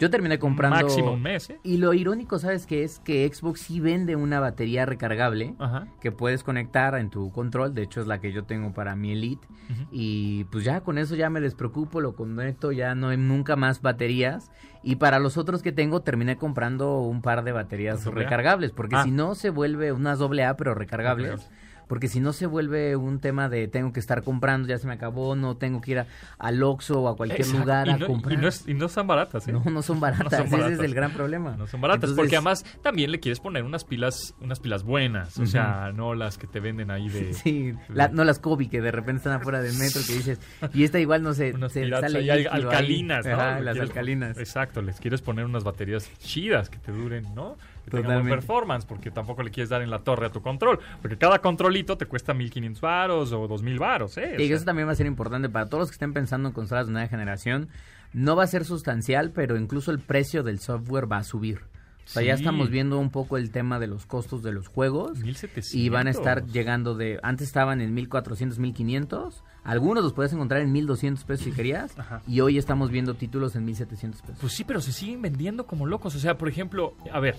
Yo 0.00 0.10
terminé 0.10 0.38
comprando... 0.38 0.76
máximo 0.76 1.12
un 1.12 1.22
mes, 1.22 1.50
¿eh? 1.50 1.60
Y 1.62 1.76
lo 1.76 1.94
irónico, 1.94 2.38
¿sabes 2.38 2.66
qué? 2.66 2.82
Es 2.82 2.98
que 2.98 3.30
Xbox 3.32 3.60
sí 3.60 3.78
vende 3.80 4.16
una 4.16 4.40
batería 4.40 4.86
recargable 4.86 5.54
Ajá. 5.58 5.86
que 6.00 6.10
puedes 6.12 6.42
conectar 6.42 6.96
en 6.96 7.10
tu 7.10 7.30
control. 7.30 7.74
De 7.74 7.82
hecho, 7.82 8.00
es 8.00 8.06
la 8.06 8.20
que 8.20 8.32
yo 8.32 8.44
tengo 8.44 8.72
para 8.74 8.96
mi 8.96 9.12
Elite. 9.12 9.46
Y 9.92 10.44
pues 10.44 10.64
ya 10.64 10.80
con 10.80 10.98
eso 10.98 11.14
ya 11.14 11.30
me 11.30 11.40
despreocupo, 11.40 12.00
lo 12.00 12.14
conecto, 12.16 12.72
ya 12.72 12.94
no 12.94 13.08
hay 13.08 13.16
nunca 13.16 13.54
más 13.56 13.80
baterías. 13.82 14.50
Y 14.84 14.96
para 14.96 15.18
los 15.18 15.36
otros 15.38 15.62
que 15.62 15.72
tengo, 15.72 16.02
terminé 16.02 16.36
comprando 16.36 16.98
un 17.00 17.22
par 17.22 17.42
de 17.42 17.52
baterías 17.52 18.04
recargables. 18.04 18.70
Porque 18.72 18.96
Ah. 18.96 19.04
si 19.04 19.10
no 19.10 19.34
se 19.34 19.50
vuelve 19.50 19.92
unas 19.92 20.18
doble 20.18 20.44
A, 20.44 20.56
pero 20.56 20.74
recargables. 20.74 21.30
Recargables. 21.32 21.63
Porque 21.88 22.08
si 22.08 22.20
no 22.20 22.32
se 22.32 22.46
vuelve 22.46 22.96
un 22.96 23.20
tema 23.20 23.48
de 23.48 23.68
tengo 23.68 23.92
que 23.92 24.00
estar 24.00 24.22
comprando, 24.22 24.68
ya 24.68 24.78
se 24.78 24.86
me 24.86 24.94
acabó, 24.94 25.36
no 25.36 25.56
tengo 25.56 25.80
que 25.80 25.90
ir 25.92 25.98
a- 26.00 26.06
al 26.38 26.62
Oxxo 26.62 27.00
o 27.02 27.08
a 27.08 27.16
cualquier 27.16 27.40
Exacto. 27.42 27.60
lugar 27.60 27.88
y 27.88 27.90
a 27.90 27.96
no, 27.98 28.06
comprar. 28.06 28.32
Y 28.32 28.36
no, 28.42 28.48
es- 28.48 28.64
y 28.66 28.74
no 28.74 28.86
están 28.86 29.06
baratas, 29.06 29.46
¿eh? 29.48 29.52
No, 29.52 29.62
no 29.64 29.82
son 29.82 30.00
baratas, 30.00 30.24
No 30.50 30.50
son 30.50 30.60
ese 30.60 30.72
es 30.74 30.78
el 30.80 30.94
gran 30.94 31.10
problema. 31.12 31.56
No 31.56 31.66
son 31.66 31.80
baratas, 31.80 32.10
Entonces, 32.10 32.16
porque 32.16 32.36
además 32.36 32.64
también 32.82 33.10
le 33.12 33.20
quieres 33.20 33.40
poner 33.40 33.64
unas 33.64 33.84
pilas, 33.84 34.34
unas 34.40 34.60
pilas 34.60 34.82
buenas, 34.82 35.38
o 35.38 35.46
sea, 35.46 35.92
no 35.94 36.14
las 36.14 36.38
que 36.38 36.46
te 36.46 36.60
venden 36.60 36.90
ahí 36.90 37.08
de 37.08 37.32
Sí, 37.34 37.74
la- 37.88 38.08
no 38.08 38.24
las 38.24 38.38
Kobe 38.38 38.68
que 38.68 38.80
de 38.80 38.90
repente 38.90 39.18
están 39.18 39.34
afuera 39.34 39.60
del 39.60 39.74
metro 39.78 40.00
que 40.06 40.14
dices, 40.14 40.40
y 40.72 40.84
esta 40.84 40.98
igual 41.00 41.22
no 41.22 41.34
se 41.34 41.52
piratas 41.52 42.12
sale 42.12 42.18
ahí 42.18 42.30
al- 42.30 42.38
líquido 42.38 42.54
ahí. 42.54 42.62
alcalinas, 42.62 43.26
¿no? 43.26 43.32
Ajá, 43.34 43.60
las 43.60 43.74
quieres- 43.74 43.90
alcalinas. 43.90 44.38
Exacto, 44.38 44.80
les 44.82 44.98
quieres 45.00 45.20
poner 45.22 45.44
unas 45.44 45.64
baterías 45.64 46.10
chidas 46.18 46.70
que 46.70 46.78
te 46.78 46.92
duren, 46.92 47.34
¿no? 47.34 47.56
Que 47.84 47.90
tengan 47.90 48.22
buen 48.22 48.28
performance, 48.28 48.84
porque 48.86 49.10
tampoco 49.10 49.42
le 49.42 49.50
quieres 49.50 49.68
dar 49.68 49.82
en 49.82 49.90
la 49.90 50.00
torre 50.00 50.26
a 50.26 50.30
tu 50.32 50.40
control, 50.42 50.78
porque 51.02 51.16
cada 51.18 51.40
controlito 51.40 51.96
te 51.98 52.06
cuesta 52.06 52.34
1500 52.34 52.80
varos 52.80 53.32
o 53.32 53.46
2000 53.46 53.78
varos, 53.78 54.16
¿eh? 54.18 54.36
O 54.38 54.40
Y 54.40 54.46
sea, 54.46 54.56
eso 54.56 54.64
también 54.64 54.88
va 54.88 54.92
a 54.92 54.96
ser 54.96 55.06
importante 55.06 55.48
para 55.48 55.66
todos 55.66 55.82
los 55.82 55.90
que 55.90 55.94
estén 55.94 56.12
pensando 56.12 56.48
en 56.48 56.54
consolas 56.54 56.86
de 56.86 56.92
nueva 56.92 57.08
generación. 57.08 57.68
No 58.12 58.36
va 58.36 58.44
a 58.44 58.46
ser 58.46 58.64
sustancial, 58.64 59.32
pero 59.32 59.56
incluso 59.56 59.90
el 59.90 59.98
precio 59.98 60.42
del 60.42 60.60
software 60.60 61.10
va 61.10 61.18
a 61.18 61.24
subir. 61.24 61.60
O 62.06 62.08
sea, 62.08 62.22
ya 62.22 62.34
estamos 62.34 62.68
viendo 62.68 62.98
un 62.98 63.10
poco 63.10 63.38
el 63.38 63.50
tema 63.50 63.78
de 63.78 63.86
los 63.86 64.04
costos 64.04 64.42
de 64.42 64.52
los 64.52 64.68
juegos. 64.68 65.18
1700. 65.20 65.74
Y 65.74 65.88
van 65.88 66.06
a 66.06 66.10
estar 66.10 66.44
llegando 66.44 66.94
de... 66.94 67.18
Antes 67.22 67.46
estaban 67.46 67.80
en 67.80 67.94
1400, 67.94 68.58
1500. 68.58 69.42
Algunos 69.64 70.04
los 70.04 70.12
puedes 70.12 70.30
encontrar 70.34 70.60
en 70.60 70.70
1200 70.70 71.24
pesos 71.24 71.44
si 71.46 71.52
querías. 71.52 71.98
Ajá. 71.98 72.20
Y 72.28 72.40
hoy 72.40 72.58
estamos 72.58 72.90
viendo 72.90 73.14
títulos 73.14 73.56
en 73.56 73.64
1700 73.64 74.20
pesos. 74.20 74.36
Pues 74.38 74.52
sí, 74.52 74.64
pero 74.64 74.82
se 74.82 74.92
siguen 74.92 75.22
vendiendo 75.22 75.66
como 75.66 75.86
locos. 75.86 76.14
O 76.14 76.18
sea, 76.18 76.36
por 76.36 76.48
ejemplo, 76.48 76.94
a 77.10 77.20
ver, 77.20 77.36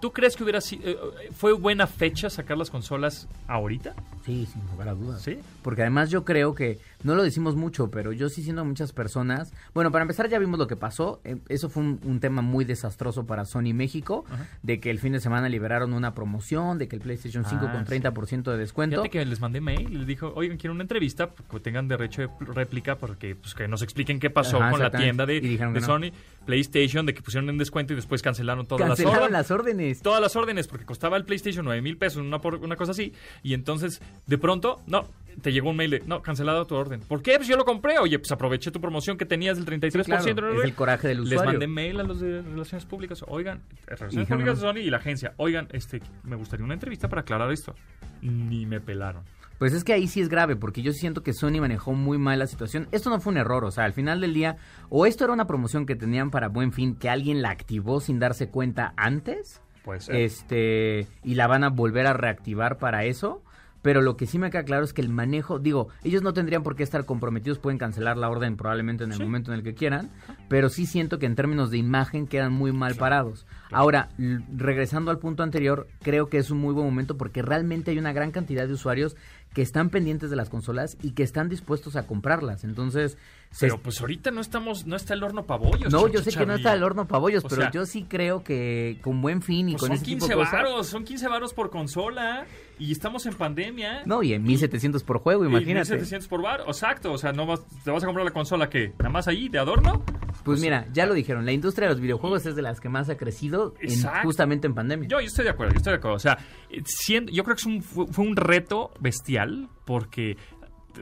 ¿tú 0.00 0.12
crees 0.12 0.36
que 0.36 0.42
hubiera 0.42 0.60
sido. 0.60 0.82
eh, 0.88 1.30
¿Fue 1.32 1.52
buena 1.52 1.86
fecha 1.86 2.30
sacar 2.30 2.56
las 2.58 2.70
consolas 2.70 3.28
ahorita? 3.46 3.94
Sí, 4.24 4.46
sin 4.46 4.66
lugar 4.70 4.88
a 4.88 4.94
dudas. 4.94 5.22
Sí. 5.22 5.38
Porque 5.62 5.82
además 5.82 6.10
yo 6.10 6.24
creo 6.24 6.54
que, 6.54 6.78
no 7.02 7.14
lo 7.14 7.22
decimos 7.22 7.56
mucho, 7.56 7.90
pero 7.90 8.12
yo 8.12 8.28
sí 8.28 8.42
siendo 8.42 8.64
muchas 8.64 8.92
personas, 8.92 9.52
bueno, 9.74 9.90
para 9.90 10.02
empezar 10.02 10.28
ya 10.28 10.38
vimos 10.38 10.58
lo 10.58 10.66
que 10.66 10.76
pasó, 10.76 11.20
eh, 11.24 11.36
eso 11.48 11.68
fue 11.68 11.82
un, 11.82 12.00
un 12.04 12.20
tema 12.20 12.42
muy 12.42 12.64
desastroso 12.64 13.26
para 13.26 13.44
Sony 13.44 13.72
México, 13.74 14.24
Ajá. 14.30 14.46
de 14.62 14.80
que 14.80 14.90
el 14.90 14.98
fin 14.98 15.12
de 15.12 15.20
semana 15.20 15.48
liberaron 15.48 15.92
una 15.92 16.14
promoción, 16.14 16.78
de 16.78 16.88
que 16.88 16.96
el 16.96 17.02
PlayStation 17.02 17.44
5 17.44 17.66
Ah, 17.68 17.72
con 17.72 17.86
sí. 17.86 17.92
30% 17.94 18.50
de 18.52 18.58
descuento. 18.58 18.96
Fíjate 18.96 19.10
que 19.10 19.24
les 19.24 19.40
mandé 19.40 19.60
mail, 19.60 19.98
les 19.98 20.06
dijo, 20.06 20.32
oigan, 20.34 20.56
quiero 20.56 20.74
una 20.74 20.82
entrevista, 20.82 21.30
que 21.50 21.60
tengan 21.60 21.88
derecho 21.88 22.22
de 22.22 22.28
pl- 22.28 22.52
réplica, 22.52 22.96
porque 22.96 23.34
pues, 23.34 23.54
que 23.54 23.66
nos 23.68 23.82
expliquen 23.82 24.18
qué 24.20 24.30
pasó 24.30 24.58
Ajá, 24.60 24.70
con 24.70 24.80
la 24.80 24.90
tienda 24.90 25.26
de, 25.26 25.40
no. 25.40 25.80
Sony, 25.80 26.10
PlayStation, 26.46 27.06
de 27.06 27.14
que 27.14 27.22
pusieron 27.22 27.48
en 27.50 27.58
descuento 27.58 27.92
y 27.92 27.96
después 27.96 28.22
cancelaron 28.22 28.66
todas 28.66 28.86
Cancelaron 28.88 29.30
las 29.32 29.50
órdenes. 29.50 29.50
las 29.50 29.50
órdenes. 29.50 30.02
Todas 30.02 30.20
las 30.20 30.36
órdenes, 30.36 30.68
porque 30.68 30.84
costaba 30.84 31.16
el 31.16 31.24
PlayStation 31.24 31.64
9 31.64 31.82
mil 31.82 31.96
pesos, 31.96 32.22
una, 32.22 32.40
por- 32.40 32.56
una 32.56 32.76
cosa 32.76 32.92
así. 32.92 33.12
Y 33.42 33.54
entonces, 33.54 34.00
de 34.26 34.38
pronto, 34.38 34.80
no, 34.86 35.06
te 35.40 35.52
llegó 35.52 35.70
un 35.70 35.76
mail 35.76 35.90
de, 35.90 36.00
no, 36.06 36.22
cancelado 36.22 36.66
tu 36.66 36.74
orden. 36.74 37.00
¿Por 37.00 37.22
qué? 37.22 37.36
Pues 37.36 37.48
yo 37.48 37.56
lo 37.56 37.64
compré. 37.64 37.98
Oye, 37.98 38.18
pues 38.18 38.30
aproveché 38.32 38.70
tu 38.70 38.80
promoción 38.80 39.16
que 39.16 39.26
tenías 39.26 39.56
del 39.56 39.66
33%. 39.66 40.04
Claro, 40.04 40.58
es 40.58 40.64
el 40.64 40.74
coraje 40.74 41.08
del 41.08 41.18
Les 41.24 41.32
usuario. 41.32 41.52
mandé 41.52 41.66
mail 41.66 42.00
a 42.00 42.02
los 42.02 42.20
de 42.20 42.42
Relaciones 42.42 42.84
Públicas. 42.86 43.24
Oigan, 43.26 43.62
Relaciones 43.86 44.28
Públicas 44.28 44.60
de. 44.60 44.66
Sony 44.66 44.78
y 44.78 44.90
la 44.90 44.98
agencia. 44.98 45.32
Oigan, 45.36 45.68
este, 45.72 46.00
me 46.22 46.36
gustaría 46.36 46.64
una 46.64 46.74
entrevista 46.74 47.08
para 47.08 47.22
aclarar 47.22 47.50
esto. 47.52 47.74
Ni 48.22 48.66
me 48.66 48.80
pelaron. 48.80 49.22
Pues 49.58 49.74
es 49.74 49.84
que 49.84 49.92
ahí 49.92 50.06
sí 50.08 50.22
es 50.22 50.30
grave, 50.30 50.56
porque 50.56 50.80
yo 50.80 50.92
siento 50.92 51.22
que 51.22 51.34
Sony 51.34 51.60
manejó 51.60 51.92
muy 51.92 52.16
mal 52.16 52.38
la 52.38 52.46
situación. 52.46 52.88
Esto 52.92 53.10
no 53.10 53.20
fue 53.20 53.32
un 53.32 53.36
error, 53.36 53.64
o 53.66 53.70
sea, 53.70 53.84
al 53.84 53.92
final 53.92 54.20
del 54.22 54.32
día, 54.32 54.56
o 54.88 55.04
esto 55.04 55.24
era 55.24 55.34
una 55.34 55.46
promoción 55.46 55.84
que 55.84 55.96
tenían 55.96 56.30
para 56.30 56.48
buen 56.48 56.72
fin, 56.72 56.94
que 56.96 57.10
alguien 57.10 57.42
la 57.42 57.50
activó 57.50 58.00
sin 58.00 58.18
darse 58.18 58.48
cuenta 58.48 58.94
antes, 58.96 59.60
Puede 59.84 60.00
ser. 60.00 60.16
este, 60.16 61.06
y 61.24 61.34
la 61.34 61.46
van 61.46 61.64
a 61.64 61.68
volver 61.68 62.06
a 62.06 62.14
reactivar 62.14 62.78
para 62.78 63.04
eso. 63.04 63.42
Pero 63.82 64.02
lo 64.02 64.16
que 64.16 64.26
sí 64.26 64.38
me 64.38 64.50
queda 64.50 64.64
claro 64.64 64.84
es 64.84 64.92
que 64.92 65.00
el 65.00 65.08
manejo, 65.08 65.58
digo, 65.58 65.88
ellos 66.04 66.22
no 66.22 66.34
tendrían 66.34 66.62
por 66.62 66.76
qué 66.76 66.82
estar 66.82 67.06
comprometidos, 67.06 67.58
pueden 67.58 67.78
cancelar 67.78 68.16
la 68.18 68.28
orden 68.28 68.56
probablemente 68.56 69.04
en 69.04 69.12
el 69.12 69.16
Sí. 69.18 69.22
momento 69.22 69.52
en 69.52 69.58
el 69.58 69.64
que 69.64 69.74
quieran, 69.74 70.10
pero 70.48 70.68
sí 70.68 70.84
siento 70.86 71.18
que 71.18 71.26
en 71.26 71.34
términos 71.34 71.70
de 71.70 71.78
imagen 71.78 72.26
quedan 72.26 72.52
muy 72.52 72.72
mal 72.72 72.94
parados. 72.96 73.46
Ahora, 73.72 74.08
regresando 74.56 75.10
al 75.10 75.18
punto 75.18 75.42
anterior, 75.42 75.86
creo 76.02 76.28
que 76.28 76.38
es 76.38 76.50
un 76.50 76.58
muy 76.58 76.74
buen 76.74 76.86
momento 76.86 77.16
porque 77.16 77.42
realmente 77.42 77.90
hay 77.90 77.98
una 77.98 78.12
gran 78.12 78.30
cantidad 78.30 78.66
de 78.66 78.72
usuarios 78.74 79.16
que 79.54 79.62
están 79.62 79.90
pendientes 79.90 80.30
de 80.30 80.36
las 80.36 80.48
consolas 80.48 80.96
y 81.02 81.10
que 81.12 81.24
están 81.24 81.48
dispuestos 81.48 81.96
a 81.96 82.06
comprarlas. 82.06 82.62
Entonces, 82.62 83.18
se 83.50 83.66
Pero 83.66 83.82
pues 83.82 84.00
ahorita 84.00 84.30
no 84.30 84.40
estamos, 84.40 84.86
no 84.86 84.94
está 84.94 85.14
el 85.14 85.24
horno 85.24 85.44
pabollos. 85.44 85.92
no, 85.92 86.06
yo 86.06 86.22
sé 86.22 86.30
que 86.30 86.46
no 86.46 86.54
está 86.54 86.72
el 86.72 86.84
horno 86.84 87.08
pabollos, 87.08 87.44
O 87.44 87.48
pero 87.48 87.62
sea, 87.62 87.70
yo 87.72 87.84
sí 87.84 88.04
creo 88.08 88.44
que 88.44 88.98
con 89.02 89.20
buen 89.20 89.42
fin 89.42 89.68
y 89.70 89.72
Pues 89.72 89.80
con 89.80 89.88
son 89.88 89.96
ese 89.96 90.04
tipo 90.04 90.18
15 90.26 90.28
de 90.28 90.34
cosas. 90.36 90.52
varos, 90.52 90.86
son 90.86 91.04
15 91.04 91.26
varos 91.28 91.52
por 91.52 91.70
consola 91.70 92.46
y 92.78 92.92
estamos 92.92 93.26
en 93.26 93.34
pandemia. 93.34 94.02
No, 94.06 94.22
y 94.22 94.34
en 94.34 94.44
1700 94.44 95.02
por 95.02 95.18
juego, 95.18 95.42
Y 95.44 95.48
imagínate. 95.48 95.90
1700 95.90 96.28
por 96.28 96.42
bar, 96.42 96.60
exacto, 96.68 97.12
o 97.12 97.18
sea, 97.18 97.32
no 97.32 97.44
vas, 97.46 97.60
te 97.82 97.90
vas 97.90 98.04
a 98.04 98.06
comprar 98.06 98.24
la 98.24 98.32
consola 98.32 98.70
que 98.70 98.92
nada 99.00 99.10
más 99.10 99.26
ahí 99.26 99.48
de 99.48 99.58
adorno. 99.58 100.04
Pues 100.44 100.60
mira, 100.60 100.86
ya 100.92 101.06
lo 101.06 101.14
dijeron, 101.14 101.44
la 101.44 101.52
industria 101.52 101.88
de 101.88 101.94
los 101.94 102.00
videojuegos 102.00 102.46
es 102.46 102.54
de 102.54 102.62
las 102.62 102.80
que 102.80 102.88
más 102.88 103.10
ha 103.10 103.16
crecido 103.16 103.59
en- 103.80 104.22
justamente 104.22 104.66
en 104.66 104.74
pandemia. 104.74 105.08
Yo, 105.08 105.20
yo 105.20 105.26
estoy 105.26 105.44
de 105.44 105.50
acuerdo, 105.50 105.72
yo 105.74 105.78
estoy 105.78 105.92
de 105.92 105.98
acuerdo. 105.98 106.16
O 106.16 106.20
sea, 106.20 106.38
siendo- 106.84 107.32
yo 107.32 107.42
creo 107.44 107.56
que 107.56 107.60
es 107.60 107.66
un- 107.66 107.82
fue, 107.82 108.24
un 108.24 108.36
reto 108.36 108.90
bestial 109.00 109.68
porque 109.84 110.36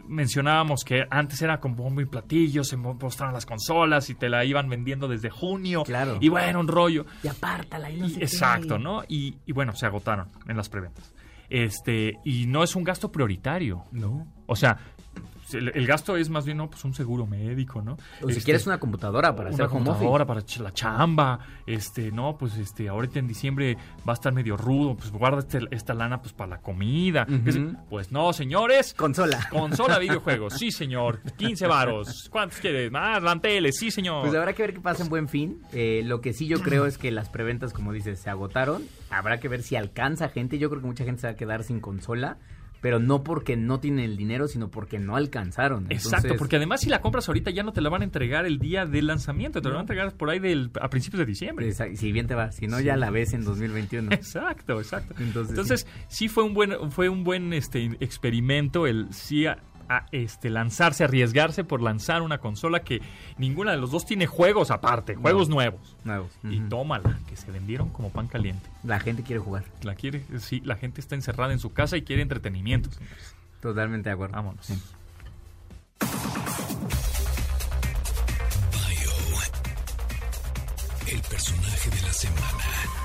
mencionábamos 0.06 0.84
que 0.84 1.06
antes 1.10 1.40
era 1.42 1.60
con 1.60 1.74
bombo 1.74 2.00
y 2.00 2.04
platillo, 2.04 2.62
se 2.64 2.76
mo- 2.76 2.94
mostraban 3.00 3.34
las 3.34 3.46
consolas 3.46 4.10
y 4.10 4.14
te 4.14 4.28
la 4.28 4.44
iban 4.44 4.68
vendiendo 4.68 5.08
desde 5.08 5.30
junio. 5.30 5.82
Claro. 5.84 6.18
Y 6.20 6.28
bueno, 6.28 6.60
un 6.60 6.68
rollo. 6.68 7.06
Y 7.22 7.28
apártala 7.28 7.90
y 7.90 7.96
no 7.96 8.06
Y- 8.06 8.14
qué. 8.14 8.24
exacto, 8.24 8.78
¿no? 8.78 9.02
Y, 9.08 9.36
y 9.46 9.52
bueno, 9.52 9.74
se 9.74 9.86
agotaron 9.86 10.28
en 10.46 10.56
las 10.56 10.68
preventas. 10.68 11.14
Este, 11.48 12.18
y 12.24 12.46
no 12.46 12.62
es 12.62 12.76
un 12.76 12.84
gasto 12.84 13.10
prioritario. 13.10 13.84
No. 13.90 14.26
O 14.46 14.54
sea, 14.56 14.76
el, 15.54 15.68
el 15.74 15.86
gasto 15.86 16.16
es 16.16 16.28
más 16.30 16.44
bien, 16.44 16.58
no, 16.58 16.68
pues 16.70 16.84
un 16.84 16.94
seguro 16.94 17.26
médico, 17.26 17.82
¿no? 17.82 17.96
O 18.22 18.30
si 18.30 18.40
quieres 18.40 18.66
una 18.66 18.78
computadora 18.78 19.34
para 19.34 19.50
hacer 19.50 19.60
una 19.64 19.70
home 19.72 19.80
office. 19.82 19.92
computadora 19.94 20.26
para 20.26 20.40
ch- 20.42 20.60
la 20.60 20.72
chamba, 20.72 21.38
este, 21.66 22.10
no, 22.12 22.36
pues 22.38 22.56
este, 22.56 22.88
ahorita 22.88 23.18
en 23.18 23.26
diciembre 23.28 23.76
va 24.08 24.12
a 24.12 24.14
estar 24.14 24.32
medio 24.32 24.56
rudo, 24.56 24.96
pues 24.96 25.10
guarda 25.10 25.40
este- 25.40 25.66
esta 25.70 25.94
lana 25.94 26.20
pues 26.20 26.32
para 26.32 26.50
la 26.50 26.58
comida. 26.58 27.26
Es- 27.46 27.58
Pues 27.88 28.12
no, 28.12 28.32
señores. 28.32 28.94
Consola. 28.94 29.48
Consola 29.50 29.98
videojuegos, 29.98 30.54
sí 30.54 30.70
señor. 30.70 31.20
15 31.36 31.66
varos. 31.66 32.28
¿Cuántos 32.30 32.58
quieres? 32.58 32.90
Más, 32.90 33.22
manteles, 33.22 33.76
sí 33.78 33.90
señor. 33.90 34.22
Pues 34.22 34.34
habrá 34.34 34.52
que 34.52 34.62
ver 34.62 34.74
qué 34.74 34.80
pasa 34.80 35.02
en 35.02 35.08
buen 35.08 35.28
fin. 35.28 35.60
Eh, 35.72 36.02
lo 36.04 36.20
que 36.20 36.32
sí 36.32 36.46
yo 36.46 36.60
creo 36.62 36.86
es 36.86 36.98
que 36.98 37.10
las 37.10 37.28
preventas, 37.28 37.72
como 37.72 37.92
dices, 37.92 38.20
se 38.20 38.30
agotaron. 38.30 38.82
Habrá 39.10 39.40
que 39.40 39.48
ver 39.48 39.62
si 39.62 39.76
alcanza 39.76 40.28
gente. 40.28 40.58
Yo 40.58 40.68
creo 40.70 40.80
que 40.82 40.86
mucha 40.88 41.04
gente 41.04 41.20
se 41.22 41.26
va 41.26 41.32
a 41.32 41.36
quedar 41.36 41.62
sin 41.64 41.80
consola. 41.80 42.38
Pero 42.80 42.98
no 42.98 43.24
porque 43.24 43.56
no 43.56 43.80
tienen 43.80 44.04
el 44.04 44.16
dinero, 44.16 44.48
sino 44.48 44.70
porque 44.70 44.98
no 44.98 45.16
alcanzaron. 45.16 45.86
Exacto, 45.90 46.34
porque 46.38 46.56
además 46.56 46.80
si 46.80 46.90
la 46.90 47.00
compras 47.00 47.28
ahorita 47.28 47.50
ya 47.50 47.62
no 47.62 47.72
te 47.72 47.80
la 47.80 47.88
van 47.88 48.02
a 48.02 48.04
entregar 48.04 48.46
el 48.46 48.58
día 48.58 48.86
del 48.86 49.06
lanzamiento, 49.06 49.60
te 49.60 49.68
la 49.68 49.74
van 49.74 49.80
a 49.80 49.82
entregar 49.82 50.12
por 50.14 50.30
ahí 50.30 50.38
del, 50.38 50.70
a 50.80 50.88
principios 50.88 51.20
de 51.20 51.26
diciembre. 51.26 51.72
Si 51.72 52.12
bien 52.12 52.26
te 52.26 52.34
va, 52.34 52.52
si 52.52 52.66
no 52.66 52.80
ya 52.80 52.96
la 52.96 53.10
ves 53.10 53.32
en 53.32 53.44
2021. 53.44 54.12
Exacto, 54.12 54.78
exacto. 54.78 55.14
Entonces, 55.18 55.50
Entonces, 55.50 55.86
sí. 56.08 56.28
fue 56.28 56.44
un 56.44 56.54
buen, 56.54 56.90
fue 56.90 57.08
un 57.08 57.24
buen 57.24 57.52
este 57.52 57.96
experimento 58.00 58.86
el 58.86 59.12
sí 59.12 59.46
a, 59.88 60.06
este 60.12 60.50
lanzarse, 60.50 61.04
arriesgarse 61.04 61.64
por 61.64 61.82
lanzar 61.82 62.22
una 62.22 62.38
consola 62.38 62.80
que 62.80 63.00
ninguna 63.36 63.72
de 63.72 63.78
los 63.78 63.90
dos 63.90 64.06
tiene 64.06 64.26
juegos 64.26 64.70
aparte, 64.70 65.14
juegos 65.14 65.48
nuevos. 65.48 65.96
Nuevos. 66.04 66.30
Y 66.44 66.60
tómala, 66.60 67.18
que 67.28 67.36
se 67.36 67.50
vendieron 67.50 67.90
como 67.90 68.10
pan 68.10 68.28
caliente. 68.28 68.68
La 68.84 69.00
gente 69.00 69.22
quiere 69.22 69.40
jugar. 69.40 69.64
La 69.82 69.94
quiere, 69.94 70.22
sí, 70.38 70.60
la 70.64 70.76
gente 70.76 71.00
está 71.00 71.14
encerrada 71.14 71.52
en 71.52 71.58
su 71.58 71.72
casa 71.72 71.96
y 71.96 72.02
quiere 72.02 72.22
entretenimiento. 72.22 72.90
señores. 72.90 73.34
Totalmente 73.60 74.08
de 74.08 74.14
acuerdo. 74.14 74.36
Vámonos. 74.36 74.64
Sí. 74.64 74.74
Bio. 78.72 79.10
El 81.06 81.20
personaje 81.22 81.90
de 81.90 82.02
la 82.02 82.12
semana. 82.12 82.97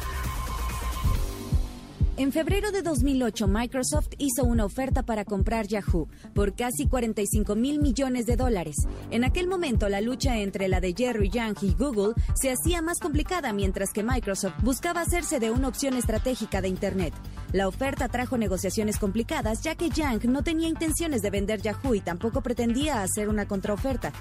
En 2.16 2.32
febrero 2.32 2.72
de 2.72 2.84
2008, 2.84 3.48
Microsoft 3.48 4.10
hizo 4.20 4.44
una 4.44 4.66
oferta 4.66 5.02
para 5.02 5.26
comprar 5.26 5.66
Yahoo 5.66 6.08
por 6.36 6.54
casi 6.54 6.88
45 6.88 7.56
mil 7.56 7.80
millones 7.80 8.28
de 8.28 8.36
dólares. 8.36 8.76
En 9.10 9.24
aquel 9.24 9.48
momento, 9.48 9.90
la 9.90 10.00
lucha 10.00 10.38
entre 10.38 10.68
la 10.68 10.80
de 10.80 10.94
Jerry 10.96 11.32
Yang 11.32 11.64
y 11.64 11.74
Google 11.74 12.14
se 12.36 12.52
hacía 12.52 12.84
más 12.84 13.00
complicada 13.00 13.52
mientras 13.52 13.90
que 13.92 14.04
Microsoft 14.04 14.62
buscaba 14.62 15.02
hacerse 15.02 15.40
de 15.40 15.50
una 15.50 15.68
opción 15.68 15.96
estratégica 15.96 16.62
de 16.62 16.68
Internet. 16.68 17.16
La 17.52 17.68
oferta 17.68 18.08
trajo 18.10 18.38
negociaciones 18.38 19.00
complicadas 19.00 19.64
ya 19.64 19.74
que 19.74 19.90
Yang 19.90 20.32
no 20.32 20.44
tenía 20.44 20.68
intenciones 20.68 21.24
de 21.24 21.32
vender 21.32 21.64
Yahoo 21.64 21.96
y 21.96 22.02
tampoco 22.02 22.42
pretendía 22.42 23.02
hacer 23.02 23.28
una 23.28 23.48
contraoferta. 23.48 24.14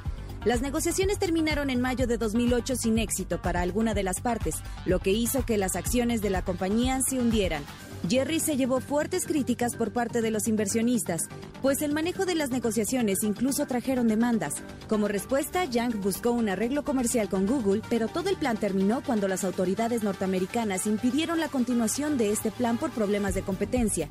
Las 0.44 0.60
negociaciones 0.60 1.20
terminaron 1.20 1.70
en 1.70 1.80
mayo 1.80 2.08
de 2.08 2.18
2008 2.18 2.74
sin 2.74 2.98
éxito 2.98 3.40
para 3.40 3.60
alguna 3.60 3.94
de 3.94 4.02
las 4.02 4.20
partes, 4.20 4.56
lo 4.86 4.98
que 4.98 5.12
hizo 5.12 5.46
que 5.46 5.56
las 5.56 5.76
acciones 5.76 6.20
de 6.20 6.30
la 6.30 6.42
compañía 6.42 6.98
se 7.00 7.20
hundieran. 7.20 7.62
Jerry 8.08 8.40
se 8.40 8.56
llevó 8.56 8.80
fuertes 8.80 9.24
críticas 9.24 9.76
por 9.76 9.92
parte 9.92 10.20
de 10.20 10.32
los 10.32 10.48
inversionistas, 10.48 11.22
pues 11.62 11.80
el 11.80 11.92
manejo 11.92 12.26
de 12.26 12.34
las 12.34 12.50
negociaciones 12.50 13.22
incluso 13.22 13.66
trajeron 13.66 14.08
demandas. 14.08 14.54
Como 14.88 15.06
respuesta, 15.06 15.64
Yang 15.64 16.00
buscó 16.00 16.32
un 16.32 16.48
arreglo 16.48 16.82
comercial 16.82 17.28
con 17.28 17.46
Google, 17.46 17.82
pero 17.88 18.08
todo 18.08 18.28
el 18.28 18.36
plan 18.36 18.56
terminó 18.56 19.00
cuando 19.00 19.28
las 19.28 19.44
autoridades 19.44 20.02
norteamericanas 20.02 20.88
impidieron 20.88 21.38
la 21.38 21.50
continuación 21.50 22.18
de 22.18 22.32
este 22.32 22.50
plan 22.50 22.78
por 22.78 22.90
problemas 22.90 23.34
de 23.34 23.42
competencia. 23.42 24.08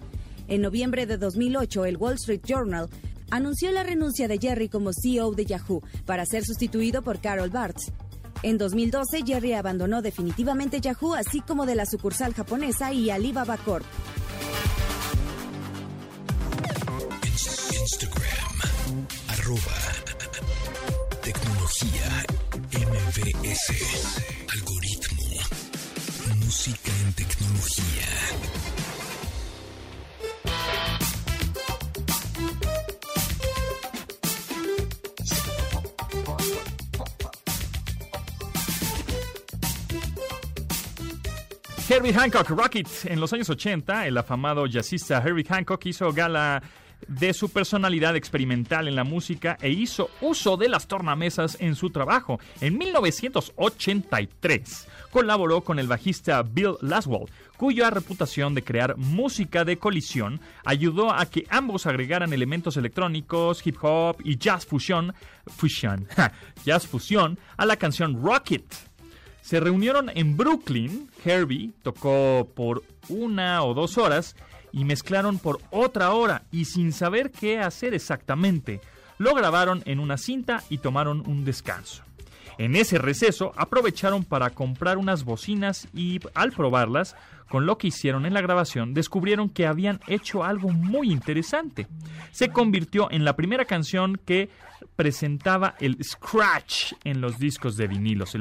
En 0.48 0.62
noviembre 0.62 1.06
de 1.06 1.18
2008, 1.18 1.86
el 1.86 1.98
Wall 1.98 2.16
Street 2.16 2.42
Journal 2.46 2.90
anunció 3.32 3.72
la 3.72 3.84
renuncia 3.84 4.28
de 4.28 4.38
Jerry 4.38 4.70
como 4.70 4.92
CEO 4.94 5.32
de 5.32 5.46
Yahoo 5.46 5.82
para 6.06 6.26
ser 6.26 6.46
sustituido 6.46 7.02
por 7.02 7.20
Carol 7.20 7.50
Bartz. 7.50 7.92
En 8.44 8.58
2012, 8.58 9.24
Jerry 9.26 9.54
abandonó 9.54 10.02
definitivamente 10.02 10.82
Yahoo, 10.82 11.14
así 11.14 11.42
como 11.42 11.66
de 11.66 11.76
la 11.76 11.86
sucursal 11.86 12.34
japonesa 12.34 12.92
y 12.92 13.10
Alibaba 13.10 13.58
Corp. 13.58 13.86
Instagram, 17.82 19.08
arroba 19.28 19.62
tecnología 21.22 22.26
MBS, 22.72 23.74
algoritmo, 24.54 25.26
música 26.46 26.92
en 27.06 27.14
tecnología. 27.14 28.81
Herbie 41.92 42.14
Hancock 42.14 42.48
Rocket. 42.48 42.88
En 43.04 43.20
los 43.20 43.34
años 43.34 43.50
80, 43.50 44.08
el 44.08 44.18
afamado 44.18 44.66
jazzista 44.66 45.22
Herbie 45.22 45.44
Hancock 45.44 45.86
hizo 45.88 46.14
gala 46.14 46.64
de 47.10 47.34
su 47.34 47.50
personalidad 47.50 48.16
experimental 48.16 48.88
en 48.88 48.96
la 48.96 49.04
música 49.04 49.58
e 49.60 49.72
hizo 49.72 50.10
uso 50.22 50.56
de 50.56 50.70
las 50.70 50.88
tornamesas 50.88 51.58
en 51.60 51.76
su 51.76 51.90
trabajo. 51.90 52.40
En 52.62 52.78
1983 52.78 54.88
colaboró 55.10 55.66
con 55.66 55.80
el 55.80 55.88
bajista 55.88 56.42
Bill 56.44 56.78
Laswell, 56.80 57.28
cuya 57.58 57.90
reputación 57.90 58.56
de 58.56 58.64
crear 58.64 58.96
música 58.96 59.66
de 59.66 59.78
colisión 59.78 60.40
ayudó 60.64 61.14
a 61.14 61.26
que 61.26 61.46
ambos 61.50 61.88
agregaran 61.88 62.32
elementos 62.32 62.78
electrónicos, 62.78 63.68
hip 63.68 63.76
hop 63.82 64.16
y 64.24 64.38
jazz 64.38 64.66
fusión, 64.66 65.14
fusión, 65.46 66.08
jazz 66.66 66.88
fusión 66.88 67.38
a 67.58 67.66
la 67.66 67.76
canción 67.76 68.24
Rocket. 68.24 68.64
Se 69.42 69.60
reunieron 69.60 70.10
en 70.14 70.38
Brooklyn. 70.38 71.10
Herbie 71.24 71.72
tocó 71.84 72.48
por 72.56 72.84
una 73.10 73.64
o 73.64 73.74
dos 73.74 73.98
horas 73.98 74.36
y 74.72 74.86
mezclaron 74.86 75.40
por 75.40 75.60
otra 75.70 76.12
hora 76.12 76.44
y 76.52 76.66
sin 76.66 76.94
saber 76.94 77.32
qué 77.32 77.60
hacer 77.60 77.94
exactamente. 77.94 78.80
Lo 79.18 79.36
grabaron 79.36 79.84
en 79.86 80.00
una 80.00 80.18
cinta 80.18 80.64
y 80.70 80.78
tomaron 80.80 81.24
un 81.28 81.44
descanso. 81.46 82.04
En 82.58 82.76
ese 82.76 82.98
receso 82.98 83.54
aprovecharon 83.56 84.24
para 84.24 84.52
comprar 84.52 84.98
unas 84.98 85.24
bocinas 85.24 85.88
y 85.94 86.20
al 86.34 86.52
probarlas, 86.52 87.16
con 87.52 87.66
lo 87.66 87.78
que 87.78 87.88
hicieron 87.88 88.26
en 88.26 88.34
la 88.34 88.40
grabación, 88.40 88.94
descubrieron 88.94 89.50
que 89.50 89.68
habían 89.68 90.00
hecho 90.08 90.46
algo 90.46 90.70
muy 90.70 91.12
interesante. 91.12 91.86
Se 92.32 92.48
convirtió 92.48 93.12
en 93.12 93.26
la 93.26 93.36
primera 93.36 93.66
canción 93.66 94.16
que 94.26 94.50
presentaba 94.96 95.76
el 95.82 96.02
scratch 96.02 96.94
en 97.04 97.20
los 97.20 97.38
discos 97.38 97.76
de 97.76 97.88
vinilos, 97.88 98.36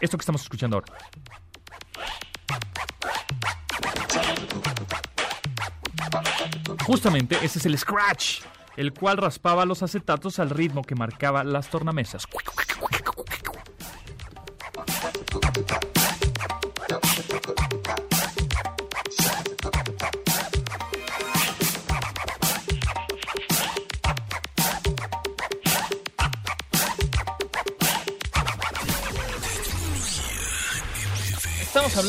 esto 0.00 0.16
que 0.16 0.22
estamos 0.22 0.40
escuchando 0.40 0.76
ahora. 0.78 0.94
Justamente 6.86 7.36
ese 7.42 7.58
es 7.58 7.66
el 7.66 7.76
scratch, 7.76 8.40
el 8.78 8.94
cual 8.94 9.18
raspaba 9.18 9.66
los 9.66 9.82
acetatos 9.82 10.38
al 10.38 10.48
ritmo 10.48 10.82
que 10.82 10.94
marcaba 10.94 11.44
las 11.44 11.68
tornamesas. 11.68 12.26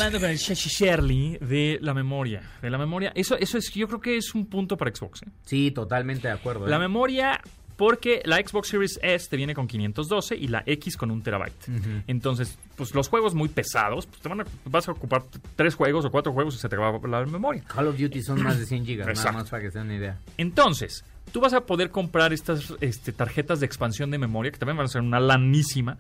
Hablando 0.02 0.20
con 0.20 0.30
el 0.30 0.38
Shashi 0.38 0.70
Shirley 0.70 1.38
de 1.40 1.78
la 1.82 1.94
memoria, 1.94 2.42
de 2.62 2.70
la 2.70 2.78
memoria. 2.78 3.12
Eso, 3.16 3.38
eso 3.38 3.58
es, 3.58 3.72
yo 3.72 3.88
creo 3.88 4.02
que 4.02 4.18
es 4.18 4.34
un 4.34 4.48
punto 4.48 4.78
para 4.78 4.94
Xbox. 4.94 5.22
¿eh? 5.24 5.28
Sí, 5.46 5.72
totalmente 5.72 6.28
de 6.28 6.34
acuerdo. 6.34 6.66
¿eh? 6.66 6.70
La 6.70 6.80
memoria, 6.80 7.40
porque 7.76 8.22
la 8.26 8.38
Xbox 8.38 8.70
Series 8.70 9.00
S 9.02 9.30
te 9.30 9.38
viene 9.38 9.54
con 9.54 9.68
512 9.68 10.36
y 10.36 10.48
la 10.48 10.64
X 10.66 10.98
con 10.98 11.12
un 11.12 11.22
terabyte. 11.22 11.68
Entonces, 12.08 12.58
pues 12.76 12.94
los 12.96 13.10
juegos 13.10 13.36
muy 13.36 13.50
pesados, 13.50 14.08
pues 14.08 14.22
te 14.22 14.30
van 14.30 14.42
a, 14.42 14.46
vas 14.66 14.88
a 14.88 14.92
ocupar 14.92 15.24
tres 15.56 15.76
juegos 15.76 16.06
o 16.06 16.12
cuatro 16.12 16.34
juegos 16.34 16.56
y 16.56 16.58
se 16.58 16.68
te 16.70 16.78
va 16.78 17.00
la 17.08 17.26
memoria. 17.26 17.64
Call 17.64 17.88
of 17.88 17.98
Duty 17.98 18.22
son 18.24 18.42
más 18.42 18.60
de 18.60 18.66
100 18.66 18.86
gigas, 18.86 19.08
nada 19.08 19.32
más 19.32 19.50
para 19.50 19.64
que 19.64 19.72
se 19.72 19.78
den 19.78 19.88
una 19.88 19.98
idea. 19.98 20.18
Entonces, 20.38 21.06
tú 21.32 21.40
vas 21.40 21.54
a 21.54 21.62
poder 21.62 21.92
comprar 21.92 22.34
estas 22.34 22.74
este, 22.82 23.12
tarjetas 23.12 23.60
de 23.60 23.66
expansión 23.66 24.12
de 24.12 24.18
memoria, 24.18 24.52
que 24.52 24.58
también 24.58 24.78
van 24.78 24.86
a 24.86 24.90
ser 24.90 25.02
una 25.02 25.20
lanísima, 25.20 25.98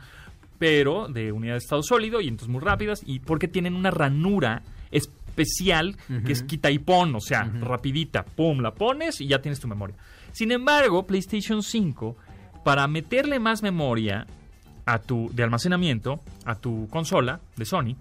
pero 0.61 1.07
de 1.07 1.31
unidad 1.31 1.53
de 1.53 1.57
estado 1.57 1.81
sólido 1.81 2.21
y 2.21 2.27
entonces 2.27 2.47
muy 2.47 2.61
rápidas, 2.61 3.01
y 3.03 3.17
porque 3.17 3.47
tienen 3.47 3.73
una 3.73 3.89
ranura 3.89 4.61
especial 4.91 5.97
que 6.23 6.31
es 6.33 6.43
quita 6.43 6.69
y 6.69 6.77
pon, 6.77 7.15
o 7.15 7.19
sea, 7.19 7.45
rapidita, 7.61 8.23
pum, 8.23 8.59
la 8.59 8.71
pones 8.75 9.21
y 9.21 9.27
ya 9.27 9.41
tienes 9.41 9.59
tu 9.59 9.67
memoria. 9.67 9.95
Sin 10.33 10.51
embargo, 10.51 11.07
PlayStation 11.07 11.63
5, 11.63 12.15
para 12.63 12.87
meterle 12.87 13.39
más 13.39 13.63
memoria 13.63 14.27
a 14.85 14.99
tu, 14.99 15.31
de 15.33 15.41
almacenamiento 15.41 16.21
a 16.45 16.53
tu 16.53 16.87
consola 16.91 17.39
de 17.55 17.65
Sony, 17.65 17.95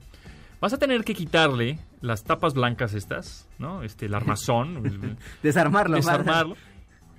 vas 0.60 0.74
a 0.74 0.78
tener 0.78 1.02
que 1.02 1.14
quitarle 1.14 1.78
las 2.02 2.24
tapas 2.24 2.52
blancas 2.52 2.92
estas, 2.92 3.48
¿no? 3.58 3.82
Este, 3.82 4.04
el 4.04 4.12
armazón, 4.12 5.16
Desarmarlo. 5.42 5.96
desarmarlo, 5.96 6.56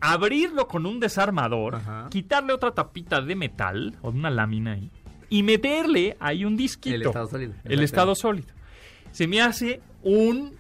abrirlo 0.02 0.68
con 0.68 0.86
un 0.86 1.00
desarmador, 1.00 1.78
Ajá. 1.78 2.10
quitarle 2.12 2.54
otra 2.54 2.76
tapita 2.76 3.22
de 3.22 3.36
metal 3.36 3.96
o 4.04 4.12
de 4.12 4.20
una 4.20 4.30
lámina 4.30 4.74
ahí 4.74 4.92
y 5.32 5.44
meterle 5.44 6.18
ahí 6.20 6.46
un 6.46 6.58
disquito. 6.58 6.94
El 6.94 7.02
estado 7.04 7.28
sólido. 7.28 7.54
El 7.64 7.82
estado 7.82 8.16
sólido. 8.16 8.50
Se 9.12 9.28
me 9.28 9.42
hace 9.42 9.82
un 10.04 10.58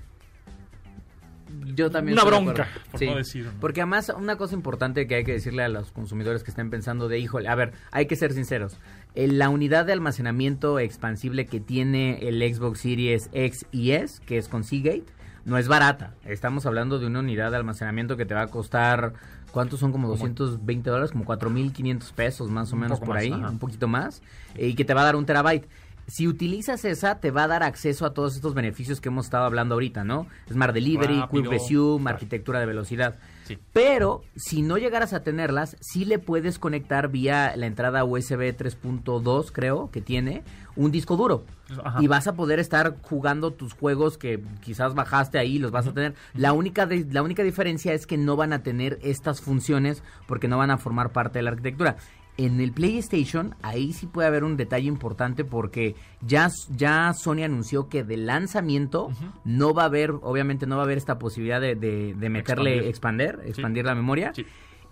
Yo 1.76 1.91
también 1.91 2.17
Una 2.17 2.24
bronca, 2.24 2.69
por 2.89 3.03
no 3.03 3.17
decir, 3.17 3.45
¿no? 3.45 3.51
Porque 3.59 3.82
además, 3.82 4.11
una 4.17 4.38
cosa 4.38 4.55
importante 4.55 5.07
que 5.07 5.15
hay 5.15 5.24
que 5.26 5.34
decirle 5.34 5.63
a 5.63 5.67
los 5.67 5.91
consumidores 5.91 6.43
que 6.43 6.51
estén 6.51 6.69
pensando 6.69 7.09
de, 7.09 7.19
híjole, 7.19 7.49
a 7.49 7.55
ver, 7.55 7.74
hay 7.91 8.05
que 8.05 8.15
ser 8.15 8.32
sinceros. 8.32 8.78
Eh, 9.13 9.28
La 9.28 9.49
unidad 9.49 9.86
de 9.86 9.91
almacenamiento 9.91 10.80
expansible 10.80 11.45
que 11.45 11.59
tiene 11.59 12.28
el 12.30 12.41
Xbox 12.41 12.80
Series 12.80 13.30
X 13.34 13.65
y 13.74 13.91
S, 13.91 14.22
que 14.26 14.38
es 14.38 14.47
con 14.47 14.63
Seagate, 14.63 15.05
no 15.43 15.57
es 15.57 15.67
barata. 15.67 16.15
Estamos 16.24 16.65
hablando 16.65 16.97
de 16.97 17.07
una 17.07 17.19
unidad 17.19 17.51
de 17.51 17.57
almacenamiento 17.57 18.15
que 18.15 18.26
te 18.26 18.34
va 18.34 18.43
a 18.43 18.47
costar, 18.47 19.13
¿cuántos 19.52 19.80
son? 19.80 19.91
Como 19.91 20.08
220 20.08 20.89
dólares, 20.89 21.12
como 21.12 21.26
4.500 21.26 22.14
pesos 22.14 22.49
más 22.49 22.72
o 22.74 22.76
menos 22.76 22.99
por 22.99 23.10
más, 23.10 23.18
ahí, 23.18 23.32
ajá. 23.32 23.49
un 23.49 23.60
poquito 23.60 23.88
más, 23.88 24.22
eh, 24.56 24.68
y 24.68 24.76
que 24.76 24.86
te 24.86 24.93
va 24.93 25.02
a 25.02 25.06
dar 25.06 25.16
un 25.16 25.26
terabyte. 25.26 25.68
Si 26.08 26.28
utilizas 26.28 26.84
esa, 26.84 27.20
te 27.20 27.32
va 27.32 27.43
a 27.43 27.47
dar 27.47 27.64
acceso 27.64 28.06
a 28.06 28.14
todos 28.14 28.36
estos 28.36 28.54
beneficios 28.54 28.99
que 28.99 29.10
hemos 29.10 29.26
estado 29.26 29.45
hablando 29.45 29.76
ahorita, 29.76 30.04
¿no? 30.04 30.28
Smart 30.52 30.74
Delivery, 30.74 31.24
Quick. 31.32 31.47
Resume, 31.47 32.10
arquitectura 32.10 32.60
de 32.60 32.66
velocidad. 32.66 33.16
Sí. 33.56 33.60
Pero 33.74 34.24
si 34.36 34.62
no 34.62 34.78
llegaras 34.78 35.14
a 35.14 35.24
tenerlas, 35.24 35.78
sí 35.80 36.06
le 36.06 36.20
puedes 36.20 36.60
conectar 36.60 37.10
vía 37.10 37.54
la 37.56 37.66
entrada 37.66 38.04
USB 38.04 38.56
3.2, 38.56 39.52
creo, 39.52 39.89
que 39.91 40.02
tiene, 40.02 40.43
un 40.76 40.91
disco 40.91 41.16
duro. 41.18 41.43
Ajá. 41.84 42.02
Y 42.02 42.08
vas 42.08 42.28
a 42.28 42.34
poder 42.36 42.60
estar 42.60 42.97
jugando 43.02 43.52
tus 43.52 43.74
juegos 43.74 44.18
que 44.18 44.41
quizás 44.62 44.93
bajaste 44.93 45.38
ahí, 45.38 45.58
los 45.60 45.72
vas 45.72 45.88
a 45.88 45.93
tener. 45.93 46.16
La 46.34 46.54
única, 46.54 46.86
de- 46.86 47.08
la 47.12 47.22
única 47.24 47.43
diferencia 47.43 47.93
es 47.93 48.08
que 48.08 48.18
no 48.18 48.36
van 48.36 48.54
a 48.54 48.64
tener 48.64 48.99
estas 49.02 49.41
funciones 49.41 50.04
porque 50.28 50.47
no 50.47 50.58
van 50.58 50.72
a 50.72 50.78
formar 50.78 51.12
parte 51.12 51.39
de 51.39 51.43
la 51.43 51.52
arquitectura. 51.52 51.97
En 52.38 52.59
el 52.61 52.71
PlayStation, 52.71 53.55
ahí 53.61 53.93
sí 53.93 54.07
puede 54.07 54.27
haber 54.27 54.43
un 54.43 54.57
detalle 54.57 54.88
importante 54.88 55.43
porque 55.45 55.95
ya, 56.25 56.49
ya 56.75 57.13
Sony 57.13 57.43
anunció 57.43 57.88
que 57.89 58.03
de 58.03 58.17
lanzamiento 58.17 59.09
no 59.43 59.73
va 59.73 59.84
a 59.84 59.86
haber, 59.88 60.11
obviamente 60.11 60.65
no 60.65 60.77
va 60.77 60.84
a 60.84 60.86
haber 60.86 60.97
esta 60.97 61.19
posibilidad 61.19 61.61
de, 61.61 61.75
de- 61.75 62.15
de 62.15 62.29
meterle, 62.29 62.88
Expandir. 62.89 63.38
expandir 63.45 63.86
la 63.86 63.95
memoria. 63.95 64.32
Sí. 64.34 64.45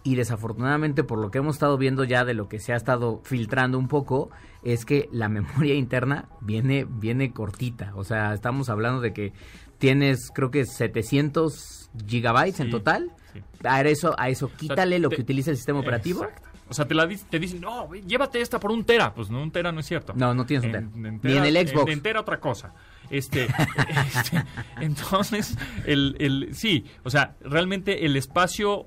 Y 0.03 0.15
desafortunadamente, 0.15 1.03
por 1.03 1.19
lo 1.19 1.29
que 1.31 1.39
hemos 1.39 1.55
estado 1.55 1.77
viendo 1.77 2.03
ya 2.05 2.23
de 2.23 2.33
lo 2.33 2.47
que 2.47 2.59
se 2.59 2.71
ha 2.71 2.75
estado 2.77 3.19
filtrando 3.25 3.77
un 3.77 3.87
poco, 3.87 4.29
es 4.63 4.85
que 4.85 5.09
la 5.11 5.27
memoria 5.29 5.73
interna 5.75 6.29
viene, 6.41 6.85
viene 6.87 7.31
cortita. 7.33 7.93
O 7.95 8.03
sea, 8.03 8.33
estamos 8.33 8.69
hablando 8.69 9.01
de 9.01 9.11
que 9.13 9.33
tienes, 9.77 10.29
creo 10.33 10.51
que 10.51 10.65
700 10.65 11.89
gigabytes 12.05 12.59
en 12.59 12.69
total. 12.69 13.11
sí. 13.33 13.41
A 13.63 13.81
eso, 13.81 14.15
a 14.17 14.29
eso 14.29 14.49
quítale 14.55 14.99
lo 14.99 15.09
te- 15.09 15.17
que 15.17 15.21
utiliza 15.21 15.51
el 15.51 15.57
sistema 15.57 15.79
operativo. 15.79 16.23
Exacto. 16.23 16.49
O 16.70 16.74
sea, 16.74 16.86
te, 16.88 16.93
la, 16.93 17.07
te 17.07 17.39
dicen, 17.39 17.61
no, 17.61 17.88
güey, 17.88 18.01
llévate 18.01 18.39
esta 18.41 18.59
por 18.59 18.72
un 18.72 18.84
tera. 18.84 19.13
Pues 19.13 19.30
no, 19.30 19.41
un 19.41 19.51
tera 19.51 19.72
no 19.72 19.80
es 19.80 19.86
cierto. 19.88 20.13
No, 20.15 20.34
no 20.34 20.45
tienes 20.45 20.65
un 20.65 20.72
tera. 20.72 21.20
Ni 21.24 21.38
en 21.38 21.45
el 21.45 21.67
Xbox. 21.67 21.88
En, 21.88 21.93
en 21.93 22.01
tera 22.01 22.20
otra 22.22 22.39
cosa. 22.39 22.74
Este, 23.09 23.45
este, 24.15 24.43
entonces, 24.80 25.57
el, 25.86 26.15
el, 26.20 26.55
sí, 26.55 26.86
o 27.03 27.09
sea, 27.09 27.36
realmente 27.41 28.05
el 28.05 28.15
espacio 28.15 28.86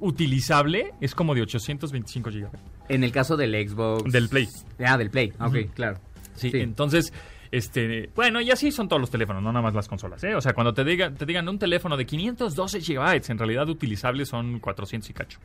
utilizable 0.00 0.92
es 1.00 1.14
como 1.14 1.34
de 1.34 1.42
825 1.42 2.30
gigabytes. 2.30 2.60
En 2.88 3.04
el 3.04 3.12
caso 3.12 3.36
del 3.36 3.52
Xbox. 3.68 4.10
Del 4.12 4.28
Play. 4.28 4.48
Ah, 4.84 4.96
del 4.98 5.10
Play. 5.10 5.32
Ok, 5.40 5.72
claro. 5.74 5.98
Sí, 6.34 6.50
Sí. 6.50 6.58
entonces, 6.60 7.12
este, 7.52 8.10
bueno, 8.14 8.40
y 8.40 8.50
así 8.50 8.72
son 8.72 8.88
todos 8.88 9.00
los 9.00 9.10
teléfonos, 9.10 9.42
no 9.42 9.52
nada 9.52 9.62
más 9.62 9.74
las 9.74 9.88
consolas, 9.88 10.22
¿eh? 10.24 10.34
O 10.34 10.40
sea, 10.40 10.52
cuando 10.54 10.72
te 10.72 10.84
digan, 10.84 11.14
te 11.16 11.26
digan 11.26 11.48
un 11.48 11.58
teléfono 11.58 11.96
de 11.96 12.06
512 12.06 12.80
gigabytes, 12.80 13.30
en 13.30 13.38
realidad 13.38 13.68
utilizables 13.68 14.28
son 14.28 14.58
400 14.60 15.10
y 15.10 15.12
cacho. 15.12 15.38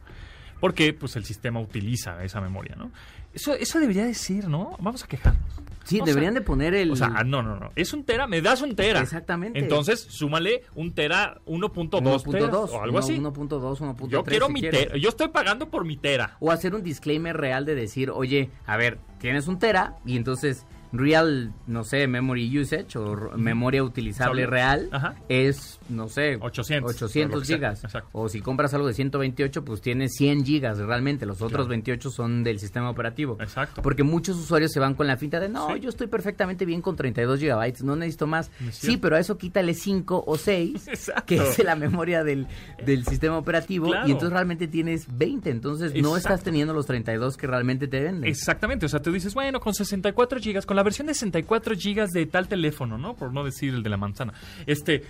Porque, 0.60 0.94
pues, 0.94 1.16
el 1.16 1.26
sistema 1.26 1.60
utiliza 1.60 2.24
esa 2.24 2.42
memoria, 2.42 2.76
¿no? 2.76 2.92
Eso, 3.34 3.54
eso 3.54 3.80
debería 3.80 4.06
de 4.06 4.14
ser, 4.14 4.48
¿no? 4.48 4.76
Vamos 4.80 5.04
a 5.04 5.08
quejarnos. 5.08 5.44
Sí, 5.84 6.00
O 6.02 6.06
deberían 6.06 6.34
sea, 6.34 6.40
de 6.40 6.46
poner 6.46 6.74
el. 6.74 6.92
O 6.92 6.96
sea, 6.96 7.10
no, 7.24 7.44
no, 7.44 7.58
no. 7.60 7.72
Es 7.76 7.94
un 7.94 8.04
tera, 8.06 8.26
me 8.26 8.42
das 8.42 8.62
un 8.62 8.76
tera. 8.76 9.02
Exactamente. 9.02 9.60
Entonces, 9.60 10.00
súmale 10.10 10.64
un 10.74 10.94
tera 10.94 11.40
1.2 11.46 11.92
teras 12.32 12.52
1.2 12.52 12.70
o 12.72 12.82
algo 12.82 12.98
así. 12.98 13.18
1.2, 13.20 13.78
1.3. 13.78 14.08
Yo 14.08 14.24
quiero 14.24 14.48
si 14.48 14.54
mi 14.54 14.62
quieres. 14.62 14.88
tera. 14.88 14.98
Yo 14.98 15.10
estoy 15.10 15.28
pagando 15.28 15.70
por 15.70 15.86
mi 15.86 15.96
tera. 15.98 16.38
O 16.40 16.52
hacer 16.52 16.74
un 16.74 16.82
disclaimer 16.82 17.38
real 17.38 17.66
de 17.66 17.76
decir, 17.76 18.10
oye, 18.10 18.50
a 18.66 18.78
ver, 18.78 18.98
tienes 19.20 19.48
un 19.48 19.60
tera 19.60 19.96
y 20.06 20.18
entonces 20.18 20.66
real, 20.94 21.54
no 21.68 21.84
sé, 21.84 22.08
memory 22.08 22.60
usage 22.60 22.98
o 22.98 23.38
memoria 23.38 23.84
utilizable 23.84 24.46
real 24.46 24.90
Ajá. 24.92 25.16
es, 25.30 25.80
no 25.90 26.08
sé, 26.08 26.38
800, 26.40 26.92
o 26.92 26.96
800 26.96 27.36
lo 27.36 27.42
que 27.42 27.46
sea. 27.48 27.56
gigas. 27.58 27.84
Exacto. 27.84 28.10
O 28.14 28.30
si 28.30 28.42
compras 28.42 28.74
algo 28.74 28.88
de 28.88 28.94
128, 28.94 29.66
pues 29.66 29.82
tienes 29.82 30.14
100 30.16 30.46
gigas 30.46 30.78
realmente. 30.78 31.26
Los 31.26 31.38
otros 31.42 31.52
Claro. 31.66 31.70
28 31.70 32.10
son 32.10 32.44
del 32.44 32.60
sistema 32.60 32.90
operativo. 32.90 33.38
Exacto. 33.40 33.82
Porque 33.82 34.04
muchos 34.04 34.38
usuarios 34.38 34.72
se 34.72 34.80
van 34.80 34.94
con 34.96 35.08
la 35.08 35.18
finta 35.18 35.40
de, 35.40 35.50
no, 35.50 35.74
Sí. 35.74 35.80
yo 35.82 35.90
estoy 35.90 36.08
perfectamente 36.08 36.66
bien 36.66 36.82
con 36.82 36.96
32 36.96 37.40
gigabytes, 37.40 37.84
no 37.84 37.96
necesito 37.96 38.28
más. 38.28 38.52
Sí, 38.72 38.98
pero 38.98 39.16
a 39.16 39.20
eso 39.20 39.38
quítale 39.38 39.74
5 39.74 40.24
o 40.26 40.38
6, 40.38 40.88
Exacto. 40.88 41.26
que 41.26 41.36
es 41.38 41.64
la 41.64 41.76
memoria 41.76 42.24
del, 42.24 42.48
del 42.86 43.06
sistema 43.06 43.38
operativo, 43.38 43.88
Claro. 43.88 44.08
y 44.08 44.12
entonces 44.12 44.32
realmente 44.34 44.68
tienes 44.68 45.06
20. 45.18 45.50
Entonces 45.50 45.94
no 46.02 46.16
estás 46.18 46.44
teniendo 46.44 46.74
los 46.74 46.86
32 46.86 47.38
que 47.38 47.48
realmente 47.48 47.88
te 47.88 48.02
venden. 48.02 48.30
Exactamente, 48.30 48.86
o 48.86 48.90
sea, 48.90 49.02
te 49.02 49.12
dices, 49.12 49.34
bueno, 49.34 49.60
con 49.60 49.74
64 49.74 50.40
gigas, 50.40 50.66
con 50.66 50.75
la 50.76 50.84
versión 50.84 51.08
de 51.08 51.14
64 51.14 51.76
gigas 51.76 52.12
de 52.12 52.26
tal 52.26 52.48
teléfono, 52.48 52.98
¿no? 52.98 53.16
Por 53.16 53.34
no 53.34 53.44
decir 53.44 53.74
el 53.74 53.84
de 53.84 53.90
la 53.90 53.98
manzana. 53.98 54.34
Este, 54.68 55.04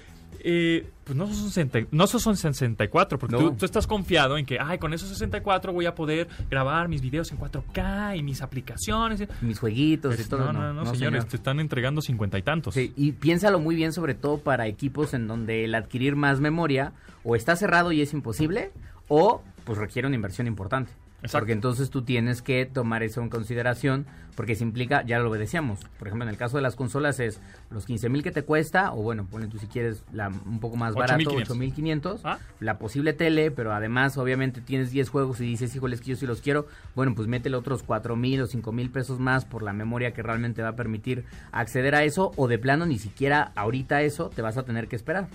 eh, 0.47 0.87
pues 1.03 1.17
no 1.17 1.25
son, 1.27 1.35
60 1.49 1.87
no 1.91 2.05
son 2.07 2.35
64, 2.37 3.17
porque 3.17 3.35
No. 3.35 3.41
tú, 3.41 3.51
tú 3.55 3.65
estás 3.65 3.87
confiado 3.87 4.37
en 4.37 4.45
que, 4.45 4.57
ay, 4.59 4.77
con 4.77 4.93
esos 4.93 5.09
64 5.09 5.73
voy 5.73 5.85
a 5.87 5.95
poder 5.95 6.27
grabar 6.49 6.87
mis 6.87 7.01
videos 7.01 7.31
en 7.31 7.37
4K 7.39 8.15
y 8.17 8.21
mis 8.23 8.41
aplicaciones. 8.41 9.23
Mis 9.41 9.59
jueguitos 9.59 10.19
y 10.19 10.23
todo. 10.29 10.51
no, 10.51 10.53
no, 10.53 10.73
no, 10.73 10.85
señores, 10.85 11.21
señor. 11.21 11.23
te 11.25 11.35
están 11.37 11.59
entregando 11.59 12.01
cincuenta 12.01 12.37
y 12.37 12.43
tantos. 12.43 12.73
Sí, 12.75 12.93
y 12.95 13.13
piénsalo 13.13 13.59
muy 13.59 13.75
bien, 13.75 13.91
sobre 13.93 14.13
todo 14.13 14.37
para 14.39 14.67
equipos 14.67 15.13
en 15.13 15.27
donde 15.27 15.63
el 15.65 15.73
adquirir 15.73 16.15
más 16.15 16.39
memoria 16.39 16.93
o 17.23 17.35
está 17.35 17.55
cerrado 17.55 17.91
y 17.91 18.01
es 18.01 18.13
imposible, 18.13 18.71
o 19.07 19.41
pues 19.63 19.79
requiere 19.79 20.07
una 20.07 20.15
inversión 20.15 20.45
importante. 20.45 20.91
Exacto. 21.25 21.39
Porque 21.39 21.53
entonces 21.53 21.89
tú 21.89 22.03
tienes 22.03 22.41
que 22.41 22.65
tomar 22.65 23.03
eso 23.03 23.21
en 23.21 23.29
consideración, 23.29 24.05
porque 24.35 24.55
se 24.55 24.63
implica, 24.63 25.05
ya 25.05 25.19
lo 25.19 25.31
decíamos, 25.33 25.79
por 25.97 26.07
ejemplo, 26.07 26.23
en 26.25 26.29
el 26.29 26.37
caso 26.37 26.57
de 26.57 26.63
las 26.63 26.75
consolas 26.75 27.19
es 27.21 27.39
los 27.69 27.85
15 27.85 28.09
mil 28.09 28.21
que 28.23 28.31
te 28.31 28.43
cuesta, 28.43 28.93
o 28.93 28.97
bueno, 29.01 29.25
ponle 29.29 29.47
tú 29.47 29.57
si 29.59 29.67
quieres 29.67 30.03
la, 30.11 30.27
un 30.27 30.59
poco 30.59 30.75
más 30.75 30.93
barato, 30.93 31.29
8,500. 31.31 31.45
8500, 31.45 32.21
Ah. 32.25 32.39
la 32.59 32.77
posible 32.77 33.13
tele, 33.13 33.51
pero 33.51 33.73
además 33.73 34.17
obviamente 34.17 34.59
tienes 34.61 34.91
10 34.91 35.09
juegos 35.09 35.39
y 35.39 35.45
dices, 35.45 35.75
híjoles, 35.75 36.01
que 36.01 36.07
yo 36.11 36.15
sí 36.17 36.25
los 36.27 36.41
quiero, 36.41 36.67
bueno, 36.95 37.13
pues 37.15 37.27
métele 37.27 37.55
otros 37.55 37.83
4 37.83 38.15
mil 38.15 38.41
o 38.41 38.47
5 38.47 38.71
mil 38.71 38.89
pesos 38.89 39.19
más 39.19 39.45
por 39.45 39.63
la 39.63 39.71
memoria 39.73 40.11
que 40.13 40.21
realmente 40.21 40.61
va 40.61 40.69
a 40.69 40.75
permitir 40.75 41.23
acceder 41.51 41.95
a 41.95 42.03
eso, 42.03 42.31
o 42.35 42.47
de 42.47 42.59
plano 42.59 42.85
ni 42.85 42.99
siquiera 42.99 43.51
ahorita 43.55 44.01
eso 44.01 44.29
te 44.29 44.41
vas 44.41 44.57
a 44.57 44.63
tener 44.63 44.87
que 44.87 44.95
esperar. 44.97 45.27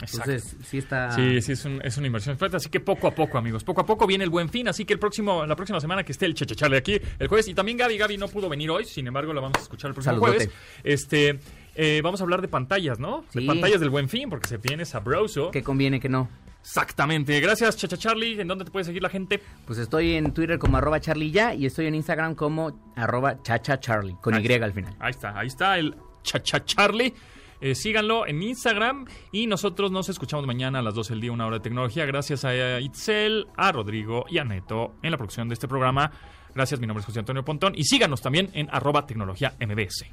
Exacto. 0.00 0.30
Entonces, 0.30 0.56
sí 0.66 0.78
está... 0.78 1.10
Sí, 1.12 1.40
sí, 1.42 1.52
es, 1.52 1.64
un- 1.64 1.80
es 1.84 1.96
una 1.96 2.06
inversión 2.06 2.36
fuerte, 2.38 2.56
así 2.56 2.68
que 2.70 2.80
poco 2.80 3.06
a 3.06 3.14
poco, 3.14 3.36
amigos. 3.38 3.64
Poco 3.64 3.80
a 3.82 3.86
poco 3.86 4.06
viene 4.06 4.24
el 4.24 4.30
buen 4.30 4.48
fin, 4.48 4.66
así 4.68 4.84
que 4.84 4.92
el 4.94 4.98
próximo, 4.98 5.44
la 5.46 5.56
próxima 5.56 5.80
semana 5.80 6.02
que 6.04 6.12
esté 6.12 6.26
el 6.26 6.34
Chachachale 6.34 6.76
aquí, 6.78 6.98
el 7.18 7.28
jueves, 7.28 7.48
y 7.48 7.54
también 7.54 7.76
Gaby, 7.78 7.98
Gaby 7.98 8.16
no 8.16 8.28
pudo 8.28 8.48
venir 8.48 8.70
hoy, 8.70 8.84
sin 8.84 9.06
embargo, 9.06 9.32
lo 9.32 9.40
vamos 9.42 9.58
a 9.58 9.62
escuchar 9.62 9.88
el 9.90 9.94
próximo 9.94 10.14
Saludote. 10.14 10.46
jueves. 10.46 10.50
Este, 10.84 11.38
eh, 11.74 12.00
vamos 12.02 12.20
a 12.20 12.24
hablar 12.24 12.40
de 12.42 12.48
pantallas, 12.48 12.98
¿no? 12.98 13.24
De 13.34 13.42
pantallas 13.42 13.80
del 13.80 13.90
buen 13.90 14.08
fin, 14.08 14.28
porque 14.30 14.48
se 14.48 14.56
viene 14.56 14.84
sabroso. 14.84 15.50
Que 15.50 15.62
conviene 15.62 16.00
que 16.00 16.08
no. 16.08 16.28
Exactamente. 16.62 17.40
Gracias, 17.40 17.76
Chacha 17.78 17.96
Charlie. 17.96 18.38
¿En 18.40 18.46
dónde 18.46 18.66
te 18.66 18.70
puede 18.70 18.84
seguir 18.84 19.02
la 19.02 19.08
gente? 19.08 19.40
Pues 19.66 19.78
estoy 19.78 20.12
en 20.14 20.32
Twitter 20.34 20.58
como 20.58 20.76
arroba 20.76 21.00
charlie 21.00 21.30
ya 21.30 21.54
y 21.54 21.64
estoy 21.64 21.86
en 21.86 21.94
Instagram 21.94 22.34
como 22.34 22.92
arroba 22.96 23.42
chachacharlie, 23.42 24.16
con 24.20 24.34
Ahí 24.34 24.44
Y 24.46 24.52
está. 24.52 24.64
al 24.66 24.72
final. 24.74 24.94
Ahí 25.00 25.10
está, 25.10 25.38
ahí 25.38 25.46
está 25.46 25.78
el 25.78 25.94
Chacha 26.22 26.62
Charlie. 26.64 27.14
Eh, 27.60 27.74
síganlo 27.74 28.26
en 28.26 28.42
Instagram 28.42 29.06
y 29.32 29.46
nosotros 29.46 29.90
nos 29.90 30.08
escuchamos 30.08 30.46
mañana 30.46 30.78
a 30.78 30.82
las 30.82 30.94
12 30.94 31.12
del 31.12 31.20
día, 31.20 31.32
una 31.32 31.46
hora 31.46 31.56
de 31.56 31.62
tecnología. 31.62 32.06
Gracias 32.06 32.44
a 32.44 32.80
Itzel, 32.80 33.46
a 33.56 33.70
Rodrigo 33.70 34.24
y 34.28 34.38
a 34.38 34.44
Neto 34.44 34.94
en 35.02 35.10
la 35.10 35.16
producción 35.18 35.48
de 35.48 35.54
este 35.54 35.68
programa. 35.68 36.10
Gracias, 36.54 36.80
mi 36.80 36.86
nombre 36.86 37.00
es 37.00 37.06
José 37.06 37.20
Antonio 37.20 37.44
Pontón 37.44 37.74
y 37.76 37.84
síganos 37.84 38.22
también 38.22 38.50
en 38.54 38.68
arroba 38.70 39.06
tecnología 39.06 39.54
MBS. 39.60 40.06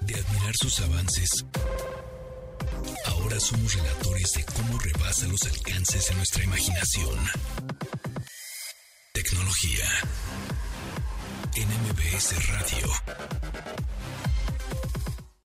De 0.00 0.14
admirar 0.14 0.54
sus 0.54 0.80
avances, 0.80 1.46
ahora 3.06 3.38
somos 3.40 3.74
relatores 3.74 4.32
de 4.32 4.44
cómo 4.44 4.78
rebasa 4.78 5.26
los 5.28 5.42
alcances 5.44 6.08
de 6.08 6.14
nuestra 6.16 6.44
imaginación. 6.44 7.18
Tecnología 9.12 9.84
en 11.54 11.68
MBS 11.68 12.48
Radio. 12.48 12.88